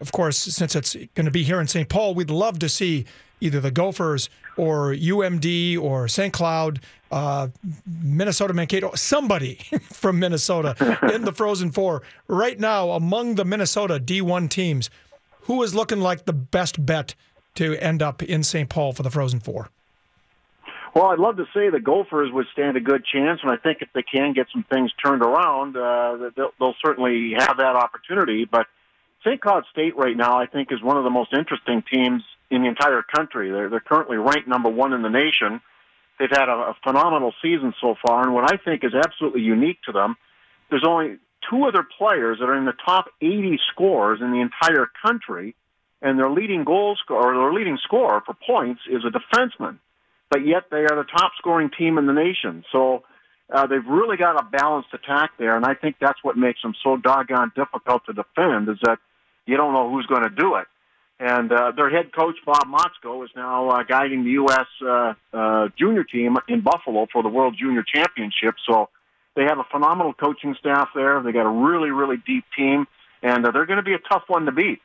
of 0.00 0.12
course, 0.12 0.38
since 0.38 0.74
it's 0.74 0.94
going 1.14 1.26
to 1.26 1.30
be 1.30 1.42
here 1.42 1.60
in 1.60 1.68
St. 1.68 1.90
Paul, 1.90 2.14
we'd 2.14 2.30
love 2.30 2.58
to 2.60 2.70
see 2.70 3.04
either 3.40 3.60
the 3.60 3.70
Gophers 3.70 4.30
or 4.60 4.92
UMD 4.92 5.80
or 5.80 6.06
St. 6.06 6.34
Cloud, 6.34 6.80
uh, 7.10 7.48
Minnesota 8.02 8.52
Mankato, 8.52 8.94
somebody 8.94 9.54
from 9.90 10.18
Minnesota 10.18 10.76
in 11.14 11.24
the 11.24 11.32
Frozen 11.32 11.70
Four. 11.70 12.02
Right 12.28 12.60
now, 12.60 12.90
among 12.90 13.36
the 13.36 13.46
Minnesota 13.46 13.98
D1 13.98 14.50
teams, 14.50 14.90
who 15.42 15.62
is 15.62 15.74
looking 15.74 16.00
like 16.00 16.26
the 16.26 16.34
best 16.34 16.84
bet 16.84 17.14
to 17.54 17.74
end 17.76 18.02
up 18.02 18.22
in 18.22 18.42
St. 18.42 18.68
Paul 18.68 18.92
for 18.92 19.02
the 19.02 19.10
Frozen 19.10 19.40
Four? 19.40 19.70
Well, 20.94 21.06
I'd 21.06 21.18
love 21.18 21.38
to 21.38 21.46
say 21.54 21.70
the 21.70 21.80
Gophers 21.80 22.30
would 22.30 22.46
stand 22.52 22.76
a 22.76 22.80
good 22.80 23.02
chance, 23.06 23.40
and 23.42 23.50
I 23.50 23.56
think 23.56 23.78
if 23.80 23.88
they 23.94 24.02
can 24.02 24.34
get 24.34 24.48
some 24.52 24.64
things 24.64 24.92
turned 25.02 25.22
around, 25.22 25.74
uh, 25.74 26.30
they'll, 26.36 26.50
they'll 26.58 26.74
certainly 26.84 27.32
have 27.38 27.56
that 27.56 27.76
opportunity. 27.76 28.44
But 28.44 28.66
St. 29.24 29.40
Cloud 29.40 29.64
State 29.70 29.96
right 29.96 30.16
now, 30.16 30.38
I 30.40 30.46
think, 30.46 30.72
is 30.72 30.82
one 30.82 30.96
of 30.96 31.04
the 31.04 31.10
most 31.10 31.32
interesting 31.32 31.82
teams 31.92 32.22
in 32.50 32.62
the 32.62 32.68
entire 32.68 33.02
country. 33.02 33.50
They're, 33.50 33.68
they're 33.68 33.80
currently 33.80 34.16
ranked 34.16 34.48
number 34.48 34.70
one 34.70 34.92
in 34.92 35.02
the 35.02 35.10
nation. 35.10 35.60
They've 36.18 36.30
had 36.30 36.48
a, 36.48 36.72
a 36.72 36.76
phenomenal 36.82 37.32
season 37.42 37.74
so 37.80 37.96
far, 38.06 38.22
and 38.22 38.34
what 38.34 38.52
I 38.52 38.56
think 38.56 38.82
is 38.82 38.94
absolutely 38.94 39.42
unique 39.42 39.78
to 39.86 39.92
them, 39.92 40.16
there's 40.70 40.84
only 40.86 41.18
two 41.48 41.64
other 41.64 41.86
players 41.98 42.38
that 42.40 42.46
are 42.46 42.56
in 42.56 42.64
the 42.64 42.74
top 42.84 43.06
80 43.20 43.58
scores 43.72 44.20
in 44.20 44.30
the 44.30 44.40
entire 44.40 44.88
country, 45.02 45.54
and 46.02 46.18
their 46.18 46.30
leading 46.30 46.64
goal 46.64 46.96
or 47.10 47.34
their 47.34 47.52
leading 47.52 47.78
scorer 47.82 48.22
for 48.24 48.34
points 48.46 48.80
is 48.90 49.02
a 49.04 49.10
defenseman. 49.10 49.78
But 50.30 50.46
yet 50.46 50.64
they 50.70 50.84
are 50.84 50.96
the 50.96 51.04
top 51.04 51.32
scoring 51.36 51.70
team 51.76 51.98
in 51.98 52.06
the 52.06 52.12
nation. 52.12 52.64
So 52.72 53.02
uh, 53.52 53.66
they've 53.66 53.86
really 53.86 54.16
got 54.16 54.40
a 54.40 54.44
balanced 54.44 54.94
attack 54.94 55.32
there, 55.38 55.56
and 55.56 55.66
I 55.66 55.74
think 55.74 55.96
that's 56.00 56.22
what 56.22 56.36
makes 56.36 56.62
them 56.62 56.74
so 56.82 56.96
doggone 56.96 57.52
difficult 57.56 58.06
to 58.06 58.12
defend. 58.12 58.68
Is 58.68 58.78
that 58.82 58.98
you 59.46 59.56
don't 59.56 59.72
know 59.72 59.90
who's 59.90 60.06
going 60.06 60.22
to 60.22 60.30
do 60.30 60.56
it. 60.56 60.66
And 61.18 61.52
uh, 61.52 61.72
their 61.76 61.90
head 61.90 62.14
coach, 62.14 62.36
Bob 62.46 62.64
Motzko, 62.66 63.24
is 63.24 63.30
now 63.36 63.68
uh, 63.68 63.82
guiding 63.82 64.24
the 64.24 64.30
U.S. 64.30 64.66
Uh, 64.80 65.12
uh, 65.34 65.68
junior 65.78 66.02
team 66.02 66.38
in 66.48 66.62
Buffalo 66.62 67.06
for 67.12 67.22
the 67.22 67.28
World 67.28 67.56
Junior 67.58 67.82
Championship. 67.82 68.54
So 68.66 68.88
they 69.36 69.42
have 69.44 69.58
a 69.58 69.64
phenomenal 69.70 70.14
coaching 70.14 70.56
staff 70.58 70.88
there. 70.94 71.22
They 71.22 71.32
got 71.32 71.44
a 71.44 71.50
really, 71.50 71.90
really 71.90 72.16
deep 72.26 72.44
team, 72.56 72.86
and 73.22 73.46
uh, 73.46 73.50
they're 73.50 73.66
going 73.66 73.76
to 73.76 73.82
be 73.82 73.92
a 73.92 73.98
tough 73.98 74.24
one 74.28 74.46
to 74.46 74.52
beat. 74.52 74.80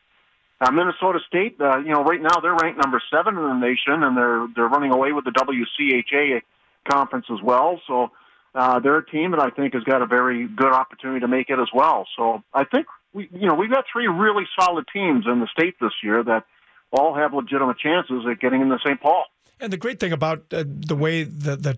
Uh, 0.59 0.71
Minnesota 0.71 1.19
State, 1.27 1.55
uh, 1.59 1.77
you 1.79 1.91
know, 1.91 2.03
right 2.03 2.21
now 2.21 2.39
they're 2.41 2.55
ranked 2.55 2.81
number 2.81 3.01
seven 3.11 3.37
in 3.37 3.43
the 3.43 3.53
nation, 3.53 4.03
and 4.03 4.15
they're 4.15 4.47
they're 4.55 4.67
running 4.67 4.91
away 4.91 5.11
with 5.11 5.25
the 5.25 5.31
WCHA 5.31 6.41
conference 6.89 7.25
as 7.31 7.41
well. 7.41 7.81
So 7.87 8.11
uh, 8.53 8.79
they're 8.79 8.97
a 8.97 9.05
team 9.05 9.31
that 9.31 9.39
I 9.39 9.49
think 9.49 9.73
has 9.73 9.83
got 9.83 10.01
a 10.01 10.05
very 10.05 10.47
good 10.47 10.71
opportunity 10.71 11.19
to 11.21 11.27
make 11.27 11.49
it 11.49 11.59
as 11.59 11.67
well. 11.73 12.07
So 12.15 12.43
I 12.53 12.63
think 12.63 12.87
we, 13.15 13.30
you 13.32 13.47
know, 13.47 13.56
we've 13.56 13.71
got 13.71 13.86
three 13.91 14.08
really 14.08 14.43
solid 14.60 14.86
teams 14.91 15.25
in 15.25 15.39
the 15.39 15.47
state 15.47 15.75
this 15.80 15.93
year 16.04 16.21
that 16.23 16.43
all 16.91 17.15
have 17.15 17.34
legitimate 17.34 17.80
chances 17.80 18.23
at 18.30 18.39
getting 18.39 18.62
into 18.62 18.78
St. 18.86 18.99
Paul. 19.01 19.25
And 19.60 19.71
the 19.71 19.78
great 19.78 19.99
thing 19.99 20.12
about 20.12 20.43
uh, 20.51 20.65
the 20.67 20.95
way 20.95 21.23
the, 21.23 21.56
the 21.56 21.78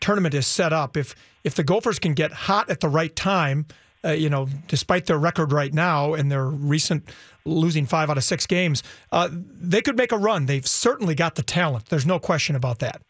tournament 0.00 0.34
is 0.34 0.46
set 0.46 0.72
up, 0.72 0.96
if 0.96 1.14
if 1.42 1.54
the 1.56 1.64
Gophers 1.64 1.98
can 1.98 2.14
get 2.14 2.32
hot 2.32 2.70
at 2.70 2.80
the 2.80 2.88
right 2.88 3.14
time, 3.14 3.66
uh, 4.04 4.10
you 4.10 4.30
know, 4.30 4.48
despite 4.68 5.06
their 5.06 5.18
record 5.18 5.52
right 5.52 5.74
now 5.74 6.14
and 6.14 6.30
their 6.30 6.46
recent 6.46 7.08
losing 7.44 7.86
five 7.86 8.08
out 8.08 8.16
of 8.16 8.24
six 8.24 8.46
games, 8.46 8.84
uh, 9.10 9.28
they 9.32 9.82
could 9.82 9.96
make 9.96 10.12
a 10.12 10.16
run. 10.16 10.46
They've 10.46 10.66
certainly 10.66 11.14
got 11.14 11.34
the 11.34 11.42
talent. 11.42 11.86
There's 11.86 12.06
no 12.06 12.18
question 12.18 12.54
about 12.54 12.78
that. 12.80 13.02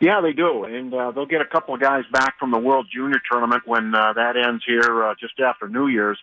Yeah, 0.00 0.22
they 0.22 0.32
do, 0.32 0.64
and 0.64 0.92
uh, 0.94 1.10
they'll 1.10 1.26
get 1.26 1.42
a 1.42 1.46
couple 1.46 1.74
of 1.74 1.80
guys 1.80 2.04
back 2.10 2.38
from 2.38 2.50
the 2.50 2.58
World 2.58 2.86
Junior 2.90 3.20
Tournament 3.30 3.64
when 3.66 3.94
uh, 3.94 4.14
that 4.14 4.34
ends 4.36 4.64
here 4.66 5.04
uh, 5.04 5.14
just 5.20 5.38
after 5.38 5.68
New 5.68 5.88
Year's. 5.88 6.18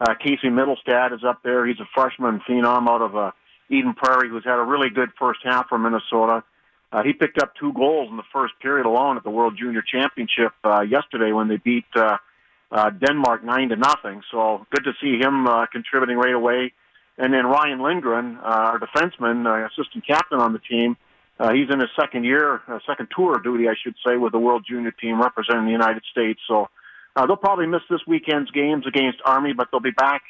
Uh, 0.00 0.14
Casey 0.14 0.48
Mittelstadt 0.48 1.14
is 1.14 1.22
up 1.22 1.42
there. 1.44 1.64
He's 1.64 1.78
a 1.78 1.88
freshman 1.94 2.40
phenom 2.40 2.88
out 2.88 3.02
of 3.02 3.16
uh, 3.16 3.30
Eden 3.68 3.94
Prairie 3.94 4.28
who's 4.28 4.44
had 4.44 4.58
a 4.58 4.64
really 4.64 4.90
good 4.90 5.10
first 5.16 5.40
half 5.44 5.68
for 5.68 5.78
Minnesota. 5.78 6.42
Uh, 6.92 7.04
he 7.04 7.12
picked 7.12 7.38
up 7.38 7.54
two 7.54 7.72
goals 7.72 8.10
in 8.10 8.16
the 8.16 8.24
first 8.32 8.54
period 8.60 8.84
alone 8.84 9.16
at 9.16 9.22
the 9.22 9.30
World 9.30 9.56
Junior 9.56 9.82
Championship 9.82 10.52
uh, 10.64 10.80
yesterday 10.80 11.30
when 11.30 11.46
they 11.46 11.58
beat 11.58 11.84
uh, 11.94 12.16
uh, 12.72 12.90
Denmark 12.90 13.44
nine 13.44 13.68
to 13.68 13.76
nothing. 13.76 14.22
So 14.32 14.66
good 14.70 14.84
to 14.84 14.92
see 15.00 15.18
him 15.18 15.46
uh, 15.46 15.66
contributing 15.66 16.16
right 16.16 16.34
away. 16.34 16.72
And 17.16 17.32
then 17.32 17.46
Ryan 17.46 17.80
Lindgren, 17.80 18.38
uh, 18.38 18.40
our 18.42 18.80
defenseman, 18.80 19.46
uh, 19.46 19.68
assistant 19.68 20.04
captain 20.04 20.40
on 20.40 20.52
the 20.52 20.58
team, 20.58 20.96
he's 21.48 21.70
in 21.72 21.80
his 21.80 21.88
second 21.98 22.24
year, 22.24 22.60
uh, 22.68 22.78
second 22.86 23.08
tour 23.16 23.36
of 23.36 23.42
duty, 23.42 23.68
I 23.68 23.74
should 23.82 23.94
say, 24.06 24.16
with 24.16 24.32
the 24.32 24.38
World 24.38 24.64
Junior 24.68 24.90
Team 24.90 25.20
representing 25.20 25.64
the 25.64 25.72
United 25.72 26.02
States. 26.10 26.40
So 26.46 26.68
uh, 27.16 27.26
they'll 27.26 27.36
probably 27.36 27.66
miss 27.66 27.82
this 27.88 28.00
weekend's 28.06 28.50
games 28.50 28.84
against 28.86 29.18
Army, 29.24 29.52
but 29.52 29.68
they'll 29.70 29.80
be 29.80 29.90
back 29.90 30.22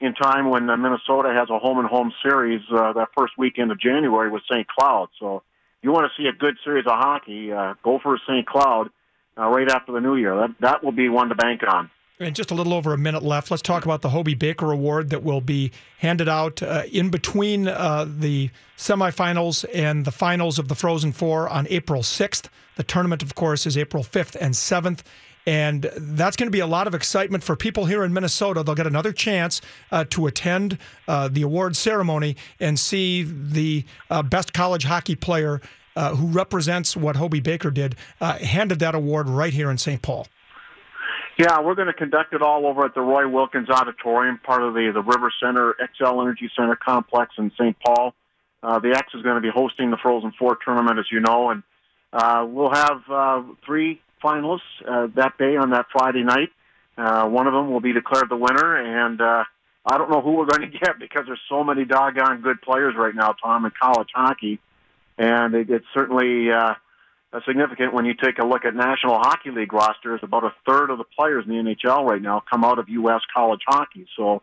in 0.00 0.14
time 0.14 0.50
when 0.50 0.68
uh, 0.68 0.76
Minnesota 0.76 1.32
has 1.34 1.48
a 1.50 1.58
home 1.58 1.78
and 1.78 1.88
home 1.88 2.12
series 2.22 2.62
uh, 2.72 2.92
that 2.94 3.08
first 3.16 3.34
weekend 3.38 3.70
of 3.70 3.80
January 3.80 4.30
with 4.30 4.42
St. 4.50 4.66
Cloud. 4.66 5.08
So 5.20 5.42
you 5.82 5.92
want 5.92 6.10
to 6.10 6.22
see 6.22 6.28
a 6.28 6.32
good 6.32 6.56
series 6.64 6.86
of 6.86 6.92
hockey, 6.92 7.52
uh, 7.52 7.74
go 7.82 7.98
for 8.02 8.18
St. 8.26 8.46
Cloud 8.46 8.90
uh, 9.36 9.48
right 9.48 9.70
after 9.70 9.92
the 9.92 10.00
new 10.00 10.16
year. 10.16 10.36
That 10.36 10.54
that 10.60 10.84
will 10.84 10.92
be 10.92 11.08
one 11.08 11.28
to 11.28 11.34
bank 11.34 11.62
on. 11.66 11.90
And 12.20 12.36
just 12.36 12.52
a 12.52 12.54
little 12.54 12.72
over 12.72 12.92
a 12.92 12.98
minute 12.98 13.24
left. 13.24 13.50
Let's 13.50 13.62
talk 13.62 13.84
about 13.84 14.02
the 14.02 14.10
Hobey 14.10 14.34
Baker 14.34 14.70
Award 14.70 15.10
that 15.10 15.24
will 15.24 15.40
be 15.40 15.72
handed 15.98 16.28
out 16.28 16.62
uh, 16.62 16.84
in 16.92 17.10
between 17.10 17.66
uh, 17.66 18.06
the 18.08 18.50
semifinals 18.78 19.64
and 19.74 20.04
the 20.04 20.12
finals 20.12 20.60
of 20.60 20.68
the 20.68 20.76
Frozen 20.76 21.10
Four 21.10 21.48
on 21.48 21.66
April 21.70 22.02
6th. 22.02 22.46
The 22.76 22.84
tournament, 22.84 23.24
of 23.24 23.34
course, 23.34 23.66
is 23.66 23.76
April 23.76 24.04
5th 24.04 24.36
and 24.40 24.54
7th. 24.54 25.00
And 25.44 25.90
that's 25.96 26.36
going 26.36 26.46
to 26.46 26.52
be 26.52 26.60
a 26.60 26.68
lot 26.68 26.86
of 26.86 26.94
excitement 26.94 27.42
for 27.42 27.56
people 27.56 27.86
here 27.86 28.04
in 28.04 28.12
Minnesota. 28.12 28.62
They'll 28.62 28.76
get 28.76 28.86
another 28.86 29.12
chance 29.12 29.60
uh, 29.90 30.04
to 30.10 30.28
attend 30.28 30.78
uh, 31.08 31.26
the 31.26 31.42
award 31.42 31.74
ceremony 31.74 32.36
and 32.60 32.78
see 32.78 33.24
the 33.24 33.84
uh, 34.08 34.22
best 34.22 34.52
college 34.52 34.84
hockey 34.84 35.16
player 35.16 35.60
uh, 35.96 36.14
who 36.14 36.28
represents 36.28 36.96
what 36.96 37.16
Hobey 37.16 37.40
Baker 37.40 37.72
did 37.72 37.96
handed 38.20 38.78
that 38.78 38.94
award 38.94 39.28
right 39.28 39.52
here 39.52 39.68
in 39.68 39.78
St. 39.78 40.00
Paul. 40.00 40.28
Yeah, 41.36 41.62
we're 41.62 41.74
going 41.74 41.88
to 41.88 41.94
conduct 41.94 42.32
it 42.32 42.42
all 42.42 42.64
over 42.64 42.84
at 42.84 42.94
the 42.94 43.00
Roy 43.00 43.26
Wilkins 43.28 43.68
Auditorium, 43.68 44.38
part 44.38 44.62
of 44.62 44.74
the 44.74 44.92
the 44.94 45.02
River 45.02 45.32
Center 45.42 45.74
Xcel 45.74 46.22
Energy 46.22 46.48
Center 46.56 46.76
complex 46.76 47.32
in 47.38 47.50
St. 47.58 47.76
Paul. 47.84 48.14
Uh, 48.62 48.78
the 48.78 48.90
X 48.90 49.08
is 49.14 49.22
going 49.22 49.34
to 49.34 49.40
be 49.40 49.50
hosting 49.52 49.90
the 49.90 49.96
Frozen 49.96 50.32
Four 50.38 50.56
tournament, 50.64 51.00
as 51.00 51.06
you 51.10 51.18
know, 51.20 51.50
and 51.50 51.64
uh, 52.12 52.46
we'll 52.48 52.72
have 52.72 53.02
uh, 53.10 53.42
three 53.66 54.00
finalists 54.22 54.60
uh, 54.88 55.08
that 55.16 55.36
day 55.36 55.56
on 55.56 55.70
that 55.70 55.86
Friday 55.90 56.22
night. 56.22 56.50
Uh, 56.96 57.26
one 57.26 57.48
of 57.48 57.52
them 57.52 57.72
will 57.72 57.80
be 57.80 57.92
declared 57.92 58.28
the 58.30 58.36
winner, 58.36 58.76
and 58.76 59.20
uh, 59.20 59.42
I 59.84 59.98
don't 59.98 60.10
know 60.10 60.20
who 60.20 60.34
we're 60.34 60.46
going 60.46 60.70
to 60.70 60.78
get 60.78 61.00
because 61.00 61.24
there's 61.26 61.42
so 61.48 61.64
many 61.64 61.84
doggone 61.84 62.42
good 62.42 62.62
players 62.62 62.94
right 62.96 63.14
now, 63.14 63.34
Tom, 63.42 63.64
in 63.64 63.72
college 63.78 64.10
hockey, 64.14 64.60
and 65.18 65.54
it, 65.56 65.68
it's 65.68 65.86
certainly. 65.92 66.52
Uh, 66.52 66.74
significant 67.46 67.92
when 67.92 68.04
you 68.04 68.14
take 68.14 68.38
a 68.38 68.46
look 68.46 68.64
at 68.64 68.74
National 68.74 69.18
Hockey 69.18 69.50
League 69.50 69.72
rosters. 69.72 70.20
About 70.22 70.44
a 70.44 70.54
third 70.66 70.90
of 70.90 70.98
the 70.98 71.04
players 71.04 71.44
in 71.46 71.52
the 71.52 71.74
NHL 71.74 72.04
right 72.08 72.22
now 72.22 72.42
come 72.50 72.64
out 72.64 72.78
of 72.78 72.88
U.S. 72.88 73.20
college 73.34 73.60
hockey. 73.66 74.06
So 74.16 74.42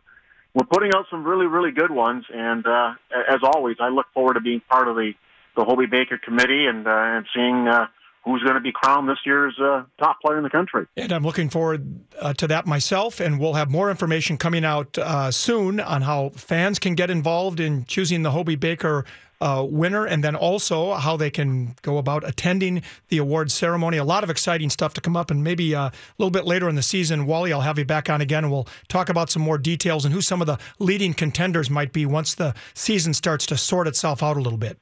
we're 0.54 0.66
putting 0.66 0.90
out 0.94 1.06
some 1.10 1.24
really, 1.24 1.46
really 1.46 1.70
good 1.70 1.90
ones. 1.90 2.24
And 2.32 2.66
uh, 2.66 2.94
as 3.28 3.40
always, 3.42 3.76
I 3.80 3.88
look 3.88 4.06
forward 4.12 4.34
to 4.34 4.40
being 4.40 4.60
part 4.68 4.88
of 4.88 4.96
the 4.96 5.12
the 5.54 5.64
Hobey 5.64 5.84
Baker 5.86 6.18
Committee 6.18 6.66
and 6.66 6.86
uh, 6.86 6.90
and 6.90 7.26
seeing 7.34 7.68
uh, 7.68 7.86
who's 8.24 8.42
going 8.42 8.54
to 8.54 8.60
be 8.60 8.72
crowned 8.72 9.08
this 9.08 9.18
year's 9.26 9.58
uh, 9.60 9.84
top 9.98 10.20
player 10.20 10.38
in 10.38 10.44
the 10.44 10.50
country. 10.50 10.86
And 10.96 11.12
I'm 11.12 11.24
looking 11.24 11.48
forward 11.48 12.00
uh, 12.20 12.32
to 12.34 12.46
that 12.48 12.66
myself. 12.66 13.20
And 13.20 13.38
we'll 13.38 13.54
have 13.54 13.70
more 13.70 13.90
information 13.90 14.38
coming 14.38 14.64
out 14.64 14.96
uh, 14.96 15.30
soon 15.30 15.80
on 15.80 16.02
how 16.02 16.30
fans 16.30 16.78
can 16.78 16.94
get 16.94 17.10
involved 17.10 17.60
in 17.60 17.84
choosing 17.86 18.22
the 18.22 18.30
Hobey 18.30 18.56
Baker. 18.56 19.04
Uh, 19.42 19.64
winner, 19.64 20.06
and 20.06 20.22
then 20.22 20.36
also 20.36 20.94
how 20.94 21.16
they 21.16 21.28
can 21.28 21.74
go 21.82 21.98
about 21.98 22.22
attending 22.22 22.80
the 23.08 23.18
awards 23.18 23.52
ceremony. 23.52 23.96
A 23.96 24.04
lot 24.04 24.22
of 24.22 24.30
exciting 24.30 24.70
stuff 24.70 24.94
to 24.94 25.00
come 25.00 25.16
up, 25.16 25.32
and 25.32 25.42
maybe 25.42 25.74
uh, 25.74 25.88
a 25.88 25.92
little 26.16 26.30
bit 26.30 26.44
later 26.44 26.68
in 26.68 26.76
the 26.76 26.82
season, 26.82 27.26
Wally, 27.26 27.52
I'll 27.52 27.62
have 27.62 27.76
you 27.76 27.84
back 27.84 28.08
on 28.08 28.20
again, 28.20 28.44
and 28.44 28.52
we'll 28.52 28.68
talk 28.86 29.08
about 29.08 29.30
some 29.30 29.42
more 29.42 29.58
details 29.58 30.04
and 30.04 30.14
who 30.14 30.20
some 30.20 30.40
of 30.40 30.46
the 30.46 30.58
leading 30.78 31.12
contenders 31.12 31.68
might 31.68 31.92
be 31.92 32.06
once 32.06 32.36
the 32.36 32.54
season 32.72 33.14
starts 33.14 33.44
to 33.46 33.56
sort 33.56 33.88
itself 33.88 34.22
out 34.22 34.36
a 34.36 34.40
little 34.40 34.58
bit. 34.58 34.78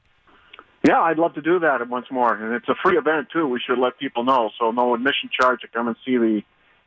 Yeah, 0.87 1.01
I'd 1.01 1.17
love 1.17 1.33
to 1.33 1.41
do 1.41 1.57
that 1.59 1.89
once 1.89 2.05
more, 2.11 2.31
and 2.31 2.53
it's 2.53 2.69
a 2.69 2.75
free 2.83 2.99
event 2.99 3.29
too. 3.33 3.47
We 3.47 3.59
should 3.65 3.79
let 3.79 3.97
people 3.97 4.23
know, 4.23 4.51
so 4.59 4.69
no 4.69 4.93
admission 4.93 5.31
charge 5.33 5.61
to 5.61 5.69
come 5.69 5.87
and 5.87 5.97
see 6.05 6.17
the 6.17 6.43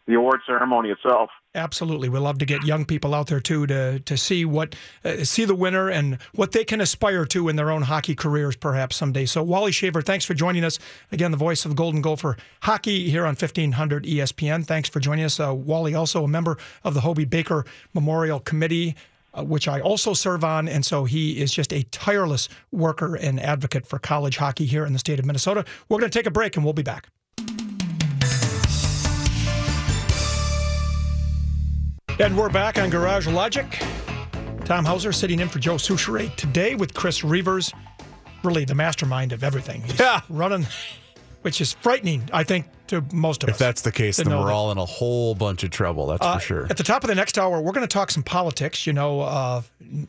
the 0.06 0.14
award 0.14 0.40
ceremony 0.46 0.90
itself. 0.90 1.30
Absolutely, 1.54 2.08
we 2.08 2.18
love 2.18 2.38
to 2.38 2.44
get 2.44 2.64
young 2.64 2.84
people 2.84 3.14
out 3.14 3.28
there 3.28 3.40
too 3.40 3.66
to 3.66 4.00
to 4.00 4.16
see 4.16 4.44
what 4.44 4.74
uh, 5.04 5.24
see 5.24 5.44
the 5.44 5.54
winner 5.54 5.88
and 5.88 6.18
what 6.34 6.52
they 6.52 6.64
can 6.64 6.80
aspire 6.80 7.24
to 7.26 7.48
in 7.48 7.56
their 7.56 7.70
own 7.70 7.82
hockey 7.82 8.14
careers, 8.14 8.56
perhaps 8.56 8.96
someday. 8.96 9.24
So, 9.24 9.42
Wally 9.42 9.72
Shaver, 9.72 10.02
thanks 10.02 10.24
for 10.24 10.34
joining 10.34 10.64
us 10.64 10.78
again. 11.12 11.30
The 11.30 11.36
voice 11.36 11.64
of 11.64 11.76
Golden 11.76 12.02
Gopher 12.02 12.36
hockey 12.62 13.08
here 13.08 13.24
on 13.24 13.34
fifteen 13.34 13.72
hundred 13.72 14.04
ESPN. 14.04 14.66
Thanks 14.66 14.88
for 14.88 15.00
joining 15.00 15.24
us, 15.24 15.40
uh, 15.40 15.54
Wally. 15.54 15.94
Also 15.94 16.24
a 16.24 16.28
member 16.28 16.58
of 16.82 16.94
the 16.94 17.00
Hobey 17.00 17.24
Baker 17.24 17.64
Memorial 17.94 18.40
Committee 18.40 18.94
uh, 19.36 19.42
which 19.42 19.66
I 19.66 19.80
also 19.80 20.12
serve 20.12 20.44
on. 20.44 20.68
And 20.68 20.84
so 20.84 21.04
he 21.04 21.40
is 21.40 21.52
just 21.52 21.72
a 21.72 21.82
tireless 21.84 22.48
worker 22.70 23.16
and 23.16 23.40
advocate 23.40 23.86
for 23.86 23.98
college 23.98 24.36
hockey 24.36 24.64
here 24.64 24.86
in 24.86 24.92
the 24.92 24.98
state 24.98 25.18
of 25.18 25.26
Minnesota. 25.26 25.64
We're 25.88 25.98
going 25.98 26.10
to 26.10 26.16
take 26.18 26.26
a 26.26 26.30
break 26.30 26.56
and 26.56 26.64
we'll 26.64 26.72
be 26.72 26.82
back. 26.82 27.08
And 32.20 32.36
we're 32.36 32.48
back 32.48 32.78
on 32.78 32.90
Garage 32.90 33.26
Logic. 33.26 33.66
Tom 34.64 34.84
Hauser 34.84 35.12
sitting 35.12 35.40
in 35.40 35.48
for 35.48 35.58
Joe 35.58 35.74
Soucheray 35.74 36.34
today 36.36 36.76
with 36.76 36.94
Chris 36.94 37.22
Reavers, 37.22 37.74
really 38.44 38.64
the 38.64 38.74
mastermind 38.74 39.32
of 39.32 39.42
everything. 39.42 39.82
He's 39.82 39.98
yeah. 39.98 40.20
running 40.28 40.64
which 41.44 41.60
is 41.60 41.74
frightening, 41.74 42.26
I 42.32 42.42
think, 42.42 42.64
to 42.86 43.04
most 43.12 43.42
of 43.42 43.50
if 43.50 43.56
us. 43.56 43.60
If 43.60 43.66
that's 43.66 43.82
the 43.82 43.92
case, 43.92 44.16
then 44.16 44.30
we're 44.30 44.46
that. 44.46 44.52
all 44.52 44.72
in 44.72 44.78
a 44.78 44.84
whole 44.86 45.34
bunch 45.34 45.62
of 45.62 45.68
trouble. 45.68 46.06
That's 46.06 46.24
uh, 46.24 46.36
for 46.36 46.40
sure. 46.40 46.66
At 46.70 46.78
the 46.78 46.82
top 46.82 47.04
of 47.04 47.08
the 47.08 47.14
next 47.14 47.36
hour, 47.36 47.60
we're 47.60 47.72
going 47.72 47.86
to 47.86 47.92
talk 47.92 48.10
some 48.10 48.22
politics. 48.22 48.86
You 48.86 48.94
know, 48.94 49.20
uh, 49.20 49.60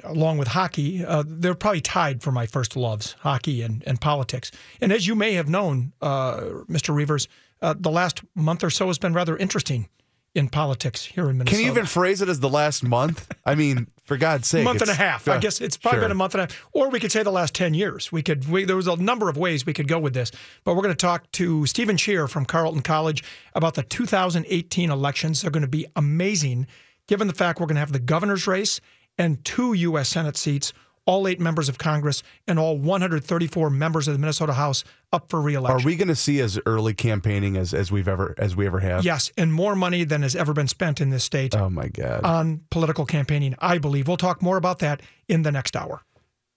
along 0.05 0.37
with 0.37 0.47
hockey, 0.47 1.03
uh, 1.03 1.25
they're 1.27 1.53
probably 1.53 1.81
tied 1.81 2.21
for 2.21 2.31
my 2.31 2.45
first 2.45 2.77
loves: 2.77 3.17
hockey 3.19 3.63
and, 3.63 3.83
and 3.85 3.99
politics. 3.99 4.49
And 4.79 4.93
as 4.93 5.07
you 5.07 5.13
may 5.13 5.33
have 5.33 5.49
known, 5.49 5.91
uh, 6.01 6.39
Mr. 6.69 6.95
Reavers, 6.95 7.27
uh, 7.61 7.75
the 7.77 7.91
last 7.91 8.21
month 8.33 8.63
or 8.63 8.69
so 8.69 8.87
has 8.87 8.97
been 8.97 9.13
rather 9.13 9.35
interesting 9.35 9.89
in 10.35 10.49
politics 10.49 11.03
here 11.03 11.29
in 11.29 11.37
Minnesota. 11.37 11.55
Can 11.55 11.65
you 11.65 11.71
even 11.71 11.85
phrase 11.85 12.21
it 12.21 12.27
as 12.27 12.41
the 12.41 12.49
last 12.49 12.83
month? 12.83 13.31
I 13.45 13.55
mean, 13.55 13.87
for 14.03 14.17
God's 14.17 14.47
sake, 14.47 14.65
month 14.65 14.81
and 14.81 14.91
a 14.91 14.95
half. 14.95 15.27
I 15.27 15.39
guess 15.39 15.61
it's 15.61 15.77
probably 15.77 15.97
sure. 15.97 16.03
been 16.03 16.11
a 16.11 16.15
month 16.15 16.35
and 16.35 16.41
a 16.41 16.43
half, 16.43 16.65
or 16.73 16.89
we 16.89 16.99
could 16.99 17.11
say 17.11 17.23
the 17.23 17.31
last 17.31 17.55
ten 17.55 17.73
years. 17.73 18.11
We 18.11 18.21
could. 18.21 18.47
We, 18.49 18.65
there 18.65 18.75
was 18.75 18.87
a 18.87 18.95
number 18.97 19.29
of 19.29 19.37
ways 19.37 19.65
we 19.65 19.73
could 19.73 19.87
go 19.87 19.97
with 19.97 20.13
this, 20.13 20.31
but 20.63 20.75
we're 20.75 20.83
going 20.83 20.93
to 20.93 20.95
talk 20.95 21.31
to 21.33 21.65
Steven 21.65 21.95
Schier 21.95 22.29
from 22.29 22.45
Carleton 22.45 22.81
College 22.81 23.23
about 23.55 23.73
the 23.75 23.83
2018 23.83 24.91
elections. 24.91 25.41
They're 25.41 25.51
going 25.51 25.61
to 25.61 25.67
be 25.67 25.87
amazing, 25.95 26.67
given 27.07 27.27
the 27.27 27.33
fact 27.33 27.59
we're 27.59 27.67
going 27.67 27.75
to 27.75 27.81
have 27.81 27.93
the 27.93 27.99
governor's 27.99 28.45
race 28.45 28.81
and 29.17 29.43
two 29.45 29.73
U.S. 29.73 30.09
Senate 30.09 30.37
seats 30.37 30.73
all 31.05 31.27
eight 31.27 31.39
members 31.39 31.69
of 31.69 31.77
Congress 31.77 32.23
and 32.47 32.57
all 32.57 32.77
134 32.77 33.69
members 33.69 34.07
of 34.07 34.13
the 34.13 34.19
Minnesota 34.19 34.53
House 34.53 34.83
up 35.13 35.29
for 35.29 35.41
reelection. 35.41 35.81
Are 35.81 35.85
we 35.85 35.95
going 35.95 36.07
to 36.07 36.15
see 36.15 36.39
as 36.39 36.59
early 36.65 36.93
campaigning 36.93 37.57
as, 37.57 37.73
as 37.73 37.91
we've 37.91 38.07
ever 38.07 38.35
as 38.37 38.55
we 38.55 38.65
ever 38.65 38.79
have? 38.79 39.05
Yes, 39.05 39.31
and 39.37 39.53
more 39.53 39.75
money 39.75 40.03
than 40.03 40.21
has 40.23 40.35
ever 40.35 40.53
been 40.53 40.67
spent 40.67 41.01
in 41.01 41.09
this 41.09 41.23
state. 41.23 41.55
Oh 41.55 41.69
my 41.69 41.87
God! 41.87 42.23
On 42.23 42.61
political 42.69 43.05
campaigning, 43.05 43.55
I 43.59 43.77
believe 43.77 44.07
we'll 44.07 44.17
talk 44.17 44.41
more 44.41 44.57
about 44.57 44.79
that 44.79 45.01
in 45.27 45.43
the 45.43 45.51
next 45.51 45.75
hour. 45.75 46.01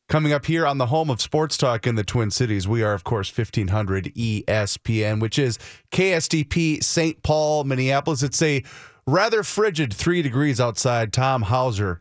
Coming 0.09 0.32
up 0.32 0.46
here 0.46 0.66
on 0.66 0.78
the 0.78 0.86
home 0.86 1.11
of 1.11 1.20
sports 1.20 1.59
talk 1.59 1.86
in 1.86 1.94
the 1.94 2.03
Twin 2.03 2.30
Cities, 2.30 2.66
we 2.66 2.82
are, 2.82 2.94
of 2.94 3.05
course, 3.05 3.30
1500 3.36 4.07
ESPN, 4.14 5.20
which 5.20 5.38
is 5.38 5.59
KSTP 5.92 6.82
St. 6.82 7.22
Paul, 7.22 7.64
Minneapolis. 7.64 8.22
It's 8.22 8.40
a 8.40 8.64
rather 9.07 9.42
frigid 9.42 9.92
three 9.92 10.22
degrees 10.22 10.62
outside. 10.62 11.12
Tom 11.12 11.42
Hauser 11.42 12.01